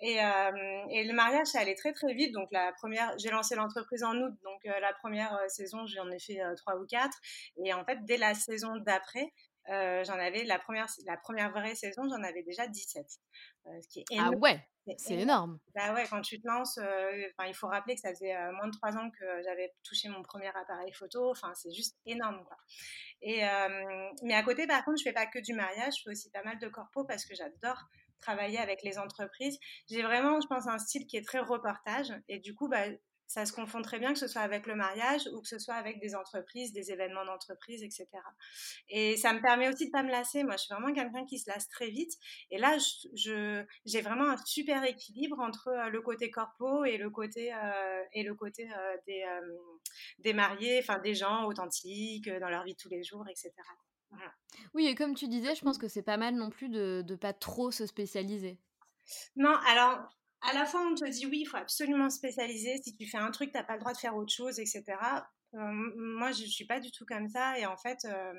Et, 0.00 0.22
euh, 0.22 0.86
et, 0.90 1.04
le 1.04 1.12
mariage, 1.14 1.48
ça 1.48 1.60
allait 1.60 1.74
très, 1.74 1.92
très 1.92 2.14
vite. 2.14 2.32
Donc, 2.32 2.48
la 2.52 2.72
première, 2.74 3.18
j'ai 3.18 3.30
lancé 3.30 3.56
l'entreprise 3.56 4.04
en 4.04 4.16
août. 4.16 4.34
Donc, 4.44 4.64
euh, 4.66 4.80
la 4.80 4.92
première 4.92 5.38
saison, 5.48 5.84
j'en 5.86 6.08
ai 6.10 6.20
fait 6.20 6.38
trois 6.56 6.76
ou 6.76 6.86
quatre. 6.86 7.18
Et 7.64 7.72
en 7.72 7.84
fait, 7.84 8.04
dès 8.04 8.18
la 8.18 8.34
saison 8.34 8.76
d'après, 8.76 9.32
euh, 9.68 10.04
j'en 10.04 10.18
avais 10.18 10.44
la 10.44 10.58
première, 10.58 10.86
la 11.06 11.16
première 11.16 11.50
vraie 11.50 11.74
saison, 11.74 12.08
j'en 12.08 12.22
avais 12.22 12.42
déjà 12.42 12.66
17. 12.66 13.06
Euh, 13.66 13.70
ce 13.82 13.88
qui 13.88 14.00
est 14.00 14.04
ah 14.10 14.14
énorme. 14.14 14.34
Ah 14.34 14.38
ouais, 14.38 14.96
c'est 14.98 15.14
énorme. 15.14 15.58
Bah 15.74 15.92
ouais, 15.94 16.06
quand 16.08 16.20
tu 16.20 16.40
te 16.40 16.46
lances, 16.46 16.78
euh, 16.78 17.28
il 17.46 17.54
faut 17.54 17.66
rappeler 17.66 17.94
que 17.94 18.00
ça 18.00 18.10
faisait 18.10 18.34
moins 18.52 18.68
de 18.68 18.76
3 18.76 18.96
ans 18.96 19.10
que 19.10 19.24
j'avais 19.42 19.74
touché 19.82 20.08
mon 20.08 20.22
premier 20.22 20.48
appareil 20.48 20.92
photo. 20.92 21.30
Enfin, 21.30 21.52
c'est 21.54 21.72
juste 21.72 21.96
énorme. 22.06 22.44
Quoi. 22.44 22.56
Et, 23.22 23.42
mais 24.22 24.34
à 24.34 24.42
côté, 24.42 24.66
par 24.66 24.84
contre, 24.84 24.98
je 24.98 25.02
fais 25.02 25.12
pas 25.12 25.26
que 25.26 25.40
du 25.40 25.54
mariage, 25.54 25.94
je 25.98 26.02
fais 26.04 26.10
aussi 26.10 26.30
pas 26.30 26.42
mal 26.44 26.58
de 26.58 26.68
corpo 26.68 27.04
parce 27.04 27.24
que 27.24 27.34
j'adore 27.34 27.82
travailler 28.20 28.58
avec 28.58 28.82
les 28.82 28.98
entreprises. 28.98 29.58
J'ai 29.90 30.02
vraiment, 30.02 30.40
je 30.40 30.46
pense, 30.46 30.66
un 30.66 30.78
style 30.78 31.06
qui 31.06 31.16
est 31.16 31.26
très 31.26 31.40
reportage. 31.40 32.12
Et 32.28 32.38
du 32.38 32.54
coup, 32.54 32.68
bah, 32.68 32.86
ça 33.26 33.44
se 33.44 33.52
confond 33.52 33.82
très 33.82 33.98
bien 33.98 34.12
que 34.12 34.18
ce 34.18 34.28
soit 34.28 34.42
avec 34.42 34.66
le 34.66 34.74
mariage 34.74 35.28
ou 35.32 35.40
que 35.40 35.48
ce 35.48 35.58
soit 35.58 35.74
avec 35.74 36.00
des 36.00 36.14
entreprises, 36.14 36.72
des 36.72 36.92
événements 36.92 37.24
d'entreprise, 37.24 37.82
etc. 37.82 38.06
Et 38.88 39.16
ça 39.16 39.32
me 39.32 39.40
permet 39.40 39.68
aussi 39.68 39.86
de 39.86 39.90
pas 39.90 40.02
me 40.02 40.10
lasser. 40.10 40.44
Moi, 40.44 40.56
je 40.56 40.64
suis 40.64 40.74
vraiment 40.74 40.92
quelqu'un 40.92 41.24
qui 41.26 41.38
se 41.38 41.50
lasse 41.50 41.68
très 41.68 41.90
vite. 41.90 42.12
Et 42.50 42.58
là, 42.58 42.76
je, 43.14 43.64
j'ai 43.84 44.00
vraiment 44.00 44.30
un 44.30 44.36
super 44.44 44.84
équilibre 44.84 45.40
entre 45.40 45.68
euh, 45.68 45.88
le 45.88 46.00
côté 46.00 46.30
corpo 46.30 46.84
et 46.84 46.96
le 46.96 47.10
côté 47.10 47.52
euh, 47.52 48.02
et 48.12 48.22
le 48.22 48.34
côté 48.34 48.70
euh, 48.70 48.96
des, 49.06 49.24
des 50.20 50.32
mariés, 50.32 50.78
enfin 50.80 50.98
des 50.98 51.14
gens 51.14 51.46
authentiques 51.46 52.28
dans 52.28 52.48
leur 52.48 52.64
vie 52.64 52.74
de 52.74 52.78
tous 52.78 52.88
les 52.88 53.02
jours, 53.02 53.26
etc. 53.28 53.52
Oui, 54.72 54.86
et 54.86 54.94
comme 54.94 55.14
tu 55.14 55.28
disais, 55.28 55.54
je 55.54 55.62
pense 55.62 55.78
que 55.78 55.88
c'est 55.88 56.02
pas 56.02 56.16
mal 56.16 56.34
non 56.36 56.50
plus 56.50 56.68
de 56.68 57.04
ne 57.06 57.16
pas 57.16 57.32
trop 57.32 57.70
se 57.70 57.86
spécialiser. 57.86 58.58
Non, 59.36 59.54
alors 59.68 60.08
à 60.42 60.52
la 60.54 60.66
fois, 60.66 60.82
on 60.82 60.94
te 60.94 61.04
dit 61.08 61.26
oui, 61.26 61.40
il 61.42 61.46
faut 61.46 61.56
absolument 61.56 62.10
spécialiser. 62.10 62.80
Si 62.82 62.94
tu 62.96 63.06
fais 63.06 63.18
un 63.18 63.30
truc, 63.30 63.50
tu 63.50 63.56
n'as 63.56 63.64
pas 63.64 63.74
le 63.74 63.80
droit 63.80 63.92
de 63.92 63.98
faire 63.98 64.16
autre 64.16 64.32
chose, 64.32 64.58
etc. 64.58 64.84
Euh, 65.54 65.58
moi, 65.96 66.32
je 66.32 66.42
ne 66.42 66.48
suis 66.48 66.66
pas 66.66 66.80
du 66.80 66.90
tout 66.90 67.06
comme 67.06 67.28
ça. 67.28 67.58
Et 67.58 67.66
en 67.66 67.76
fait, 67.76 68.04
euh, 68.04 68.34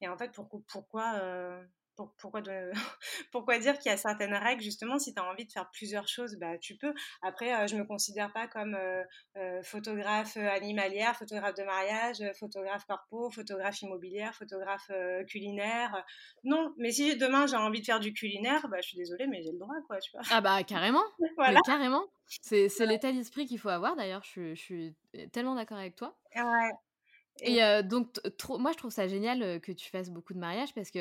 et 0.00 0.08
en 0.08 0.16
fait 0.16 0.32
pourquoi, 0.32 0.60
pourquoi, 0.68 1.14
euh, 1.16 1.62
pourquoi, 1.96 2.40
pourquoi 3.32 3.58
dire 3.58 3.78
qu'il 3.78 3.90
y 3.90 3.94
a 3.94 3.96
certaines 3.96 4.34
règles? 4.34 4.62
Justement 4.62 4.98
si 4.98 5.14
tu 5.14 5.20
as 5.20 5.24
envie 5.24 5.44
de 5.44 5.52
faire 5.52 5.68
plusieurs 5.72 6.08
choses 6.08 6.36
bah 6.36 6.58
tu 6.58 6.76
peux. 6.76 6.92
Après 7.22 7.54
euh, 7.54 7.66
je 7.66 7.76
me 7.76 7.84
considère 7.84 8.32
pas 8.32 8.48
comme 8.48 8.74
euh, 8.74 9.02
euh, 9.36 9.62
photographe 9.62 10.36
animalière 10.36 11.16
photographe 11.16 11.54
de 11.54 11.64
mariage 11.64 12.22
photographe 12.38 12.84
corpo 12.86 13.30
photographe 13.30 13.82
immobilière 13.82 14.34
photographe 14.34 14.90
culinaire. 15.28 16.04
Non 16.42 16.74
mais 16.78 16.92
si 16.92 17.16
demain 17.16 17.46
j'ai 17.46 17.56
envie 17.56 17.80
de 17.80 17.86
faire 17.86 18.00
du 18.00 18.12
culinaire 18.12 18.68
bah 18.68 18.78
je 18.82 18.88
suis 18.88 18.98
désolée 18.98 19.26
mais 19.26 19.42
j'ai 19.42 19.52
le 19.52 19.58
droit 19.58 19.76
quoi 19.86 19.98
tu 19.98 20.10
vois. 20.12 20.22
Ah 20.30 20.40
bah 20.40 20.62
carrément. 20.64 21.04
Voilà. 21.36 21.60
carrément. 21.66 22.04
C'est 22.26 22.68
l'état 22.86 23.12
d'esprit 23.12 23.46
qu'il 23.46 23.58
faut 23.58 23.68
avoir 23.68 23.96
d'ailleurs 23.96 24.22
je, 24.24 24.54
je, 24.54 24.60
suis 24.60 24.94
tellement 25.32 25.54
d'accord 25.54 25.78
avec 25.78 25.96
toi. 25.96 26.16
Ouais 26.34 26.70
et 27.40 27.60
donc, 27.82 28.20
moi, 28.48 28.72
je 28.72 28.78
trouve 28.78 28.92
ça 28.92 29.08
génial 29.08 29.60
que 29.60 29.72
tu 29.72 29.90
fasses 29.90 30.10
beaucoup 30.10 30.34
de 30.34 30.38
mariages 30.38 30.72
parce 30.74 30.90
que 30.90 31.00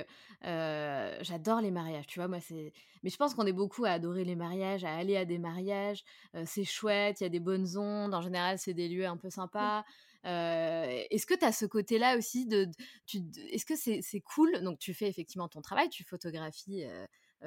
j'adore 1.21 1.61
les 1.61 1.71
mariages, 1.71 2.07
tu 2.07 2.19
vois. 2.19 2.27
Moi, 2.27 2.39
c'est. 2.39 2.73
Mais 3.03 3.09
je 3.09 3.17
pense 3.17 3.33
qu'on 3.35 3.45
est 3.45 3.53
beaucoup 3.53 3.85
à 3.85 3.91
adorer 3.91 4.23
les 4.23 4.35
mariages, 4.35 4.83
à 4.83 4.95
aller 4.95 5.17
à 5.17 5.25
des 5.25 5.37
mariages. 5.37 6.03
c'est 6.45 6.63
chouette, 6.63 7.21
il 7.21 7.23
y 7.23 7.27
a 7.27 7.29
des 7.29 7.39
bonnes 7.39 7.77
ondes. 7.77 8.13
En 8.13 8.21
général, 8.21 8.57
c'est 8.57 8.73
des 8.73 8.87
lieux 8.87 9.05
un 9.05 9.17
peu 9.17 9.29
sympas. 9.29 9.83
Est-ce 10.23 11.25
que 11.25 11.33
tu 11.33 11.45
as 11.45 11.51
ce 11.51 11.65
côté-là 11.65 12.17
aussi 12.17 12.45
de. 12.45 12.69
Est-ce 13.51 13.65
que 13.65 13.75
c'est 13.75 14.21
cool? 14.21 14.61
Donc, 14.63 14.79
tu 14.79 14.93
fais 14.93 15.07
effectivement 15.07 15.47
ton 15.47 15.61
travail, 15.61 15.89
tu 15.89 16.03
photographies 16.03 16.85
euh, 16.85 17.05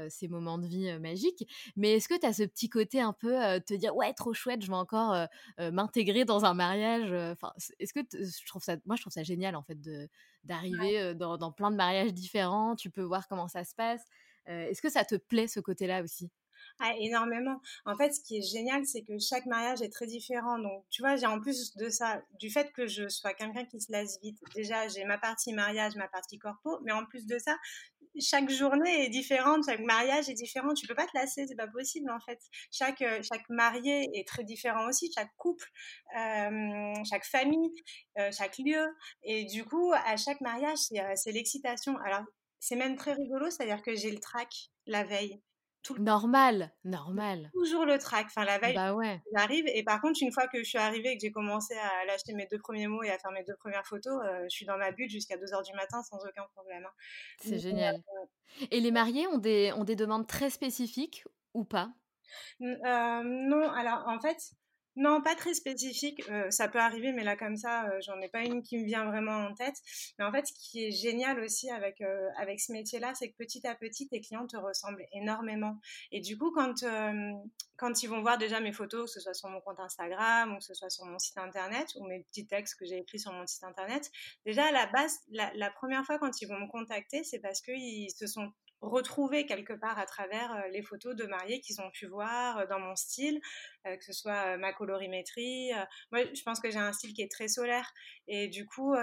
ces 0.08 0.28
moments 0.28 0.58
de 0.58 0.66
vie 0.66 0.88
euh, 0.88 0.98
magiques. 0.98 1.46
Mais 1.76 1.94
est-ce 1.94 2.08
que 2.08 2.18
tu 2.18 2.26
as 2.26 2.32
ce 2.32 2.42
petit 2.42 2.68
côté 2.68 3.00
un 3.00 3.12
peu 3.12 3.42
euh, 3.42 3.60
te 3.60 3.74
dire 3.74 3.94
ouais 3.96 4.12
trop 4.12 4.34
chouette, 4.34 4.62
je 4.62 4.68
vais 4.68 4.74
encore 4.74 5.26
m'intégrer 5.58 6.24
dans 6.24 6.44
un 6.44 6.54
mariage. 6.54 7.12
Enfin, 7.32 7.52
est-ce 7.78 7.92
que 7.92 8.00
je 8.12 8.46
trouve 8.46 8.62
ça, 8.62 8.76
moi 8.86 8.96
je 8.96 9.02
trouve 9.02 9.12
ça 9.12 9.22
génial 9.22 9.56
en 9.56 9.62
fait 9.62 9.80
de 9.80 10.08
d'arriver 10.44 11.14
dans, 11.14 11.38
dans, 11.38 11.50
plein 11.50 11.70
de 11.70 11.76
mariages 11.76 12.14
différents. 12.14 12.76
Tu 12.76 12.90
peux 12.90 13.02
voir 13.02 13.26
comment 13.28 13.48
ça 13.48 13.64
se 13.64 13.74
passe. 13.74 14.04
est-ce 14.46 14.80
que 14.80 14.90
ça 14.90 15.04
te 15.04 15.16
plaît 15.16 15.48
ce 15.48 15.60
côté-là 15.60 16.02
aussi? 16.02 16.30
Ah, 16.78 16.92
énormément. 16.98 17.60
En 17.86 17.96
fait, 17.96 18.12
ce 18.12 18.20
qui 18.20 18.38
est 18.38 18.42
génial, 18.42 18.84
c'est 18.84 19.02
que 19.02 19.18
chaque 19.18 19.46
mariage 19.46 19.80
est 19.80 19.92
très 19.92 20.06
différent. 20.06 20.58
Donc, 20.58 20.84
tu 20.90 21.02
vois, 21.02 21.16
j'ai 21.16 21.26
en 21.26 21.40
plus 21.40 21.74
de 21.76 21.88
ça, 21.88 22.20
du 22.38 22.50
fait 22.50 22.72
que 22.72 22.86
je 22.86 23.08
sois 23.08 23.32
quelqu'un 23.32 23.64
qui 23.64 23.80
se 23.80 23.90
lasse 23.90 24.20
vite, 24.22 24.38
déjà, 24.54 24.86
j'ai 24.88 25.04
ma 25.04 25.18
partie 25.18 25.52
mariage, 25.54 25.96
ma 25.96 26.08
partie 26.08 26.38
corpo, 26.38 26.78
mais 26.84 26.92
en 26.92 27.06
plus 27.06 27.26
de 27.26 27.38
ça, 27.38 27.56
chaque 28.20 28.50
journée 28.50 29.04
est 29.04 29.08
différente, 29.08 29.64
chaque 29.66 29.80
mariage 29.80 30.28
est 30.28 30.34
différent. 30.34 30.74
Tu 30.74 30.86
peux 30.86 30.94
pas 30.94 31.06
te 31.06 31.16
lasser, 31.16 31.46
c'est 31.46 31.56
pas 31.56 31.68
possible, 31.68 32.10
en 32.10 32.20
fait. 32.20 32.40
Chaque, 32.70 33.02
euh, 33.02 33.20
chaque 33.22 33.48
marié 33.48 34.10
est 34.18 34.26
très 34.26 34.44
différent 34.44 34.88
aussi, 34.88 35.10
chaque 35.14 35.34
couple, 35.36 35.66
euh, 36.18 36.94
chaque 37.08 37.24
famille, 37.24 37.72
euh, 38.18 38.30
chaque 38.32 38.58
lieu. 38.58 38.86
Et 39.22 39.44
du 39.44 39.64
coup, 39.64 39.92
à 39.92 40.16
chaque 40.16 40.40
mariage, 40.40 40.78
c'est 40.78 41.32
l'excitation. 41.32 41.96
Alors, 42.04 42.24
c'est 42.60 42.76
même 42.76 42.96
très 42.96 43.12
rigolo, 43.12 43.50
c'est-à-dire 43.50 43.82
que 43.82 43.94
j'ai 43.94 44.10
le 44.10 44.18
track 44.18 44.70
la 44.86 45.04
veille 45.04 45.40
normal, 45.98 46.72
normal. 46.84 47.50
Toujours 47.52 47.84
le 47.84 47.98
track. 47.98 48.26
Enfin, 48.26 48.44
la 48.44 48.58
veille, 48.58 48.74
bah 48.74 48.94
ouais. 48.94 49.20
j'arrive. 49.34 49.64
Et 49.68 49.82
par 49.82 50.00
contre, 50.00 50.18
une 50.22 50.32
fois 50.32 50.46
que 50.48 50.58
je 50.58 50.64
suis 50.64 50.78
arrivée 50.78 51.10
et 51.12 51.16
que 51.16 51.22
j'ai 51.22 51.30
commencé 51.30 51.74
à 51.74 52.04
lâcher 52.06 52.34
mes 52.34 52.46
deux 52.46 52.58
premiers 52.58 52.86
mots 52.86 53.02
et 53.02 53.10
à 53.10 53.18
faire 53.18 53.30
mes 53.32 53.44
deux 53.44 53.56
premières 53.56 53.86
photos, 53.86 54.20
euh, 54.24 54.44
je 54.44 54.48
suis 54.48 54.66
dans 54.66 54.76
ma 54.76 54.92
bulle 54.92 55.10
jusqu'à 55.10 55.36
2 55.36 55.52
heures 55.54 55.62
du 55.62 55.72
matin 55.74 56.02
sans 56.02 56.18
aucun 56.18 56.46
problème. 56.54 56.84
Hein. 56.84 56.92
C'est 57.40 57.58
génial. 57.58 57.96
Euh, 57.96 58.66
et 58.70 58.80
les 58.80 58.90
mariés 58.90 59.26
ont 59.28 59.38
des, 59.38 59.72
ont 59.72 59.84
des 59.84 59.96
demandes 59.96 60.26
très 60.26 60.50
spécifiques 60.50 61.24
ou 61.54 61.64
pas? 61.64 61.90
Euh, 62.60 63.22
Non, 63.24 63.70
alors 63.70 64.04
en 64.06 64.20
fait, 64.20 64.52
non, 64.96 65.20
pas 65.20 65.34
très 65.34 65.52
spécifique. 65.52 66.22
Euh, 66.30 66.50
ça 66.50 66.68
peut 66.68 66.78
arriver, 66.78 67.12
mais 67.12 67.22
là 67.22 67.36
comme 67.36 67.56
ça, 67.56 67.86
euh, 67.90 68.00
j'en 68.00 68.18
ai 68.22 68.28
pas 68.28 68.42
une 68.42 68.62
qui 68.62 68.78
me 68.78 68.84
vient 68.84 69.04
vraiment 69.04 69.46
en 69.46 69.54
tête. 69.54 69.76
Mais 70.18 70.24
en 70.24 70.32
fait, 70.32 70.46
ce 70.46 70.52
qui 70.54 70.86
est 70.86 70.90
génial 70.90 71.38
aussi 71.40 71.70
avec 71.70 72.00
euh, 72.00 72.28
avec 72.38 72.60
ce 72.60 72.72
métier-là, 72.72 73.14
c'est 73.14 73.30
que 73.30 73.36
petit 73.36 73.66
à 73.66 73.74
petit, 73.74 74.08
tes 74.08 74.22
clients 74.22 74.46
te 74.46 74.56
ressemblent 74.56 75.04
énormément. 75.12 75.78
Et 76.12 76.20
du 76.20 76.38
coup, 76.38 76.50
quand 76.50 76.84
quand 77.76 78.02
ils 78.02 78.06
vont 78.06 78.22
voir 78.22 78.38
déjà 78.38 78.58
mes 78.60 78.72
photos, 78.72 79.12
que 79.12 79.20
ce 79.20 79.20
soit 79.20 79.34
sur 79.34 79.50
mon 79.50 79.60
compte 79.60 79.80
Instagram 79.80 80.54
ou 80.54 80.58
que 80.58 80.64
ce 80.64 80.72
soit 80.72 80.88
sur 80.88 81.04
mon 81.04 81.18
site 81.18 81.36
internet 81.36 81.88
ou 81.96 82.06
mes 82.06 82.20
petits 82.24 82.46
textes 82.46 82.78
que 82.78 82.86
j'ai 82.86 82.98
écrits 82.98 83.18
sur 83.18 83.32
mon 83.32 83.46
site 83.46 83.64
internet, 83.64 84.10
déjà 84.46 84.64
à 84.64 84.72
la 84.72 84.86
base, 84.86 85.18
la, 85.28 85.52
la 85.54 85.70
première 85.70 86.04
fois 86.06 86.18
quand 86.18 86.40
ils 86.40 86.48
vont 86.48 86.58
me 86.58 86.70
contacter, 86.70 87.22
c'est 87.22 87.40
parce 87.40 87.60
qu'ils 87.60 88.10
se 88.10 88.26
sont 88.26 88.50
retrouver 88.80 89.46
quelque 89.46 89.72
part 89.72 89.98
à 89.98 90.06
travers 90.06 90.52
euh, 90.54 90.68
les 90.68 90.82
photos 90.82 91.16
de 91.16 91.24
mariés 91.24 91.60
qu'ils 91.60 91.80
ont 91.80 91.90
pu 91.90 92.06
voir 92.06 92.58
euh, 92.58 92.66
dans 92.66 92.78
mon 92.78 92.94
style, 92.94 93.40
euh, 93.86 93.96
que 93.96 94.04
ce 94.04 94.12
soit 94.12 94.56
ma 94.58 94.72
colorimétrie. 94.72 95.70
Moi, 96.12 96.22
je 96.34 96.42
pense 96.42 96.60
que 96.60 96.70
j'ai 96.70 96.78
un 96.78 96.92
style 96.92 97.12
qui 97.14 97.22
est 97.22 97.30
très 97.30 97.48
solaire 97.48 97.90
et 98.28 98.48
du 98.48 98.66
coup, 98.66 98.94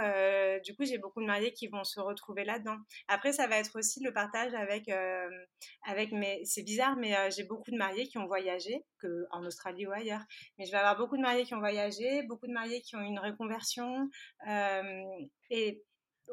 du 0.66 0.76
coup, 0.76 0.84
j'ai 0.84 0.98
beaucoup 0.98 1.22
de 1.22 1.26
mariés 1.26 1.54
qui 1.54 1.68
vont 1.68 1.84
se 1.84 2.00
retrouver 2.00 2.44
là-dedans. 2.44 2.78
Après, 3.08 3.34
ça 3.34 3.48
va 3.48 3.58
être 3.58 3.78
aussi 3.78 4.04
le 4.04 4.14
partage 4.14 4.54
avec, 4.54 4.90
avec 5.86 6.12
mes. 6.12 6.44
C'est 6.46 6.64
bizarre, 6.64 6.98
mais 6.98 7.16
j'ai 7.32 7.44
beaucoup 7.44 7.72
de 7.72 7.78
mariés 7.78 8.08
qui 8.08 8.18
ont 8.18 8.28
voyagé, 8.28 8.84
que 9.00 9.26
en 9.32 9.46
Australie 9.46 9.88
ou 9.88 9.92
ailleurs. 9.92 10.24
Mais 10.58 10.66
je 10.66 10.72
vais 10.72 10.78
avoir 10.78 10.98
beaucoup 10.98 11.18
de 11.18 11.22
mariés 11.22 11.46
qui 11.46 11.54
ont 11.54 11.60
voyagé, 11.60 12.24
beaucoup 12.24 12.48
de 12.48 12.54
mariés 12.54 12.82
qui 12.82 12.96
ont 12.96 13.02
une 13.02 13.20
reconversion 13.20 14.10
et 15.50 15.84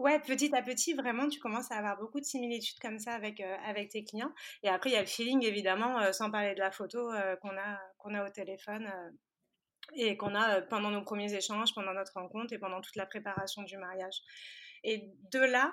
Ouais, 0.01 0.19
petit 0.19 0.57
à 0.57 0.63
petit, 0.63 0.95
vraiment, 0.95 1.29
tu 1.29 1.39
commences 1.41 1.71
à 1.71 1.77
avoir 1.77 1.99
beaucoup 1.99 2.21
de 2.21 2.25
similitudes 2.25 2.79
comme 2.81 2.99
ça 2.99 3.13
avec, 3.13 3.39
euh, 3.39 3.57
avec 3.67 3.91
tes 3.91 4.03
clients. 4.03 4.33
Et 4.63 4.71
après, 4.71 4.89
il 4.89 4.95
y 4.95 4.97
a 4.97 5.03
le 5.03 5.07
feeling, 5.07 5.45
évidemment, 5.45 6.01
euh, 6.01 6.13
sans 6.13 6.31
parler 6.31 6.55
de 6.55 6.59
la 6.59 6.71
photo 6.71 7.13
euh, 7.13 7.37
qu'on 7.37 7.51
a, 7.51 7.79
qu'on 7.99 8.15
a 8.15 8.25
au 8.25 8.31
téléphone 8.31 8.91
et 9.95 10.17
qu'on 10.17 10.35
a 10.35 10.63
pendant 10.63 10.91
nos 10.91 11.03
premiers 11.03 11.35
échanges, 11.35 11.75
pendant 11.75 11.93
notre 11.93 12.15
rencontre 12.15 12.55
et 12.55 12.59
pendant 12.59 12.81
toute 12.81 12.97
la 12.97 13.05
préparation 13.05 13.63
du 13.63 13.77
mariage. 13.77 14.23
Et 14.85 15.13
de 15.33 15.41
là, 15.41 15.71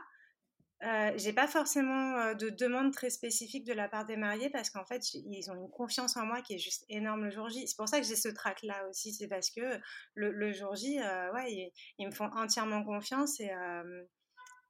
euh, 0.84 1.14
j'ai 1.16 1.32
pas 1.32 1.48
forcément 1.48 2.34
de 2.34 2.50
demande 2.50 2.92
très 2.92 3.10
spécifique 3.10 3.64
de 3.64 3.74
la 3.74 3.88
part 3.88 4.06
des 4.06 4.18
mariés 4.18 4.50
parce 4.50 4.70
qu'en 4.70 4.86
fait 4.86 5.02
ils 5.14 5.50
ont 5.50 5.56
une 5.56 5.72
confiance 5.72 6.18
en 6.18 6.26
moi 6.26 6.42
qui 6.42 6.54
est 6.54 6.60
juste 6.60 6.86
énorme 6.90 7.24
le 7.24 7.32
jour 7.32 7.50
J. 7.50 7.66
C'est 7.66 7.78
pour 7.78 7.88
ça 7.88 8.00
que 8.00 8.06
j'ai 8.06 8.16
ce 8.18 8.30
trac 8.30 8.62
là 8.62 8.88
aussi, 8.90 9.14
c'est 9.14 9.28
parce 9.28 9.50
que 9.50 9.80
le, 10.14 10.52
jour 10.52 10.76
J, 10.76 11.00
ouais, 11.34 11.72
ils, 11.98 12.06
me 12.06 12.12
font 12.12 12.30
entièrement 12.36 12.84
confiance 12.84 13.40
et 13.40 13.50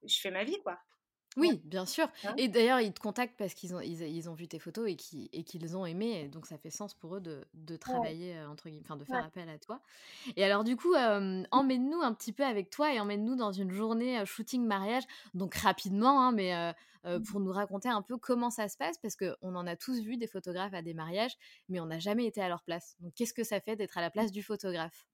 je 0.04 0.20
fais 0.20 0.32
ma 0.32 0.44
vie 0.44 0.60
quoi. 0.64 0.80
Oui, 1.38 1.62
bien 1.66 1.86
sûr. 1.86 2.08
Hein? 2.24 2.34
Et 2.38 2.48
d'ailleurs, 2.48 2.82
ils 2.82 2.92
te 2.92 3.00
contactent 3.00 3.38
parce 3.38 3.54
qu'ils 3.54 3.76
ont, 3.76 3.80
ils, 3.80 4.28
ont 4.28 4.34
vu 4.34 4.48
tes 4.48 4.58
photos 4.58 4.90
et 4.90 4.96
qu'ils, 4.96 5.30
et 5.34 5.44
qu'ils 5.44 5.78
ont 5.78 5.86
aimé. 5.86 6.28
Donc, 6.30 6.48
ça 6.48 6.58
fait 6.58 6.72
sens 6.72 6.96
pour 6.96 7.16
eux 7.16 7.22
de, 7.22 7.46
de 7.54 7.78
travailler, 7.78 8.36
entre 8.50 8.70
guillemets, 8.70 8.84
enfin, 8.84 8.98
de 8.98 9.06
faire 9.06 9.24
appel 9.24 9.48
à 9.48 9.60
toi. 9.60 9.80
Et 10.36 10.44
alors, 10.44 10.64
du 10.64 10.76
coup, 10.76 10.96
emmène-nous 10.96 12.02
un 12.02 12.14
petit 12.14 12.34
peu 12.34 12.44
avec 12.44 12.72
toi 12.72 12.92
et 12.92 13.00
emmène-nous 13.00 13.36
dans 13.36 13.52
une 13.52 13.72
journée 13.72 14.26
shooting 14.26 14.66
mariage. 14.66 15.04
Donc, 15.36 15.54
rapidement, 15.54 16.22
hein, 16.22 16.32
mais 16.32 16.74
mmh. 17.08 17.24
pour 17.24 17.40
nous 17.40 17.52
raconter 17.52 17.90
un 17.90 18.02
peu 18.02 18.18
comment 18.18 18.50
ça 18.50 18.68
se 18.68 18.78
passe 18.78 18.98
parce 19.00 19.16
qu'on 19.16 19.56
en 19.56 19.68
a 19.68 19.76
tous 19.76 20.00
vu 20.02 20.18
des 20.18 20.28
photographes 20.28 20.74
à 20.74 20.82
des 20.82 20.94
mariages, 20.94 21.36
mais 21.70 21.80
on 21.80 21.86
n'a 21.86 22.00
jamais 22.00 22.26
été 22.26 22.42
à 22.42 22.50
leur 22.50 22.64
place. 22.64 22.96
Donc, 23.00 23.14
qu'est-ce 23.16 23.34
que 23.34 23.44
ça 23.44 23.60
fait 23.60 23.76
d'être 23.76 23.98
à 23.98 24.02
la 24.02 24.10
place 24.10 24.32
du 24.32 24.44
photographe? 24.44 25.06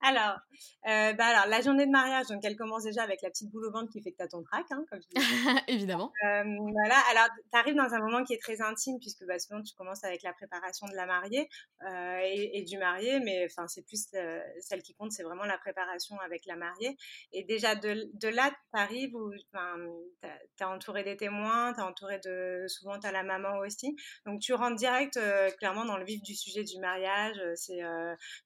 Alors, 0.00 0.38
bah 0.84 1.24
alors, 1.24 1.46
la 1.48 1.60
journée 1.60 1.86
de 1.86 1.90
mariage, 1.90 2.26
donc 2.28 2.44
elle 2.44 2.56
commence 2.56 2.84
déjà 2.84 3.02
avec 3.02 3.22
la 3.22 3.30
petite 3.30 3.50
boule 3.50 3.66
au 3.66 3.70
ventre 3.70 3.90
qui 3.90 4.02
fait 4.02 4.12
que 4.12 4.16
tu 4.16 4.22
as 4.22 4.28
ton 4.28 4.42
trac, 4.42 4.66
hein, 4.70 4.84
comme 4.90 5.00
je 5.00 5.08
dis. 5.08 5.18
Évidemment. 5.68 6.12
Euh, 6.24 6.44
voilà, 6.44 6.96
alors 7.10 7.28
tu 7.34 7.58
arrives 7.58 7.74
dans 7.74 7.94
un 7.94 7.98
moment 8.00 8.24
qui 8.24 8.34
est 8.34 8.42
très 8.42 8.60
intime 8.60 8.98
puisque 8.98 9.24
bah, 9.26 9.38
souvent 9.38 9.62
tu 9.62 9.74
commences 9.74 10.04
avec 10.04 10.22
la 10.22 10.32
préparation 10.32 10.86
de 10.86 10.94
la 10.94 11.06
mariée 11.06 11.48
euh, 11.82 12.18
et, 12.22 12.62
du 12.62 12.78
marié, 12.78 13.20
mais 13.20 13.46
enfin 13.46 13.66
c'est 13.68 13.86
plus 13.86 14.06
euh, 14.14 14.40
celle 14.60 14.82
qui 14.82 14.94
compte, 14.94 15.12
c'est 15.12 15.22
vraiment 15.22 15.44
la 15.44 15.58
préparation 15.58 16.18
avec 16.20 16.46
la 16.46 16.56
mariée. 16.56 16.96
Et 17.32 17.44
déjà 17.44 17.74
de, 17.74 18.10
de 18.14 18.28
là, 18.28 18.50
tu 18.50 18.80
arrives 18.80 19.14
où 19.14 19.32
tu 19.32 20.24
es 20.60 20.64
entouré 20.64 21.04
des 21.04 21.16
témoins, 21.16 21.27
tu 21.74 21.80
es 21.80 21.82
entouré 21.82 22.20
de, 22.24 22.66
souvent 22.68 22.98
tu 22.98 23.06
as 23.06 23.12
la 23.12 23.22
maman 23.22 23.58
aussi. 23.58 23.96
Donc 24.26 24.40
tu 24.40 24.54
rentres 24.54 24.76
direct 24.76 25.18
clairement 25.58 25.84
dans 25.84 25.96
le 25.96 26.04
vif 26.04 26.22
du 26.22 26.34
sujet 26.34 26.64
du 26.64 26.78
mariage. 26.78 27.40
C'est 27.56 27.80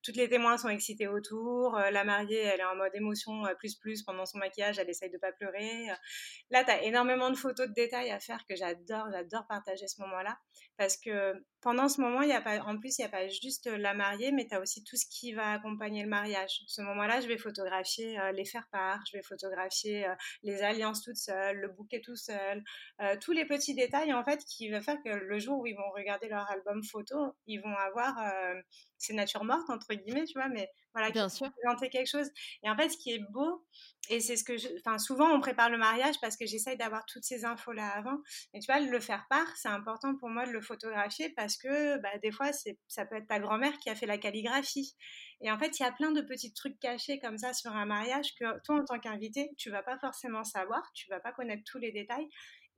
toutes 0.02 0.16
les 0.16 0.28
témoins 0.28 0.56
sont 0.56 0.68
excités 0.68 1.08
autour, 1.08 1.78
la 1.78 2.04
mariée 2.04 2.40
elle 2.40 2.60
est 2.60 2.64
en 2.64 2.76
mode 2.76 2.94
émotion 2.94 3.42
plus 3.58 3.76
plus 3.76 4.02
pendant 4.02 4.26
son 4.26 4.38
maquillage, 4.38 4.78
elle 4.78 4.90
essaye 4.90 5.10
de 5.10 5.18
pas 5.18 5.32
pleurer. 5.32 5.88
Là, 6.50 6.64
tu 6.64 6.70
as 6.70 6.82
énormément 6.82 7.02
énormément 7.02 7.30
de 7.30 7.36
photos 7.36 7.68
de 7.68 7.74
détails 7.74 8.10
à 8.10 8.20
faire 8.20 8.44
que 8.48 8.54
j'adore, 8.54 9.08
j'adore 9.10 9.46
partager 9.46 9.86
ce 9.88 10.00
moment-là. 10.02 10.38
Parce 10.78 10.96
que 10.96 11.34
pendant 11.60 11.88
ce 11.88 12.00
moment, 12.00 12.22
y 12.22 12.32
a 12.32 12.40
pas, 12.40 12.58
en 12.60 12.78
plus, 12.78 12.98
il 12.98 13.02
n'y 13.02 13.06
a 13.06 13.10
pas 13.10 13.28
juste 13.28 13.66
la 13.66 13.94
mariée, 13.94 14.32
mais 14.32 14.46
tu 14.46 14.54
as 14.54 14.60
aussi 14.60 14.82
tout 14.82 14.96
ce 14.96 15.06
qui 15.06 15.32
va 15.32 15.52
accompagner 15.52 16.02
le 16.02 16.08
mariage. 16.08 16.62
Ce 16.66 16.82
moment-là, 16.82 17.20
je 17.20 17.28
vais 17.28 17.38
photographier 17.38 18.18
les 18.34 18.44
faire-part, 18.44 19.00
je 19.10 19.16
vais 19.16 19.22
photographier 19.22 20.06
les 20.42 20.62
alliances 20.62 21.02
toutes 21.02 21.16
seules, 21.16 21.58
le 21.58 21.68
bouquet 21.68 22.00
tout 22.00 22.16
seul, 22.16 22.64
tous 23.20 23.32
les 23.32 23.44
petits 23.44 23.74
détails, 23.74 24.12
en 24.12 24.24
fait, 24.24 24.42
qui 24.44 24.70
vont 24.70 24.80
faire 24.80 24.96
que 25.04 25.10
le 25.10 25.38
jour 25.38 25.60
où 25.60 25.66
ils 25.66 25.76
vont 25.76 25.90
regarder 25.94 26.28
leur 26.28 26.50
album 26.50 26.82
photo, 26.82 27.16
ils 27.46 27.60
vont 27.60 27.76
avoir 27.76 28.16
ces 28.98 29.14
natures 29.14 29.44
mortes, 29.44 29.70
entre 29.70 29.94
guillemets, 29.94 30.24
tu 30.24 30.38
vois, 30.38 30.48
mais 30.48 30.68
voilà, 30.94 31.10
Bien 31.12 31.28
sûr. 31.28 31.50
présenter 31.60 31.90
quelque 31.90 32.08
chose. 32.08 32.30
Et 32.62 32.70
en 32.70 32.76
fait, 32.76 32.88
ce 32.90 32.96
qui 32.96 33.12
est 33.12 33.20
beau, 33.32 33.66
et 34.08 34.20
c'est 34.20 34.36
ce 34.36 34.42
que 34.44 34.56
je, 34.56 34.68
enfin, 34.80 34.98
souvent 34.98 35.30
on 35.32 35.40
prépare 35.40 35.70
le 35.70 35.78
mariage 35.78 36.16
parce 36.20 36.36
que 36.36 36.44
j'essaye 36.46 36.76
d'avoir 36.76 37.06
toutes 37.06 37.24
ces 37.24 37.44
infos-là 37.44 37.88
avant. 37.88 38.18
Et 38.52 38.58
tu 38.60 38.66
vois, 38.66 38.80
le 38.80 39.00
faire 39.00 39.26
part, 39.30 39.46
c'est 39.56 39.68
important 39.68 40.16
pour 40.16 40.28
moi 40.28 40.44
de 40.46 40.50
le 40.52 40.60
photographier 40.60 41.30
parce 41.30 41.56
que, 41.56 41.98
bah, 41.98 42.18
des 42.22 42.32
fois, 42.32 42.52
c'est, 42.52 42.78
ça 42.88 43.06
peut 43.06 43.16
être 43.16 43.28
ta 43.28 43.38
grand-mère 43.38 43.78
qui 43.78 43.90
a 43.90 43.94
fait 43.94 44.06
la 44.06 44.18
calligraphie. 44.18 44.96
Et 45.40 45.50
en 45.50 45.58
fait, 45.58 45.78
il 45.78 45.82
y 45.82 45.86
a 45.86 45.92
plein 45.92 46.12
de 46.12 46.20
petits 46.20 46.52
trucs 46.52 46.78
cachés 46.78 47.18
comme 47.20 47.38
ça 47.38 47.52
sur 47.52 47.72
un 47.74 47.86
mariage 47.86 48.34
que 48.38 48.60
toi, 48.64 48.76
en 48.80 48.84
tant 48.84 48.98
qu'invité, 48.98 49.50
tu 49.56 49.70
vas 49.70 49.82
pas 49.82 49.98
forcément 49.98 50.44
savoir, 50.44 50.82
tu 50.94 51.08
vas 51.08 51.20
pas 51.20 51.32
connaître 51.32 51.62
tous 51.64 51.78
les 51.78 51.92
détails. 51.92 52.28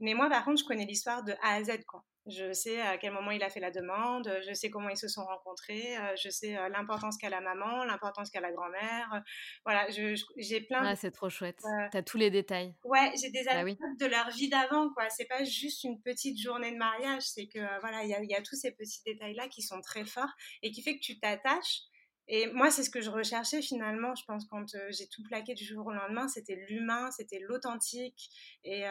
Mais 0.01 0.15
moi, 0.15 0.29
par 0.29 0.45
contre, 0.45 0.61
je 0.61 0.65
connais 0.65 0.87
l'histoire 0.87 1.23
de 1.23 1.33
A 1.43 1.55
à 1.55 1.65
Z, 1.65 1.85
quoi. 1.87 2.05
Je 2.27 2.55
sais 2.55 2.81
à 2.81 2.97
quel 2.97 3.13
moment 3.13 3.33
il 3.33 3.43
a 3.43 3.51
fait 3.51 3.61
la 3.61 3.71
demande, 3.71 4.33
je 4.49 4.55
sais 4.55 4.71
comment 4.71 4.89
ils 4.89 4.97
se 4.97 5.09
sont 5.09 5.25
rencontrés, 5.27 5.95
euh, 5.99 6.17
je 6.17 6.31
sais 6.31 6.57
euh, 6.57 6.71
l'importance 6.71 7.19
qu'a 7.19 7.29
la 7.29 7.43
maman, 7.43 7.85
l'importance 7.85 8.31
qu'a 8.31 8.41
la 8.41 8.51
grand-mère. 8.51 9.23
Voilà, 9.67 9.87
j'ai 9.91 10.61
plein. 10.63 10.95
C'est 10.95 11.11
trop 11.11 11.29
chouette. 11.29 11.63
T'as 11.93 12.03
tous 12.03 12.17
les 12.17 12.31
détails. 12.31 12.75
Ouais, 12.83 13.13
j'ai 13.21 13.31
des 13.31 13.45
bah 13.45 13.59
anecdotes 13.59 14.01
de 14.01 14.07
leur 14.07 14.31
vie 14.31 14.49
d'avant, 14.49 14.89
quoi. 14.95 15.11
C'est 15.11 15.27
pas 15.27 15.45
juste 15.45 15.85
une 15.85 16.01
petite 16.01 16.41
journée 16.41 16.73
de 16.73 16.79
mariage, 16.79 17.23
c'est 17.25 17.47
que 17.47 17.61
voilà, 17.81 18.05
il 18.05 18.09
y, 18.09 18.33
y 18.33 18.35
a, 18.35 18.41
tous 18.41 18.57
ces 18.57 18.73
petits 18.73 19.03
détails-là 19.05 19.49
qui 19.49 19.61
sont 19.61 19.83
très 19.83 20.07
forts 20.07 20.33
et 20.63 20.71
qui 20.71 20.83
fait 20.83 20.97
que 20.97 21.05
tu 21.05 21.19
t'attaches 21.19 21.83
et 22.27 22.47
moi, 22.53 22.71
c'est 22.71 22.83
ce 22.83 22.91
que 22.91 23.01
je 23.01 23.11
recherchais 23.11 23.61
finalement, 23.61 24.15
je 24.15 24.25
pense, 24.25 24.47
quand 24.47 24.65
j'ai 24.91 25.09
tout 25.09 25.23
plaqué 25.25 25.55
du 25.55 25.65
jour 25.65 25.87
au 25.87 25.93
lendemain, 25.93 26.29
c'était 26.29 26.57
l'humain, 26.69 27.11
c'était 27.11 27.39
l'authentique 27.39 28.31
et, 28.65 28.85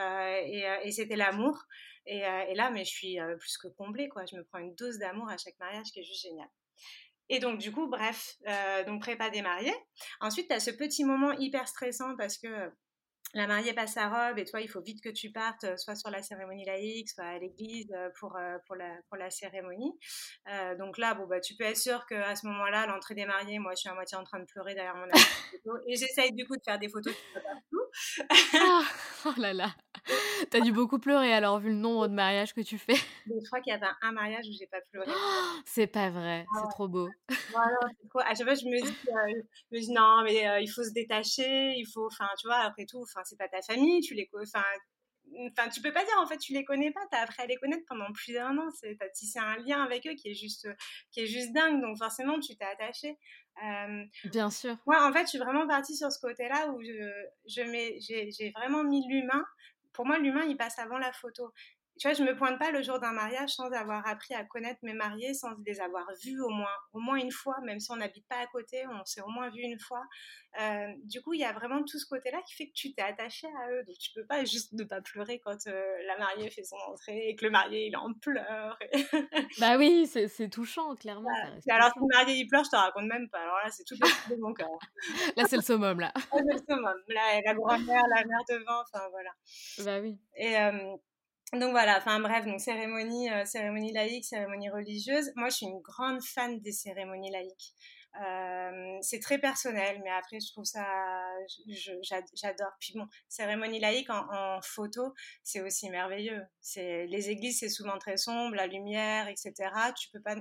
c'était 0.92 1.16
l'amour. 1.16 1.64
Et, 2.06 2.20
et, 2.20 2.54
là, 2.54 2.70
mais 2.70 2.86
je 2.86 2.92
suis 2.92 3.18
plus 3.40 3.58
que 3.58 3.68
comblée, 3.70 4.10
quoi. 4.10 4.26
Je 4.26 4.36
me 4.36 4.44
prends 4.44 4.60
une 4.60 4.76
dose 4.76 5.00
d'amour 5.00 5.30
à 5.30 5.38
chaque 5.38 5.58
mariage 5.60 5.88
qui 5.92 6.00
est 6.00 6.04
juste 6.04 6.22
génial. 6.22 6.48
Et 7.30 7.40
donc, 7.40 7.58
du 7.58 7.72
coup, 7.72 7.88
bref, 7.88 8.38
donc 8.86 9.02
prépa 9.02 9.30
des 9.30 9.42
mariés. 9.42 9.76
Ensuite, 10.20 10.48
tu 10.48 10.54
as 10.54 10.60
ce 10.60 10.72
petit 10.72 11.04
moment 11.04 11.32
hyper 11.32 11.68
stressant 11.68 12.16
parce 12.18 12.38
que 12.38 12.72
la 13.34 13.48
mariée 13.48 13.74
passe 13.74 13.94
sa 13.94 14.10
robe 14.10 14.38
et 14.38 14.46
toi, 14.46 14.62
il 14.62 14.70
faut 14.70 14.82
vite 14.82 15.02
que 15.02 15.10
tu 15.10 15.32
partes, 15.32 15.64
euh, 15.64 15.78
soit 15.78 15.96
sur 15.96 16.12
la 16.12 16.22
cérémonie 16.22 16.66
laïque, 16.66 17.10
soit 17.10 17.26
à 17.26 17.40
l'église 17.40 17.92
euh, 17.94 18.10
pour, 18.20 18.36
euh, 18.36 18.58
pour, 18.68 18.76
la, 18.76 18.96
pour 19.10 19.18
la 19.18 19.30
cérémonie. 19.32 19.94
donc 20.78 20.98
là, 20.98 21.16
bon, 21.16 21.26
bah, 21.26 21.40
tu 21.40 21.56
peux 21.56 21.64
être 21.64 21.78
sûr 21.78 22.06
qu'à 22.06 22.36
ce 22.36 22.46
moment-là, 22.48 22.86
l'entrée 22.86 23.16
des 23.16 23.26
mariés, 23.26 23.60
moi, 23.60 23.74
je 23.74 23.82
suis 23.82 23.90
à 23.90 23.94
moitié 23.96 24.18
en 24.18 24.24
train 24.24 24.40
de 24.40 24.46
pleurer 24.46 24.76
derrière 24.76 24.96
mon 24.96 25.08
photo 25.52 25.78
et 25.88 25.96
j'essaye 25.96 26.32
du 26.34 26.46
coup 26.46 26.56
de 26.56 26.62
faire 26.64 26.80
des 26.80 26.90
photos 26.90 27.14
partout. 27.34 27.83
Ah, 28.30 28.82
oh 29.26 29.34
là 29.38 29.54
là, 29.54 29.76
t'as 30.50 30.60
dû 30.62 30.72
beaucoup 30.72 31.00
pleurer 31.00 31.34
alors, 31.34 31.60
vu 31.60 31.70
le 31.70 31.76
nombre 31.76 32.08
de 32.08 32.14
mariages 32.14 32.54
que 32.54 32.62
tu 32.62 32.78
fais. 32.78 32.96
je 33.28 33.46
crois 33.48 33.62
qu'il 33.62 33.74
y 33.74 33.76
a 33.76 33.98
un 34.02 34.12
mariage 34.12 34.46
où 34.48 34.54
j'ai 34.58 34.68
pas 34.68 34.82
pleuré. 34.92 35.12
c'est 35.66 35.88
pas 35.88 36.10
vrai, 36.10 36.46
c'est 36.56 36.70
trop 36.70 36.88
beau. 36.88 37.10
Voilà, 37.52 37.78
trop... 38.10 38.20
À 38.20 38.34
chaque 38.36 38.44
fois, 38.48 38.56
je 38.56 38.66
me 38.66 38.82
dis, 38.82 38.96
je 39.72 39.76
me 39.76 39.80
dis 39.80 39.92
non, 39.92 40.24
mais 40.24 40.64
il 40.64 40.68
faut 40.68 40.84
se 40.84 40.94
détacher, 40.94 41.74
il 41.78 41.86
faut, 41.86 42.08
enfin, 42.08 42.28
tu 42.40 42.48
vois, 42.48 42.58
après 42.58 42.86
tout, 42.86 43.02
enfin, 43.02 43.22
c'est 43.24 43.38
pas 43.38 43.48
ta 43.48 43.62
famille, 43.62 44.02
tu 44.02 44.14
les, 44.14 44.30
enfin, 44.42 44.64
enfin, 45.52 45.70
tu 45.70 45.82
peux 45.82 45.94
pas 45.94 46.04
dire 46.04 46.16
en 46.20 46.28
fait, 46.28 46.38
tu 46.38 46.54
les 46.54 46.66
connais 46.66 46.92
pas, 46.92 47.02
tu 47.12 47.18
as 47.18 47.22
appris 47.22 47.42
à 47.42 47.46
les 47.46 47.56
connaître 47.58 47.84
pendant 47.88 48.12
plus 48.14 48.34
d'un 48.34 48.58
an, 48.58 48.70
tu 48.82 48.98
as 49.00 49.10
tissé 49.10 49.40
un 49.40 49.58
lien 49.58 49.84
avec 49.84 50.08
eux 50.08 50.14
qui 50.14 50.30
est 50.30 50.34
juste, 50.36 50.68
qui 51.12 51.22
est 51.22 51.28
juste 51.28 51.54
dingue, 51.54 51.82
donc 51.82 51.98
forcément, 51.98 52.40
tu 52.40 52.56
t'es 52.56 52.66
attaché. 52.66 53.18
Bien 54.26 54.50
sûr. 54.50 54.78
Moi, 54.86 55.06
en 55.06 55.14
fait, 55.14 55.24
je 55.24 55.30
suis 55.30 55.38
vraiment 55.38 55.68
partie 55.68 55.96
sur 55.96 56.12
ce 56.12 56.20
côté-là 56.20 56.70
où 56.72 56.82
je, 56.82 57.12
je 57.48 58.30
j'ai 58.30 58.52
vraiment 58.52 58.84
mis 58.84 59.08
l'humain. 59.08 59.46
Pour 59.94 60.06
moi, 60.06 60.18
l'humain, 60.18 60.44
il 60.48 60.58
passe 60.58 60.80
avant 60.80 60.98
la 60.98 61.14
photo 61.14 61.54
tu 62.00 62.08
vois, 62.08 62.18
je 62.18 62.24
me 62.24 62.36
pointe 62.36 62.58
pas 62.58 62.72
le 62.72 62.82
jour 62.82 63.00
d'un 63.00 63.12
mariage 63.12 63.52
sans 63.52 63.72
avoir 63.72 64.06
appris 64.08 64.34
à 64.34 64.44
connaître 64.44 64.80
mes 64.84 64.94
mariés, 64.94 65.34
sans 65.34 65.52
les 65.66 65.80
avoir 65.80 66.08
vus 66.24 66.42
au 66.42 66.50
moins, 66.50 66.76
au 66.94 67.00
moins 67.00 67.18
une 67.18 67.32
fois, 67.32 67.56
même 67.64 67.80
si 67.80 67.92
on 67.92 67.98
n'habite 67.98 68.28
pas 68.28 68.38
à 68.38 68.48
côté, 68.48 68.84
on 68.88 69.06
s'est 69.06 69.22
au 69.22 69.30
moins 69.30 69.50
vu 69.50 69.62
une 69.62 69.80
fois. 69.80 70.04
Euh, 70.60 70.88
du 71.04 71.22
coup, 71.22 71.34
il 71.34 71.40
y 71.40 71.46
a 71.46 71.52
vraiment 71.52 71.84
tout 71.84 71.98
ce 72.00 72.06
côté-là 72.06 72.40
qui 72.48 72.56
fait 72.56 72.68
que 72.68 72.74
tu 72.74 72.94
t'es 72.94 73.02
attaché 73.02 73.48
à 73.48 73.72
eux. 73.72 73.84
Donc, 73.86 73.98
tu 73.98 74.12
peux 74.14 74.26
pas 74.26 74.44
juste 74.46 74.74
ne 74.74 74.84
pas 74.84 75.02
pleurer 75.02 75.40
quand 75.40 75.68
euh, 75.68 75.96
la 76.08 76.18
mariée 76.18 76.50
fait 76.50 76.64
son 76.64 76.78
entrée 76.88 77.30
et 77.30 77.36
que 77.36 77.46
le 77.46 77.52
marié, 77.52 77.88
il 77.88 77.98
en 77.98 78.14
pleure. 78.14 78.78
bah 79.60 79.78
oui, 79.78 80.08
c'est 80.08 80.50
touchant, 80.50 80.96
clairement. 80.96 81.30
alors, 81.70 81.92
si 81.94 82.00
le 82.00 82.08
marié, 82.14 82.36
il 82.36 82.48
pleure, 82.48 82.64
je 82.64 82.70
te 82.70 82.76
raconte 82.76 83.06
même 83.06 83.30
pas. 83.30 83.40
Alors 83.40 83.58
là, 83.64 83.70
c'est 83.70 83.84
tout 83.84 83.96
le 84.00 84.36
de 84.36 84.42
mon 84.42 84.54
cœur. 84.54 84.68
là, 85.38 85.46
c'est 85.48 85.58
le 85.58 85.62
summum, 85.62 86.00
là. 86.00 86.12
c'est 86.32 86.42
le 86.42 86.58
summum. 86.58 87.02
Là, 87.08 87.42
la 87.46 87.54
grand-mère, 87.54 88.04
la 88.10 88.24
mère 88.24 88.44
devant, 88.50 88.82
enfin, 88.82 89.08
voilà. 89.12 89.32
Bah 89.84 90.00
oui. 90.02 90.18
Et... 90.36 90.58
Euh, 90.58 90.96
donc 91.60 91.72
voilà, 91.72 91.98
enfin 91.98 92.20
bref, 92.20 92.46
donc 92.46 92.60
cérémonie, 92.60 93.30
euh, 93.30 93.46
cérémonie 93.46 93.94
laïque, 93.94 94.26
cérémonie 94.26 94.70
religieuse. 94.70 95.32
Moi, 95.36 95.50
je 95.50 95.56
suis 95.58 95.66
une 95.66 95.82
grande 95.82 96.22
fan 96.24 96.60
des 96.60 96.72
cérémonies 96.72 97.32
laïques. 97.32 97.74
Euh, 98.22 98.98
c'est 99.02 99.20
très 99.20 99.40
personnel, 99.40 100.00
mais 100.04 100.12
après, 100.12 100.40
je 100.40 100.52
trouve 100.52 100.66
ça, 100.66 100.86
j'adore. 102.34 102.72
Puis 102.80 102.94
bon, 102.96 103.08
cérémonie 103.28 103.80
laïque 103.80 104.10
en, 104.10 104.26
en 104.32 104.62
photo, 104.62 105.14
c'est 105.44 105.62
aussi 105.62 105.90
merveilleux. 105.90 106.44
C'est 106.62 107.08
les 107.08 107.30
églises, 107.30 107.60
c'est 107.60 107.70
souvent 107.70 107.98
très 107.98 108.18
sombre, 108.18 108.56
la 108.56 108.68
lumière, 108.68 109.28
etc. 109.28 109.54
Tu 109.98 110.10
peux 110.12 110.22
pas 110.22 110.36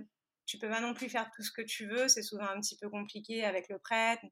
tu 0.52 0.58
peux 0.58 0.68
pas 0.68 0.82
non 0.82 0.92
plus 0.92 1.08
faire 1.08 1.30
tout 1.34 1.42
ce 1.42 1.50
que 1.50 1.62
tu 1.62 1.86
veux, 1.86 2.08
c'est 2.08 2.20
souvent 2.20 2.44
un 2.44 2.60
petit 2.60 2.76
peu 2.76 2.90
compliqué 2.90 3.42
avec 3.42 3.70
le 3.70 3.78
prêtre 3.78 4.22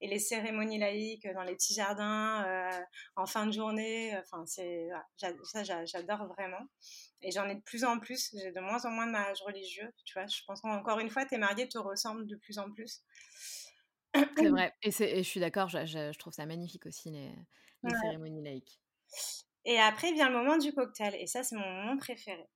et 0.00 0.08
les 0.08 0.18
cérémonies 0.18 0.80
laïques 0.80 1.28
dans 1.32 1.44
les 1.44 1.54
petits 1.54 1.74
jardins 1.74 2.44
euh, 2.44 2.80
en 3.14 3.24
fin 3.24 3.46
de 3.46 3.52
journée. 3.52 4.18
Enfin, 4.18 4.44
c'est 4.46 4.88
ça, 5.44 5.62
j'adore 5.62 6.26
vraiment. 6.26 6.66
Et 7.22 7.30
j'en 7.30 7.48
ai 7.48 7.54
de 7.54 7.60
plus 7.60 7.84
en 7.84 8.00
plus. 8.00 8.34
J'ai 8.36 8.50
de 8.50 8.58
moins 8.58 8.84
en 8.84 8.90
moins 8.90 9.06
de 9.06 9.12
mariages 9.12 9.42
religieux. 9.42 9.88
Tu 10.04 10.14
vois, 10.14 10.26
je 10.26 10.42
pense 10.44 10.60
qu'encore 10.60 10.98
une 10.98 11.08
fois, 11.08 11.24
tes 11.24 11.38
mariés 11.38 11.68
te 11.68 11.78
ressemblent 11.78 12.26
de 12.26 12.34
plus 12.34 12.58
en 12.58 12.68
plus. 12.72 13.04
C'est 14.12 14.48
vrai. 14.48 14.74
Et, 14.82 14.90
je 14.90 15.22
suis 15.22 15.38
d'accord. 15.38 15.68
Je, 15.68 16.18
trouve 16.18 16.32
ça 16.32 16.46
magnifique 16.46 16.86
aussi 16.86 17.12
les, 17.12 17.30
cérémonies 18.02 18.42
laïques. 18.42 18.80
Et 19.64 19.78
après 19.78 20.12
vient 20.14 20.30
le 20.30 20.36
moment 20.36 20.58
du 20.58 20.72
cocktail. 20.72 21.14
Et 21.14 21.28
ça, 21.28 21.44
c'est 21.44 21.54
mon 21.54 21.70
moment 21.70 21.96
préféré. 21.96 22.48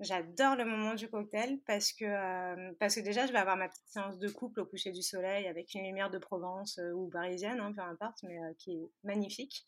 J'adore 0.00 0.56
le 0.56 0.64
moment 0.64 0.94
du 0.94 1.10
cocktail 1.10 1.60
parce 1.66 1.92
que, 1.92 2.06
euh, 2.06 2.72
parce 2.80 2.94
que 2.94 3.00
déjà, 3.00 3.26
je 3.26 3.32
vais 3.32 3.38
avoir 3.38 3.58
ma 3.58 3.68
petite 3.68 3.86
séance 3.86 4.18
de 4.18 4.28
couple 4.30 4.60
au 4.60 4.64
coucher 4.64 4.92
du 4.92 5.02
soleil 5.02 5.46
avec 5.46 5.74
une 5.74 5.84
lumière 5.84 6.08
de 6.08 6.16
Provence 6.16 6.78
euh, 6.78 6.92
ou 6.92 7.10
parisienne, 7.10 7.60
hein, 7.60 7.70
peu 7.76 7.82
importe, 7.82 8.22
mais 8.22 8.38
euh, 8.38 8.54
qui 8.56 8.72
est 8.72 8.90
magnifique. 9.04 9.66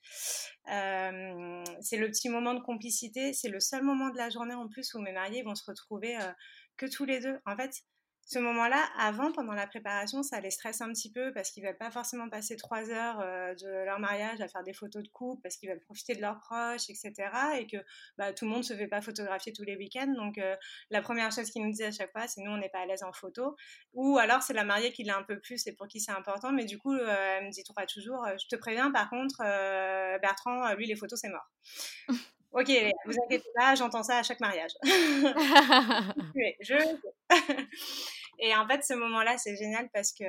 c'est 0.65 1.99
le 1.99 2.09
petit 2.09 2.31
moment 2.31 2.55
de 2.55 2.61
complicité. 2.61 3.35
C'est 3.35 3.51
le 3.51 3.61
seul 3.61 3.83
moment 3.83 4.09
de 4.09 4.17
la 4.17 4.31
journée 4.31 4.55
en 4.55 4.69
plus 4.69 4.95
où 4.95 5.01
mes 5.01 5.13
mariés 5.13 5.43
vont 5.43 5.55
se 5.55 5.65
retrouver 5.67 6.17
que 6.79 6.87
tous 6.87 7.05
les 7.05 7.21
deux. 7.21 7.39
En 7.45 7.55
fait, 7.55 7.83
ce 8.25 8.39
moment-là, 8.39 8.83
avant, 8.99 9.33
pendant 9.33 9.53
la 9.53 9.67
préparation, 9.67 10.23
ça 10.23 10.41
les 10.41 10.51
stresse 10.51 10.81
un 10.81 10.89
petit 10.93 11.11
peu 11.11 11.33
parce 11.33 11.51
qu'ils 11.51 11.65
veulent 11.65 11.77
pas 11.77 11.91
forcément 11.91 12.29
passer 12.29 12.57
trois 12.57 12.89
heures 12.91 13.21
euh, 13.21 13.55
de 13.55 13.85
leur 13.85 13.99
mariage 13.99 14.41
à 14.41 14.49
faire 14.49 14.63
des 14.63 14.73
photos 14.73 15.03
de 15.03 15.09
couple 15.09 15.43
parce 15.43 15.57
qu'ils 15.57 15.69
veulent 15.69 15.81
profiter 15.81 16.15
de 16.15 16.21
leurs 16.21 16.39
proches, 16.39 16.89
etc. 16.89 17.13
Et 17.59 17.67
que 17.67 17.77
bah, 18.17 18.33
tout 18.33 18.45
le 18.45 18.53
monde 18.53 18.65
se 18.65 18.75
fait 18.75 18.87
pas 18.87 19.01
photographier 19.01 19.53
tous 19.53 19.65
les 19.65 19.77
week-ends. 19.77 20.13
Donc, 20.17 20.39
euh, 20.39 20.57
la 20.91 21.03
première 21.03 21.33
chose 21.33 21.51
qu'ils 21.51 21.65
nous 21.65 21.73
disent 21.73 21.83
à 21.83 21.91
chaque 21.91 22.13
fois, 22.13 22.29
c'est 22.29 22.41
nous, 22.43 22.53
on 22.53 22.59
n'est 22.59 22.71
pas 22.71 22.81
à 22.81 22.87
l'aise 22.87 23.03
en 23.03 23.13
photo. 23.13 23.57
Ou 23.93 24.19
alors, 24.19 24.43
c'est 24.43 24.55
la 24.55 24.65
mariée 24.65 24.93
qui 24.93 25.05
l'a 25.05 25.17
un 25.17 25.25
peu 25.25 25.41
plus 25.41 25.67
et 25.67 25.73
pour 25.73 25.89
qui 25.89 26.01
c'est 26.01 26.13
important. 26.13 26.53
Mais 26.53 26.65
du 26.65 26.79
coup, 26.79 26.95
euh, 26.95 27.39
elle 27.39 27.47
me 27.47 27.51
dit 27.51 27.65
toujours, 27.93 28.27
je 28.41 28.47
te 28.47 28.57
préviens, 28.57 28.91
par 28.93 29.11
contre, 29.11 29.39
Bertrand, 30.21 30.75
lui, 30.75 30.87
les 30.87 30.97
photos, 30.97 31.21
c'est 31.21 31.29
mort. 31.29 31.51
Ok, 32.53 32.71
vous 33.07 33.15
inquiétez 33.25 33.49
pas, 33.55 33.75
j'entends 33.75 34.03
ça 34.03 34.19
à 34.19 34.23
chaque 34.23 34.41
mariage. 34.41 34.73
je... 36.61 36.99
Et 38.39 38.55
en 38.55 38.69
fait, 38.69 38.85
ce 38.85 38.95
moment-là, 38.95 39.39
c'est 39.39 39.57
génial 39.57 39.89
parce 39.93 40.13
que 40.13 40.25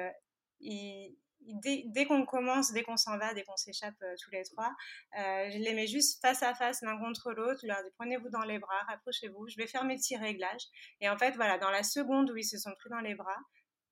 dès, 0.62 2.06
qu'on 2.06 2.26
commence, 2.26 2.72
dès 2.72 2.84
qu'on 2.84 2.98
s'en 2.98 3.18
va, 3.18 3.34
dès 3.34 3.44
qu'on 3.44 3.58
s'échappe 3.58 3.96
euh, 4.04 4.16
tous 4.22 4.32
les 4.32 4.44
trois, 4.44 4.72
euh, 5.20 5.50
je 5.52 5.58
les 5.58 5.74
mets 5.74 5.88
juste 5.88 6.22
face 6.22 6.44
à 6.44 6.54
face 6.54 6.82
l'un 6.82 6.98
contre 6.98 7.34
l'autre. 7.34 7.60
Je 7.62 7.68
leur 7.68 7.84
dis 7.84 7.90
prenez-vous 7.98 8.30
dans 8.30 8.44
les 8.44 8.60
bras, 8.60 8.82
rapprochez-vous. 8.88 9.48
Je 9.50 9.58
vais 9.58 9.68
faire 9.68 9.84
mes 9.84 9.96
petits 9.96 10.16
réglages. 10.16 10.68
Et 11.02 11.10
en 11.10 11.18
fait, 11.18 11.32
voilà, 11.36 11.58
dans 11.58 11.72
la 11.72 11.84
seconde 11.84 12.32
où 12.32 12.38
ils 12.38 12.46
se 12.46 12.58
sont 12.58 12.74
pris 12.80 12.90
dans 12.90 13.02
les 13.02 13.16
bras, 13.16 13.38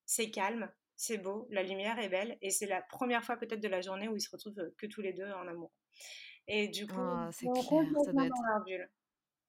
c'est 0.06 0.30
calme, 0.30 0.72
c'est 0.96 1.18
beau, 1.18 1.48
la 1.52 1.64
lumière 1.64 2.00
est 2.00 2.10
belle. 2.10 2.38
Et 2.42 2.50
c'est 2.50 2.68
la 2.68 2.82
première 2.82 3.24
fois 3.24 3.38
peut-être 3.38 3.62
de 3.62 3.68
la 3.68 3.82
journée 3.82 4.08
où 4.08 4.16
ils 4.16 4.22
se 4.22 4.30
retrouvent 4.32 4.60
euh, 4.60 4.74
que 4.78 4.88
tous 4.88 5.02
les 5.02 5.14
deux 5.14 5.30
en 5.32 5.48
amour. 5.48 5.72
Et 6.54 6.68
du 6.68 6.86
coup, 6.86 7.00
oh, 7.00 7.30
c'est 7.32 7.46
clair, 7.46 7.86
ça 8.04 8.12
doit 8.12 8.26
être... 8.26 8.64
bulle. 8.66 8.90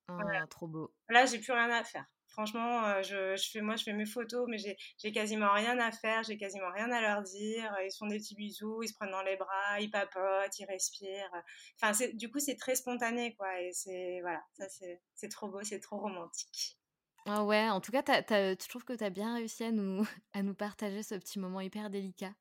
Oh, 0.08 0.46
trop 0.48 0.68
beau. 0.68 0.94
Là, 1.08 1.26
j'ai 1.26 1.40
plus 1.40 1.52
rien 1.52 1.68
à 1.70 1.82
faire. 1.82 2.06
Franchement, 2.28 2.84
euh, 2.84 3.02
je, 3.02 3.36
je, 3.36 3.50
fais, 3.50 3.60
moi, 3.60 3.74
je 3.74 3.82
fais 3.82 3.92
mes 3.92 4.06
photos, 4.06 4.46
mais 4.48 4.56
j'ai 4.56 5.12
quasiment 5.12 5.52
rien 5.52 5.78
à 5.80 5.90
faire, 5.90 6.22
j'ai 6.22 6.38
quasiment 6.38 6.70
rien 6.70 6.92
à 6.92 7.00
leur 7.00 7.22
dire. 7.22 7.76
Ils 7.84 7.90
font 7.98 8.06
des 8.06 8.18
petits 8.18 8.36
bisous, 8.36 8.84
ils 8.84 8.88
se 8.88 8.94
prennent 8.94 9.10
dans 9.10 9.22
les 9.22 9.36
bras, 9.36 9.80
ils 9.80 9.90
papotent, 9.90 10.56
ils 10.60 10.64
respirent. 10.64 11.42
Enfin, 11.80 11.92
du 12.14 12.30
coup, 12.30 12.38
c'est 12.38 12.56
très 12.56 12.76
spontané, 12.76 13.34
quoi. 13.34 13.60
Et 13.60 13.72
c'est, 13.72 14.20
voilà, 14.20 14.42
ça, 14.52 14.66
c'est 15.14 15.28
trop 15.28 15.48
beau, 15.48 15.62
c'est 15.64 15.80
trop 15.80 15.98
romantique. 15.98 16.78
Ah 17.26 17.44
ouais, 17.44 17.68
en 17.68 17.80
tout 17.80 17.90
cas, 17.90 18.02
je 18.06 18.68
trouve 18.68 18.84
que 18.84 18.92
tu 18.92 19.02
as 19.02 19.10
bien 19.10 19.34
réussi 19.34 19.64
à 19.64 19.72
nous, 19.72 20.06
à 20.34 20.42
nous 20.44 20.54
partager 20.54 21.02
ce 21.02 21.16
petit 21.16 21.40
moment 21.40 21.60
hyper 21.60 21.90
délicat? 21.90 22.32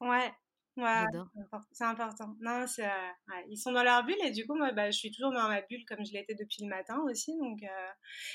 Ouais, 0.00 0.32
Ouais, 0.76 1.04
c'est 1.72 1.84
important. 1.84 2.34
Non, 2.40 2.64
euh, 2.78 2.84
ils 3.48 3.58
sont 3.58 3.72
dans 3.72 3.82
leur 3.82 4.04
bulle 4.04 4.16
et 4.24 4.30
du 4.30 4.46
coup, 4.46 4.54
moi, 4.54 4.72
bah, 4.72 4.90
je 4.90 4.96
suis 4.96 5.10
toujours 5.10 5.30
dans 5.30 5.46
ma 5.48 5.60
bulle 5.60 5.84
comme 5.84 6.04
je 6.04 6.12
l'étais 6.12 6.34
depuis 6.34 6.62
le 6.62 6.68
matin 6.68 6.98
aussi. 7.04 7.36
Donc, 7.38 7.62
euh, 7.62 7.90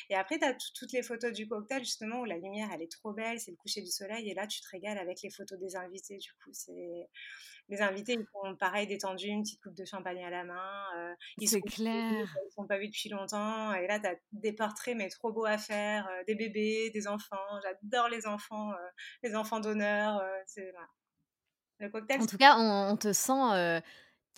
Et 0.09 0.15
après, 0.15 0.37
tu 0.37 0.45
as 0.45 0.55
toutes 0.75 0.91
les 0.91 1.01
photos 1.01 1.31
du 1.33 1.47
cocktail 1.47 1.83
justement 1.83 2.19
où 2.19 2.25
la 2.25 2.37
lumière, 2.37 2.69
elle 2.71 2.83
est 2.83 2.91
trop 2.91 3.11
belle, 3.11 3.39
c'est 3.39 3.51
le 3.51 3.57
coucher 3.57 3.81
du 3.81 3.89
soleil 3.89 4.29
et 4.29 4.35
là, 4.35 4.45
tu 4.45 4.61
te 4.61 4.67
régales 4.69 4.99
avec 4.99 5.21
les 5.23 5.31
photos 5.31 5.57
des 5.57 5.75
invités. 5.75 6.17
Du 6.17 6.31
coup, 6.43 6.51
c'est 6.53 7.09
les 7.69 7.81
invités, 7.81 8.13
ils 8.13 8.27
font 8.31 8.55
pareil, 8.55 8.85
détendus, 8.85 9.27
une 9.27 9.41
petite 9.41 9.61
coupe 9.61 9.75
de 9.75 9.83
champagne 9.85 10.23
à 10.23 10.29
la 10.29 10.43
main. 10.43 10.85
Euh, 10.95 11.15
ils 11.39 11.49
c'est 11.49 11.61
clair. 11.61 12.11
ils 12.13 12.53
sont 12.53 12.67
pas 12.67 12.77
vus 12.77 12.87
depuis 12.87 13.09
longtemps 13.09 13.73
et 13.73 13.87
là, 13.87 13.99
tu 13.99 14.07
as 14.07 14.15
des 14.31 14.53
portraits 14.53 14.95
mais 14.95 15.09
trop 15.09 15.33
beaux 15.33 15.45
à 15.45 15.57
faire, 15.57 16.07
des 16.27 16.35
bébés, 16.35 16.91
des 16.91 17.07
enfants. 17.07 17.35
J'adore 17.63 18.09
les 18.09 18.27
enfants, 18.27 18.73
les 19.23 19.35
enfants 19.35 19.59
d'honneur. 19.59 20.21
c'est 20.45 20.71
voilà. 20.71 20.87
En 21.81 22.25
tout 22.25 22.37
cas, 22.37 22.57
on, 22.57 22.95
te 22.97 23.13
sent 23.13 23.81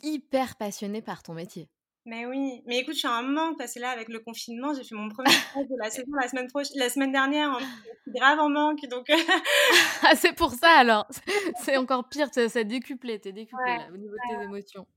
hyper 0.04 0.56
passionné 0.56 1.02
par 1.02 1.24
ton 1.24 1.34
métier. 1.34 1.70
Mais 2.06 2.26
oui, 2.26 2.64
mais 2.66 2.80
écoute, 2.80 2.94
je 2.94 3.00
suis 3.00 3.08
un 3.08 3.22
manque 3.22 3.58
parce 3.58 3.74
que 3.74 3.80
là, 3.80 3.90
avec 3.90 4.10
le 4.10 4.20
confinement, 4.20 4.74
j'ai 4.74 4.84
fait 4.84 4.96
mon 4.96 5.10
premier 5.10 5.30
stage 5.30 5.68
de 5.68 5.78
la 5.78 5.90
saison 5.92 6.12
la 6.20 6.28
semaine, 6.28 6.48
la 6.76 6.90
semaine 6.90 7.12
dernière. 7.12 7.60
Suis 7.60 8.12
grave 8.14 8.40
en 8.40 8.50
manque. 8.50 8.80
Donc... 8.90 9.06
ah, 10.04 10.16
c'est 10.16 10.34
pour 10.34 10.54
ça 10.54 10.72
alors. 10.72 11.06
C'est 11.64 11.78
encore 11.78 12.08
pire, 12.10 12.30
ça 12.34 12.64
décuplé, 12.64 13.20
t'es 13.20 13.32
décuplé 13.32 13.78
là, 13.78 13.88
au 13.94 13.98
niveau 13.98 14.14
de 14.14 14.38
tes 14.38 14.44
émotions. 14.44 14.88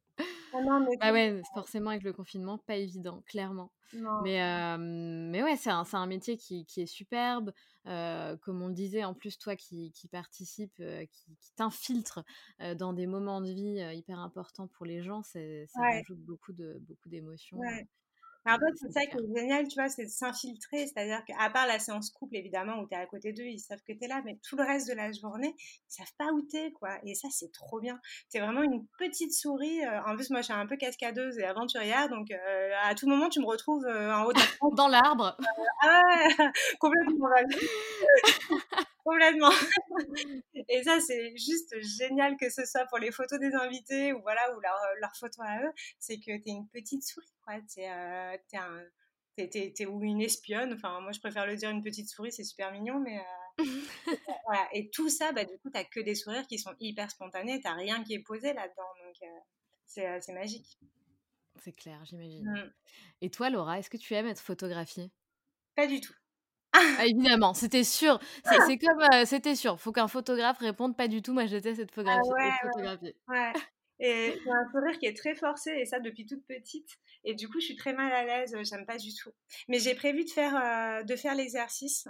Ah 0.55 0.63
non, 0.63 0.81
mais 0.81 0.97
bah 0.99 1.13
ouais, 1.13 1.43
forcément 1.55 1.91
avec 1.91 2.03
le 2.03 2.13
confinement, 2.13 2.59
pas 2.59 2.77
évident, 2.77 3.23
clairement. 3.27 3.73
Mais, 4.23 4.41
mais 4.79 5.43
ouais, 5.43 5.57
c'est 5.57 5.71
un, 5.71 5.85
un, 5.93 6.07
métier 6.07 6.37
qui, 6.37 6.65
qui 6.67 6.83
est 6.83 6.87
superbe. 6.87 7.53
Comme 7.85 8.63
on 8.63 8.69
le 8.69 8.75
disait, 8.75 9.05
en 9.05 9.15
plus, 9.15 9.39
toi 9.39 9.57
qui, 9.57 9.93
qui 9.93 10.09
participe, 10.09 10.77
qui, 10.77 11.37
qui 11.41 11.53
t'infiltre 11.55 12.25
dans 12.77 12.93
des 12.93 13.07
moments 13.07 13.41
de 13.41 13.51
vie 13.51 13.97
hyper 13.97 14.19
importants 14.19 14.69
pour 14.69 14.87
les 14.87 15.03
gens, 15.03 15.23
ça 15.23 15.39
ajoute 15.39 16.21
beaucoup 16.21 16.53
d'émotions. 16.53 16.81
Beaucoup 16.87 17.09
d'émotions 17.09 17.59
en 18.47 18.59
fait, 18.59 18.75
c'est 18.77 18.93
ça 18.93 19.07
qui 19.07 19.17
est 19.17 19.37
génial, 19.37 19.69
tu 19.69 19.75
vois, 19.75 19.89
c'est 19.89 20.05
de 20.05 20.11
s'infiltrer. 20.11 20.87
C'est-à-dire 20.87 21.25
qu'à 21.25 21.49
part 21.51 21.67
la 21.67 21.79
séance 21.79 22.11
couple, 22.11 22.37
évidemment, 22.37 22.81
où 22.81 22.89
tu 22.89 22.95
es 22.95 22.99
à 22.99 23.07
côté 23.07 23.33
d'eux, 23.33 23.45
ils 23.45 23.61
savent 23.61 23.83
que 23.87 23.93
tu 23.93 24.05
es 24.05 24.09
là, 24.09 24.21
mais 24.25 24.39
tout 24.43 24.57
le 24.57 24.65
reste 24.65 24.89
de 24.89 24.95
la 24.95 25.13
journée, 25.13 25.55
ils 25.59 25.95
savent 25.95 26.13
pas 26.19 26.33
où 26.33 26.43
t'es, 26.43 26.73
quoi. 26.73 26.99
Et 27.05 27.15
ça, 27.15 27.29
c'est 27.31 27.53
trop 27.53 27.81
bien. 27.81 28.01
Tu 28.31 28.39
es 28.39 28.41
vraiment 28.41 28.63
une 28.63 28.85
petite 28.99 29.33
souris. 29.33 29.85
Euh, 29.85 30.03
en 30.07 30.17
plus, 30.17 30.31
moi, 30.31 30.41
je 30.41 30.47
suis 30.47 30.53
un 30.53 30.67
peu 30.67 30.77
cascadeuse 30.77 31.39
et 31.39 31.45
aventurière, 31.45 32.09
donc 32.09 32.31
euh, 32.31 32.71
à 32.83 32.95
tout 32.95 33.09
moment, 33.09 33.29
tu 33.29 33.41
me 33.41 33.47
retrouves 33.47 33.85
euh, 33.85 34.13
en 34.15 34.25
haut 34.25 34.33
de 34.33 34.41
Dans 34.77 34.89
l'arbre. 34.89 35.37
ah 35.83 36.01
ouais, 36.01 36.51
complètement. 36.81 37.29
Complètement. 39.05 39.51
Et 40.69 40.83
ça, 40.85 41.01
c'est 41.01 41.37
juste 41.37 41.75
génial 41.81 42.37
que 42.37 42.49
ce 42.51 42.65
soit 42.65 42.87
pour 42.87 42.99
les 42.99 43.11
photos 43.11 43.41
des 43.41 43.53
invités 43.53 44.13
ou 44.13 44.21
voilà, 44.23 44.55
ou 44.55 44.61
leurs 44.61 45.17
photos 45.17 45.45
à 45.45 45.63
eux. 45.63 45.73
C'est 45.99 46.19
que 46.19 46.37
tu 46.37 46.49
es 46.49 46.53
une 46.53 46.69
petite 46.69 47.03
souris, 47.05 47.35
quoi. 47.45 47.55
Tu 47.63 47.81
euh, 47.81 48.37
es, 49.39 49.87
ou 49.87 50.03
une 50.03 50.23
espionne. 50.23 50.73
Enfin, 50.75 51.01
moi, 51.01 51.13
je 51.13 51.21
préfère 51.21 51.47
le 51.47 51.57
dire 51.57 51.71
une 51.71 51.83
petite 51.83 52.09
souris, 52.09 52.33
c'est 52.33 52.45
super 52.45 52.71
mignon, 52.71 53.01
mais. 53.01 53.19
Euh, 53.19 53.65
voilà. 54.47 54.69
Et 54.73 54.89
tout 54.91 55.09
ça, 55.09 55.33
bah, 55.33 55.45
du 55.45 55.59
coup, 55.59 55.71
tu 55.71 55.85
que 55.91 56.01
des 56.01 56.15
sourires 56.15 56.47
qui 56.47 56.59
sont 56.59 56.75
hyper 56.79 57.11
spontanés. 57.11 57.61
Tu 57.61 57.69
rien 57.69 58.05
qui 58.05 58.15
est 58.15 58.23
posé 58.23 58.53
là-dedans. 58.53 58.89
Donc, 59.05 59.17
euh, 59.23 60.21
c'est 60.21 60.33
magique. 60.33 60.79
C'est 61.63 61.73
clair, 61.73 62.05
j'imagine. 62.05 62.45
Mmh. 62.45 62.73
Et 63.21 63.31
toi, 63.31 63.51
Laura, 63.51 63.79
est-ce 63.79 63.91
que 63.91 63.97
tu 63.97 64.15
aimes 64.15 64.27
être 64.27 64.41
photographiée? 64.41 65.11
Pas 65.75 65.87
du 65.87 66.01
tout. 66.01 66.15
Ah, 66.73 67.07
évidemment, 67.07 67.55
c'était 67.55 67.85
sûr. 67.85 68.19
C'est 68.67 68.79
comme, 68.79 69.25
c'était 69.27 69.55
sûr. 69.55 69.79
Faut 69.79 69.93
qu'un 69.93 70.09
photographe 70.09 70.59
réponde 70.59 70.97
pas 70.97 71.09
du 71.09 71.23
tout. 71.23 71.33
Moi, 71.33 71.47
j'étais 71.47 71.75
cette 71.75 71.91
ah 71.91 71.95
photographie. 71.95 73.15
ouais, 73.29 73.53
Et 74.01 74.35
j'ai 74.45 74.51
un 74.51 74.71
sourire 74.71 74.99
qui 74.99 75.07
est 75.07 75.17
très 75.17 75.35
forcé, 75.35 75.71
et 75.71 75.85
ça 75.85 76.01
depuis 76.01 76.27
toute 76.27 76.47
petite. 76.47 76.89
Et 77.25 77.35
du 77.35 77.49
coup, 77.49 77.61
je 77.61 77.67
suis 77.67 77.77
très 77.77 77.93
mal 77.93 78.11
à 78.13 78.25
l'aise, 78.25 78.57
j'aime 78.63 78.85
pas 78.85 78.97
du 78.97 79.15
tout. 79.15 79.31
Mais 79.69 79.79
j'ai 79.79 79.95
prévu 79.95 80.25
de 80.25 80.31
faire, 80.31 81.05
de 81.05 81.17
faire 81.17 81.35
l'exercice. 81.35 82.09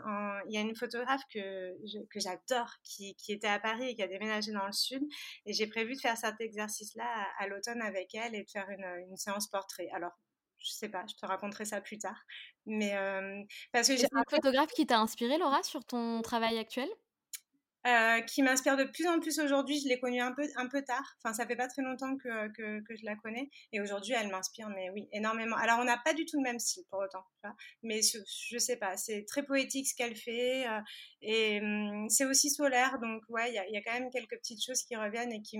Il 0.49 0.55
y 0.55 0.57
a 0.57 0.61
une 0.61 0.75
photographe 0.75 1.23
que, 1.33 1.75
que 2.11 2.21
j'adore, 2.21 2.73
qui, 2.83 3.15
qui, 3.17 3.33
était 3.33 3.49
à 3.49 3.59
Paris 3.59 3.91
et 3.91 3.95
qui 3.95 4.03
a 4.03 4.09
déménagé 4.09 4.53
dans 4.53 4.67
le 4.67 4.73
sud. 4.73 5.03
Et 5.45 5.53
j'ai 5.53 5.67
prévu 5.67 5.95
de 5.95 6.01
faire 6.01 6.17
cet 6.17 6.41
exercice-là 6.41 7.05
à, 7.39 7.47
l'automne 7.47 7.83
avec 7.83 8.15
elle 8.15 8.35
et 8.35 8.45
de 8.45 8.51
faire 8.51 8.69
une, 8.71 9.11
une 9.11 9.17
séance 9.17 9.49
portrait. 9.49 9.91
Alors, 9.93 10.13
je 10.65 10.71
sais 10.71 10.89
pas, 10.89 11.05
je 11.09 11.15
te 11.15 11.27
raconterai 11.27 11.65
ça 11.65 11.81
plus 11.81 11.99
tard. 11.99 12.23
Mais 12.67 12.95
parce 13.73 13.89
que 13.89 13.97
j'ai 13.97 14.07
un 14.13 14.23
photographe 14.29 14.73
qui 14.73 14.87
t'a 14.87 15.01
inspiré, 15.01 15.39
Laura, 15.39 15.63
sur 15.63 15.85
ton 15.85 16.23
travail 16.23 16.59
actuel? 16.59 16.89
Qui 18.26 18.43
m'inspire 18.43 18.76
de 18.76 18.85
plus 18.85 19.07
en 19.07 19.18
plus 19.20 19.39
aujourd'hui. 19.39 19.80
Je 19.80 19.89
l'ai 19.89 19.99
connue 19.99 20.20
un 20.20 20.33
peu, 20.33 20.43
un 20.57 20.68
peu 20.68 20.83
tard. 20.83 21.16
Enfin, 21.18 21.33
ça 21.35 21.47
fait 21.47 21.57
pas 21.57 21.68
très 21.68 21.83
longtemps 21.83 22.16
que, 22.16 22.49
que, 22.53 22.80
que 22.80 22.97
je 22.97 23.05
la 23.05 23.16
connais. 23.16 23.51
Et 23.72 23.80
aujourd'hui, 23.80 24.14
elle 24.14 24.28
m'inspire, 24.28 24.68
mais 24.68 24.91
oui, 24.91 25.09
énormément. 25.12 25.57
Alors, 25.57 25.78
on 25.80 25.85
n'a 25.85 25.99
pas 25.99 26.14
du 26.14 26.24
tout 26.24 26.37
le 26.37 26.43
même 26.43 26.59
style 26.59 26.85
pour 26.91 27.01
autant. 27.01 27.24
mais 27.83 28.01
je, 28.03 28.18
je, 28.51 28.59
sais 28.59 28.76
pas, 28.76 28.97
c'est 28.97 29.24
très 29.24 29.43
poétique 29.43 29.89
ce 29.89 29.95
qu'elle 29.95 30.16
fait. 30.16 30.64
et 31.20 31.61
mmh, 31.61 32.09
c'est 32.09 32.24
aussi 32.24 32.51
solaire. 32.51 32.99
Donc, 33.01 33.22
ouais, 33.28 33.51
il 33.51 33.55
y 33.55 33.59
a, 33.59 33.68
y 33.68 33.76
a, 33.76 33.83
quand 33.83 33.93
même 33.93 34.11
quelques 34.11 34.37
petites 34.39 34.64
choses 34.64 34.83
qui 34.83 34.97
reviennent 34.97 35.33
et 35.33 35.43
qui, 35.43 35.59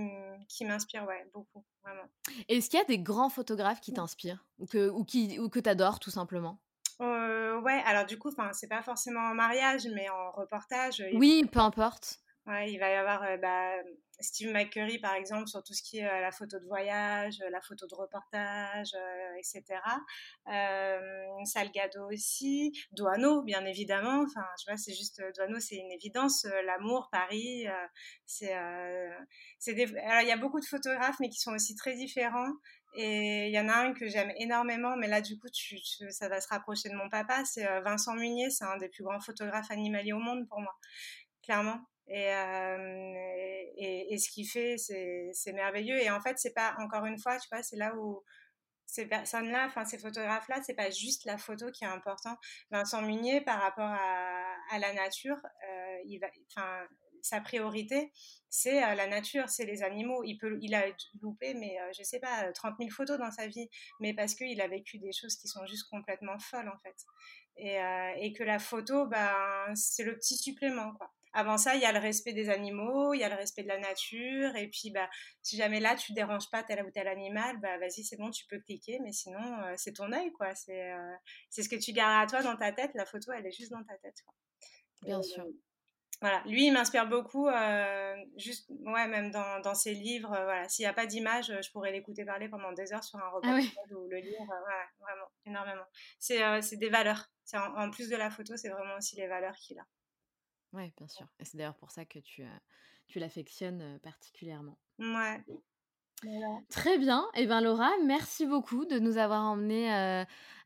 m'inspirent, 0.65 1.07
ouais, 1.07 1.27
beaucoup, 1.33 1.65
vraiment. 1.83 2.05
Est-ce 2.49 2.71
qu'il 2.71 2.79
y 2.79 2.83
a 2.83 2.87
des 2.87 2.99
grands 2.99 3.31
photographes 3.31 3.81
qui 3.81 3.93
mmh. 3.93 3.97
t'inspirent 3.97 4.45
ou 4.59 4.67
que, 4.67 4.89
ou 4.89 5.05
qui, 5.05 5.39
ou 5.39 5.49
que 5.49 5.61
t'adores 5.61 5.99
tout 5.99 6.11
simplement? 6.11 6.61
Euh, 7.03 7.61
ouais, 7.61 7.83
alors 7.85 8.07
du 8.07 8.19
coup, 8.19 8.31
c'est 8.53 8.69
pas 8.69 8.83
forcément 8.83 9.21
en 9.21 9.35
mariage, 9.35 9.87
mais 9.95 10.09
en 10.09 10.31
reportage. 10.33 11.03
Oui, 11.15 11.45
peu 11.51 11.61
importe. 11.61 12.21
Ouais, 12.47 12.73
il 12.73 12.79
va 12.79 12.91
y 12.91 12.95
avoir 12.95 13.23
euh, 13.23 13.37
bah, 13.37 13.73
Steve 14.19 14.53
McCurry, 14.53 14.99
par 14.99 15.15
exemple, 15.15 15.47
sur 15.47 15.63
tout 15.63 15.75
ce 15.75 15.83
qui 15.83 15.99
est 15.99 16.09
euh, 16.09 16.21
la 16.21 16.33
photo 16.33 16.59
de 16.59 16.67
voyage, 16.67 17.39
la 17.51 17.61
photo 17.61 17.87
de 17.87 17.95
reportage, 17.95 18.97
etc. 19.39 19.63
Salgado 21.45 22.11
aussi. 22.11 22.73
Douaneau, 22.93 23.43
bien 23.43 23.65
évidemment. 23.65 24.23
Enfin, 24.23 24.45
tu 24.59 24.69
vois, 24.69 24.77
c'est 24.77 24.93
juste, 24.93 25.23
Douaneau, 25.37 25.61
c'est 25.61 25.77
une 25.77 25.93
évidence. 25.93 26.47
L'amour, 26.65 27.09
Paris, 27.13 27.67
c'est... 28.27 28.55
Des... 29.67 29.97
Alors, 29.99 30.23
il 30.23 30.29
y 30.29 30.33
a 30.33 30.37
beaucoup 30.37 30.61
de 30.61 30.67
photographes, 30.67 31.21
mais 31.21 31.29
qui 31.29 31.39
sont 31.39 31.53
aussi 31.53 31.77
très 31.77 31.95
différents. 31.95 32.53
Et 32.95 33.49
il 33.49 33.53
y 33.53 33.59
en 33.59 33.69
a 33.69 33.75
un 33.75 33.95
que 33.95 34.07
j'aime 34.09 34.33
énormément, 34.37 34.97
mais 34.97 35.09
là, 35.09 35.21
du 35.21 35.39
coup, 35.39 35.49
tu, 35.49 35.79
ça 36.11 36.29
va 36.29 36.41
se 36.41 36.49
rapprocher 36.49 36.91
de 36.91 36.95
mon 36.95 37.09
papa. 37.09 37.45
C'est 37.45 37.67
euh, 37.67 37.81
Vincent 37.81 38.15
Munier, 38.15 38.51
c'est 38.51 38.65
un 38.65 38.77
des 38.77 38.89
plus 38.89 39.03
grands 39.03 39.21
photographes 39.21 39.71
animaliers 39.71 40.13
au 40.13 40.19
monde 40.19 40.47
pour 40.49 40.61
moi, 40.61 40.75
clairement. 41.43 41.81
Et, 42.09 42.29
euh, 42.35 43.65
et, 43.77 44.19
ce 44.19 44.29
qu'il 44.31 44.47
fait, 44.47 44.77
c'est 44.77 45.53
merveilleux. 45.53 45.99
Et 45.99 46.11
en 46.11 46.21
fait, 46.21 46.39
c'est 46.39 46.53
pas, 46.53 46.75
encore 46.79 47.07
une 47.07 47.19
fois, 47.19 47.39
tu 47.39 47.49
vois, 47.51 47.63
c'est 47.63 47.77
là 47.77 47.95
où 47.97 48.23
ces 48.85 49.07
personnes-là, 49.07 49.67
enfin 49.67 49.87
ces 49.87 49.99
photographes-là, 49.99 50.61
c'est 50.63 50.75
pas 50.75 50.91
juste 50.91 51.25
la 51.25 51.39
photo 51.39 51.71
qui 51.71 51.85
est 51.85 51.89
important. 51.89 52.37
Vincent 52.71 53.01
Munier, 53.01 53.41
par 53.41 53.61
rapport 53.63 53.89
à, 53.89 54.55
à 54.71 54.79
la 54.79 54.93
nature, 54.93 55.39
euh, 55.67 55.99
il 56.05 56.19
va, 56.19 56.27
enfin, 56.51 56.87
sa 57.23 57.41
priorité, 57.41 58.13
c'est 58.51 58.85
euh, 58.85 58.95
la 58.95 59.07
nature, 59.07 59.49
c'est 59.49 59.65
les 59.65 59.83
animaux. 59.83 60.23
Il, 60.25 60.37
peut, 60.37 60.59
il 60.61 60.75
a 60.75 60.85
loupé, 61.23 61.55
mais 61.55 61.81
euh, 61.81 61.91
je 61.97 62.03
sais 62.03 62.21
pas, 62.21 62.53
30 62.53 62.75
000 62.79 62.91
photos 62.91 63.19
dans 63.19 63.31
sa 63.31 63.47
vie, 63.47 63.69
mais 63.99 64.13
parce 64.13 64.35
qu'il 64.35 64.61
a 64.61 64.69
vécu 64.69 64.99
des 64.99 65.13
choses 65.13 65.37
qui 65.37 65.49
sont 65.49 65.65
juste 65.65 65.89
complètement 65.89 66.39
folles, 66.39 66.69
en 66.69 66.79
fait. 66.83 66.97
Et, 67.57 67.81
euh, 67.81 68.13
et 68.19 68.35
que 68.35 68.45
la 68.45 68.59
photo, 68.59 69.07
ben, 69.07 69.73
c'est 69.75 70.05
le 70.05 70.17
petit 70.17 70.37
supplément, 70.37 70.93
quoi. 70.93 71.11
Avant 71.35 71.57
ça, 71.57 71.77
il 71.77 71.81
y 71.81 71.87
a 71.87 71.93
le 71.93 71.99
respect 71.99 72.35
des 72.35 72.51
animaux, 72.51 73.15
il 73.15 73.21
y 73.21 73.25
a 73.25 73.31
le 73.31 73.37
respect 73.37 73.63
de 73.63 73.69
la 73.69 73.79
nature, 73.79 74.55
et 74.55 74.69
puis 74.69 74.91
bah, 74.91 75.09
si 75.41 75.57
jamais 75.57 75.81
là 75.81 75.97
tu 75.97 76.13
déranges 76.13 76.51
pas 76.51 76.63
tel 76.63 76.85
ou 76.85 76.91
tel 76.91 77.09
animal, 77.09 77.59
bah 77.59 77.79
vas-y 77.79 78.05
c'est 78.05 78.19
bon, 78.19 78.31
tu 78.31 78.45
peux 78.51 78.59
cliquer, 78.59 78.99
mais 79.03 79.13
sinon 79.13 79.41
c'est 79.79 79.95
ton 79.95 80.13
œil 80.13 80.31
quoi, 80.33 80.55
c'est 80.55 80.93
c'est 81.49 81.63
ce 81.63 81.71
que 81.71 81.77
tu 81.77 81.95
gardes 81.95 82.23
à 82.23 82.27
toi 82.31 82.43
dans 82.43 82.59
ta 82.59 82.71
tête, 82.71 82.91
la 82.93 83.07
photo 83.07 83.33
elle 83.33 83.47
est 83.47 83.53
juste 83.53 83.71
dans 83.71 83.83
ta 83.83 83.97
tête. 83.97 84.19
Quoi. 84.27 84.35
Bien 85.01 85.23
sûr 85.23 85.47
voilà, 86.23 86.41
lui, 86.47 86.67
il 86.67 86.73
m'inspire 86.73 87.09
beaucoup, 87.09 87.49
euh, 87.49 88.15
juste, 88.37 88.71
ouais, 88.71 89.09
même 89.09 89.33
dans, 89.33 89.59
dans 89.59 89.75
ses 89.75 89.93
livres. 89.93 90.33
Euh, 90.33 90.45
voilà, 90.45 90.69
s'il 90.69 90.85
n'y 90.85 90.89
a 90.89 90.93
pas 90.93 91.05
d'image, 91.05 91.47
je 91.47 91.71
pourrais 91.73 91.91
l'écouter 91.91 92.25
parler 92.25 92.49
pendant 92.49 92.71
des 92.71 92.93
heures 92.93 93.03
sur 93.03 93.19
un 93.19 93.23
ah 93.25 93.31
reportage 93.31 93.91
ou 93.91 94.07
le 94.09 94.19
lire, 94.19 94.41
euh, 94.41 95.01
vraiment, 95.01 95.27
énormément. 95.47 95.85
C'est 96.21 96.77
des 96.77 96.89
valeurs. 96.91 97.29
En, 97.55 97.87
en, 97.87 97.91
plus 97.91 98.09
de 98.09 98.15
la 98.15 98.31
photo, 98.31 98.57
c'est 98.57 98.69
vraiment 98.69 98.95
aussi 98.99 99.17
les 99.17 99.27
valeurs 99.27 99.57
qu'il 99.57 99.81
a. 99.81 99.87
Oui, 100.75 100.93
bien 100.97 101.09
sûr. 101.09 101.27
Et 101.41 101.45
c'est 101.45 101.57
d'ailleurs 101.57 101.75
pour 101.75 101.91
ça 101.91 102.05
que 102.05 102.21
tu, 102.21 102.45
tu 103.09 103.19
l'affectionnes 103.19 103.99
particulièrement. 104.05 104.79
Ouais. 105.01 105.45
Très 106.71 106.99
bien. 106.99 107.27
Et 107.35 107.43
eh 107.43 107.47
ben 107.47 107.61
Laura, 107.61 107.91
merci 108.05 108.47
beaucoup 108.47 108.85
de 108.85 109.01
nous 109.01 109.19
avoir 109.19 109.43
emmenés 109.43 109.91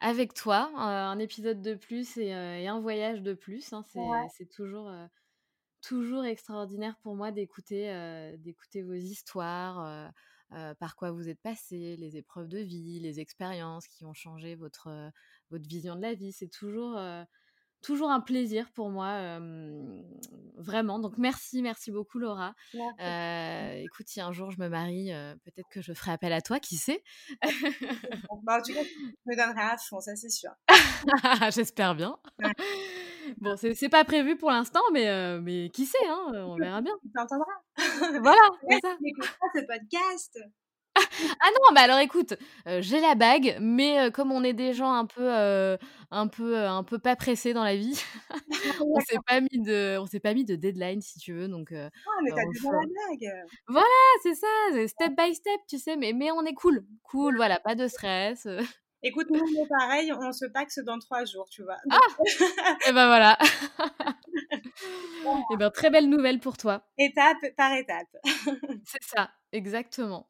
avec 0.01 0.35
toi. 0.35 0.71
un 0.77 1.19
épisode 1.19 1.63
de 1.63 1.75
plus 1.75 2.19
et, 2.19 2.31
un 2.31 2.79
voyage 2.79 3.23
de 3.23 3.33
plus. 3.33 3.73
Hein. 3.73 3.83
C'est 4.37 4.51
toujours 4.51 4.93
toujours 5.87 6.25
extraordinaire 6.25 6.97
pour 7.03 7.15
moi 7.15 7.31
d'écouter 7.31 7.91
euh, 7.91 8.37
d'écouter 8.39 8.83
vos 8.83 8.95
histoires, 8.95 9.87
euh, 9.87 10.09
euh, 10.53 10.75
par 10.75 10.97
quoi 10.97 11.13
vous 11.13 11.29
êtes 11.29 11.41
passé, 11.41 11.97
les 11.97 12.17
épreuves 12.17 12.49
de 12.49 12.59
vie, 12.59 12.99
les 12.99 13.21
expériences 13.21 13.87
qui 13.87 14.05
ont 14.05 14.15
changé 14.15 14.57
votre, 14.57 15.13
votre 15.51 15.67
vision 15.67 15.95
de 15.95 16.03
la 16.03 16.15
vie. 16.15 16.33
C'est 16.33 16.49
toujours, 16.49 17.01
toujours 17.83 18.11
un 18.11 18.21
plaisir 18.21 18.71
pour 18.73 18.91
moi, 18.91 19.41
vraiment. 20.57 21.01
Donc 21.01 21.19
merci, 21.19 21.63
merci 21.63 21.91
beaucoup 21.91 22.21
Laura. 22.21 22.55
écoute, 23.85 24.09
si 24.09 24.21
un 24.21 24.33
jour 24.33 24.53
je 24.53 24.61
me 24.61 24.69
marie, 24.69 25.11
peut-être 25.45 25.69
que 25.69 25.83
je 25.83 25.93
ferai 25.93 26.13
appel 26.13 26.33
à 26.33 26.41
toi, 26.41 26.61
qui 26.61 26.77
sait? 26.77 27.03
Bah, 28.45 28.63
Tu 28.63 28.73
me 28.73 29.37
donnerai 29.37 29.67
à 29.73 29.77
fond, 29.79 30.01
ça 30.01 30.15
c'est 30.15 30.31
sûr. 30.31 30.53
J'espère 31.51 31.97
bien. 31.97 32.19
Bon, 33.39 33.57
c'est 33.57 33.89
pas 33.89 34.05
prévu 34.05 34.37
pour 34.37 34.51
l'instant, 34.51 34.83
mais, 34.93 35.09
euh, 35.09 35.41
mais 35.41 35.71
qui 35.71 35.87
sait, 35.87 36.07
hein, 36.09 36.33
on 36.47 36.57
verra 36.57 36.81
bien. 36.81 36.95
Tu 37.03 37.11
t'entendras. 37.13 37.47
voilà, 38.23 38.41
c'est 38.69 38.81
ça. 38.81 38.97
ce 39.55 39.67
podcast. 39.67 40.39
ah 40.97 41.49
non, 41.53 41.75
mais 41.75 41.81
alors 41.81 41.99
écoute, 41.99 42.35
j'ai 42.79 43.01
la 43.01 43.15
bague, 43.15 43.59
mais 43.61 44.11
comme 44.13 44.33
on 44.33 44.43
est 44.43 44.55
des 44.55 44.73
gens 44.73 44.93
un 44.93 45.05
peu, 45.05 45.29
un 45.29 46.27
peu, 46.27 46.57
un 46.57 46.83
peu 46.85 46.99
pas 46.99 47.17
pressés 47.17 47.53
dans 47.53 47.65
la 47.65 47.77
vie, 47.77 48.03
on 48.81 49.01
s'est 49.01 49.19
pas 49.27 49.43
mis 49.43 49.61
de, 49.61 49.99
on 49.99 50.07
s'est 50.07 50.21
pas 50.21 50.33
mis 50.33 50.47
de 50.47 50.57
deadline 50.57 51.03
si 51.03 51.19
tu 51.19 51.35
veux, 51.35 51.49
donc. 51.49 51.73
ah 51.73 51.91
mais 52.25 52.31
t'as 52.31 52.47
déjà 52.51 52.71
la 52.71 52.79
bague. 52.79 53.47
Voilà, 53.69 53.87
c'est 54.23 54.37
ça, 54.37 54.47
step 54.87 55.13
by 55.19 55.35
step, 55.35 55.61
tu 55.69 55.79
sais, 55.79 55.97
mais 55.97 56.15
mais 56.15 56.31
on 56.31 56.43
est 56.47 56.55
cool, 56.55 56.87
cool, 57.03 57.37
voilà, 57.37 57.61
pas 57.61 57.75
de 57.75 57.89
stress. 57.89 58.49
Écoute, 59.03 59.29
nous, 59.31 59.41
on 59.41 59.65
est 59.65 59.69
pareil, 59.69 60.13
on 60.13 60.33
se 60.33 60.47
paxe 60.47 60.79
dans 60.79 60.99
trois 60.99 61.25
jours, 61.25 61.49
tu 61.51 61.63
vois. 61.63 61.77
Ah 61.91 61.99
Et 62.89 62.93
ben 62.93 63.07
voilà. 63.07 63.39
Et 65.53 65.57
ben 65.57 65.71
très 65.71 65.91
belle 65.91 66.09
nouvelle 66.09 66.41
pour 66.41 66.57
toi. 66.57 66.83
Étape 66.99 67.55
par 67.57 67.73
étape. 67.75 68.09
C'est 68.85 69.03
ça, 69.03 69.31
exactement. 69.53 70.29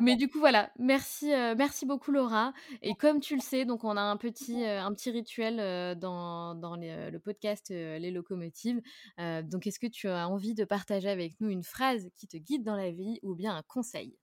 Mais 0.00 0.16
du 0.16 0.28
coup 0.28 0.38
voilà, 0.38 0.70
merci, 0.78 1.32
euh, 1.32 1.54
merci 1.56 1.86
beaucoup 1.86 2.12
Laura. 2.12 2.52
Et 2.82 2.94
comme 2.94 3.20
tu 3.20 3.34
le 3.34 3.40
sais, 3.40 3.64
donc 3.64 3.84
on 3.84 3.96
a 3.96 4.00
un 4.00 4.16
petit, 4.16 4.64
euh, 4.64 4.82
un 4.82 4.92
petit 4.94 5.10
rituel 5.10 5.60
euh, 5.60 5.94
dans, 5.94 6.54
dans 6.54 6.76
le 6.76 7.18
podcast 7.18 7.70
Les 7.70 8.10
Locomotives. 8.10 8.80
donc 9.18 9.66
est-ce 9.66 9.78
que 9.78 9.86
tu 9.86 10.08
as 10.08 10.28
envie 10.28 10.54
de 10.54 10.64
partager 10.64 11.08
avec 11.08 11.40
nous 11.40 11.48
une 11.48 11.64
phrase 11.64 12.08
qui 12.16 12.26
te 12.26 12.36
guide 12.36 12.64
dans 12.64 12.76
la 12.76 12.90
vie 12.90 13.18
ou 13.22 13.34
bien 13.34 13.54
un 13.54 13.62
conseil? 13.62 14.16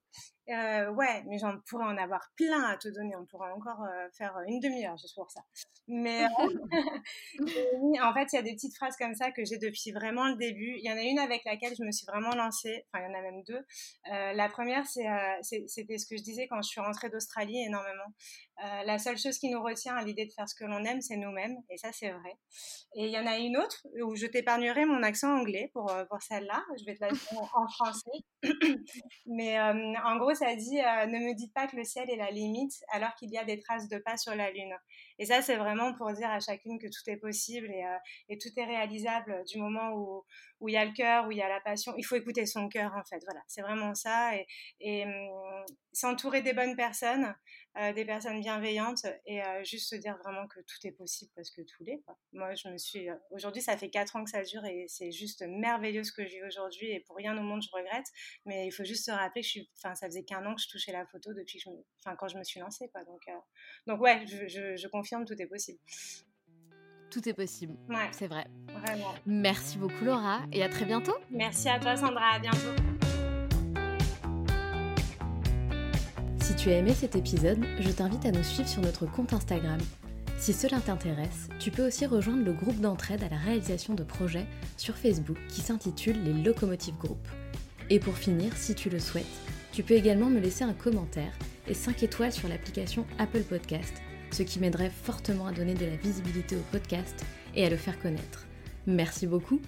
Euh, 0.51 0.91
ouais, 0.91 1.23
mais 1.27 1.37
j'en 1.37 1.59
pourrais 1.67 1.85
en 1.85 1.97
avoir 1.97 2.31
plein 2.35 2.63
à 2.63 2.77
te 2.77 2.87
donner. 2.89 3.15
On 3.15 3.25
pourrait 3.25 3.51
encore 3.51 3.83
euh, 3.83 4.07
faire 4.17 4.35
une 4.47 4.59
demi-heure 4.59 4.97
juste 4.97 5.15
pour 5.15 5.29
ça. 5.31 5.41
Mais, 5.87 6.23
euh, 6.23 6.27
oui, 7.81 7.99
en 8.01 8.13
fait, 8.13 8.27
il 8.33 8.35
y 8.35 8.39
a 8.39 8.41
des 8.41 8.53
petites 8.53 8.75
phrases 8.75 8.95
comme 8.97 9.15
ça 9.15 9.31
que 9.31 9.43
j'ai 9.45 9.57
depuis 9.57 9.91
vraiment 9.91 10.27
le 10.27 10.35
début. 10.35 10.75
Il 10.77 10.85
y 10.85 10.91
en 10.91 10.97
a 10.97 11.01
une 11.01 11.19
avec 11.19 11.43
laquelle 11.45 11.73
je 11.77 11.83
me 11.83 11.91
suis 11.91 12.05
vraiment 12.05 12.35
lancée. 12.35 12.85
Enfin, 12.93 13.05
il 13.05 13.11
y 13.11 13.15
en 13.15 13.19
a 13.19 13.21
même 13.21 13.43
deux. 13.43 13.65
la 14.05 14.49
première, 14.49 14.85
c'était 14.85 15.97
ce 15.97 16.05
que 16.05 16.17
je 16.17 16.23
disais 16.23 16.47
quand 16.47 16.61
je 16.61 16.69
suis 16.69 16.81
rentrée 16.81 17.09
d'Australie 17.09 17.63
énormément. 17.65 18.13
la 18.85 18.97
seule 18.99 19.17
chose 19.17 19.37
qui 19.37 19.49
nous 19.49 19.61
retient 19.61 19.95
à 19.95 20.03
l'idée 20.03 20.25
de 20.25 20.31
faire 20.31 20.47
ce 20.47 20.55
que 20.55 20.65
l'on 20.65 20.83
aime, 20.85 21.01
c'est 21.01 21.17
nous-mêmes. 21.17 21.57
Et 21.69 21.77
ça, 21.77 21.91
c'est 21.91 22.11
vrai. 22.11 22.37
Et 22.95 23.05
il 23.05 23.11
y 23.11 23.17
en 23.17 23.25
a 23.25 23.37
une 23.37 23.57
autre 23.57 23.85
où 24.03 24.15
je 24.15 24.27
t'épargnerai 24.27 24.85
mon 24.85 25.03
accent 25.03 25.33
anglais 25.33 25.69
pour, 25.73 25.93
pour 26.09 26.21
celle-là. 26.21 26.63
Je 26.79 26.85
vais 26.85 26.95
te 26.95 27.01
la 27.01 27.11
dire 27.11 27.49
en 27.53 27.67
français. 27.67 28.11
mais 29.25 29.59
en 29.59 30.17
gros, 30.17 30.33
ça 30.41 30.55
dit 30.55 30.79
euh, 30.79 31.05
ne 31.05 31.19
me 31.19 31.35
dites 31.35 31.53
pas 31.53 31.67
que 31.67 31.75
le 31.75 31.83
ciel 31.83 32.09
est 32.09 32.15
la 32.15 32.31
limite 32.31 32.73
alors 32.91 33.13
qu'il 33.13 33.29
y 33.29 33.37
a 33.37 33.43
des 33.43 33.59
traces 33.59 33.87
de 33.87 33.99
pas 33.99 34.17
sur 34.17 34.35
la 34.35 34.49
lune. 34.49 34.75
Et 35.19 35.25
ça, 35.27 35.43
c'est 35.43 35.55
vraiment 35.55 35.93
pour 35.93 36.11
dire 36.13 36.29
à 36.29 36.39
chacune 36.39 36.79
que 36.79 36.87
tout 36.87 37.07
est 37.07 37.17
possible 37.17 37.67
et, 37.69 37.85
euh, 37.85 38.35
tout 38.41 38.49
est 38.57 38.65
réalisable 38.65 39.43
du 39.47 39.59
moment 39.59 39.91
où, 39.93 40.23
où 40.59 40.69
il 40.69 40.73
y 40.73 40.77
a 40.77 40.85
le 40.85 40.93
cœur, 40.93 41.27
où 41.27 41.31
il 41.31 41.37
y 41.37 41.43
a 41.43 41.49
la 41.49 41.59
passion. 41.61 41.93
Il 41.95 42.03
faut 42.03 42.15
écouter 42.15 42.47
son 42.47 42.69
cœur, 42.69 42.91
en 42.95 43.03
fait. 43.03 43.21
Voilà, 43.25 43.41
c'est 43.47 43.61
vraiment 43.61 43.93
ça. 43.93 44.31
Et, 44.79 45.05
hum, 45.05 45.65
s'entourer 45.93 46.41
des 46.41 46.53
bonnes 46.53 46.75
personnes, 46.75 47.35
euh, 47.77 47.93
des 47.93 48.05
personnes 48.05 48.39
bienveillantes 48.41 49.05
et 49.25 49.41
juste 49.63 49.89
se 49.89 49.95
dire 49.95 50.17
vraiment 50.17 50.47
que 50.47 50.59
tout 50.59 50.87
est 50.87 50.91
possible 50.91 51.31
parce 51.35 51.49
que 51.51 51.61
tout 51.61 51.83
l'est. 51.83 52.03
Moi, 52.33 52.53
je 52.55 52.67
me 52.69 52.77
suis. 52.77 53.07
aujourd'hui, 53.31 53.61
ça 53.61 53.77
fait 53.77 53.89
quatre 53.89 54.15
ans 54.15 54.23
que 54.23 54.29
ça 54.29 54.43
dure 54.43 54.65
et 54.65 54.85
c'est 54.87 55.11
juste 55.11 55.43
merveilleux 55.47 56.03
ce 56.03 56.11
que 56.11 56.25
je 56.25 56.31
vis 56.31 56.43
aujourd'hui 56.43 56.91
et 56.91 56.99
pour 57.01 57.15
rien 57.15 57.37
au 57.37 57.41
monde, 57.41 57.61
je 57.61 57.69
regrette. 57.71 58.07
Mais 58.45 58.67
il 58.67 58.71
faut 58.71 58.83
juste 58.83 59.05
se 59.05 59.11
rappeler 59.11 59.41
que 59.41 59.47
je 59.47 59.51
suis. 59.51 59.69
Enfin, 59.77 59.95
ça 59.95 60.07
faisait 60.07 60.23
qu'un 60.23 60.45
an 60.45 60.55
que 60.55 60.61
je 60.61 60.69
touchais 60.69 60.91
la 60.91 61.05
photo 61.05 61.33
depuis 61.33 61.59
que 61.59 61.63
je 61.65 61.69
enfin, 62.05 62.15
quand 62.17 62.27
je 62.27 62.37
me 62.37 62.43
suis 62.43 62.59
lancée. 62.59 62.89
Quoi. 62.89 63.03
Donc, 63.05 63.21
donc 63.87 64.01
ouais, 64.01 64.25
je, 64.27 64.75
je 64.75 64.87
confirme, 64.87 65.25
tout 65.25 65.39
est 65.41 65.47
possible. 65.47 65.79
Tout 67.11 67.27
est 67.27 67.33
possible. 67.33 67.75
Ouais. 67.89 68.09
C'est 68.11 68.27
vrai. 68.27 68.45
Vraiment. 68.69 69.13
Merci 69.25 69.77
beaucoup 69.77 70.05
Laura 70.05 70.41
et 70.53 70.63
à 70.63 70.69
très 70.69 70.85
bientôt. 70.85 71.15
Merci 71.29 71.67
à 71.69 71.77
toi 71.77 71.95
Sandra, 71.95 72.35
à 72.35 72.39
bientôt. 72.39 73.00
Tu 76.61 76.69
as 76.69 76.77
aimé 76.77 76.93
cet 76.93 77.15
épisode, 77.15 77.65
je 77.79 77.89
t'invite 77.89 78.23
à 78.23 78.31
nous 78.31 78.43
suivre 78.43 78.69
sur 78.69 78.83
notre 78.83 79.07
compte 79.07 79.33
Instagram. 79.33 79.79
Si 80.37 80.53
cela 80.53 80.79
t'intéresse, 80.79 81.49
tu 81.57 81.71
peux 81.71 81.87
aussi 81.87 82.05
rejoindre 82.05 82.45
le 82.45 82.53
groupe 82.53 82.79
d'entraide 82.79 83.23
à 83.23 83.29
la 83.29 83.37
réalisation 83.37 83.95
de 83.95 84.03
projets 84.03 84.45
sur 84.77 84.95
Facebook 84.95 85.37
qui 85.49 85.61
s'intitule 85.61 86.21
les 86.23 86.33
Locomotive 86.33 86.95
Group. 86.99 87.27
Et 87.89 87.99
pour 87.99 88.15
finir, 88.15 88.55
si 88.55 88.75
tu 88.75 88.91
le 88.91 88.99
souhaites, 88.99 89.25
tu 89.71 89.81
peux 89.81 89.95
également 89.95 90.29
me 90.29 90.39
laisser 90.39 90.63
un 90.63 90.73
commentaire 90.73 91.33
et 91.67 91.73
5 91.73 92.03
étoiles 92.03 92.31
sur 92.31 92.47
l'application 92.47 93.07
Apple 93.17 93.41
Podcast, 93.41 93.95
ce 94.29 94.43
qui 94.43 94.59
m'aiderait 94.59 94.91
fortement 94.91 95.47
à 95.47 95.53
donner 95.53 95.73
de 95.73 95.87
la 95.87 95.95
visibilité 95.95 96.55
au 96.55 96.63
podcast 96.71 97.25
et 97.55 97.65
à 97.65 97.71
le 97.71 97.75
faire 97.75 97.99
connaître. 97.99 98.45
Merci 98.85 99.25
beaucoup 99.25 99.59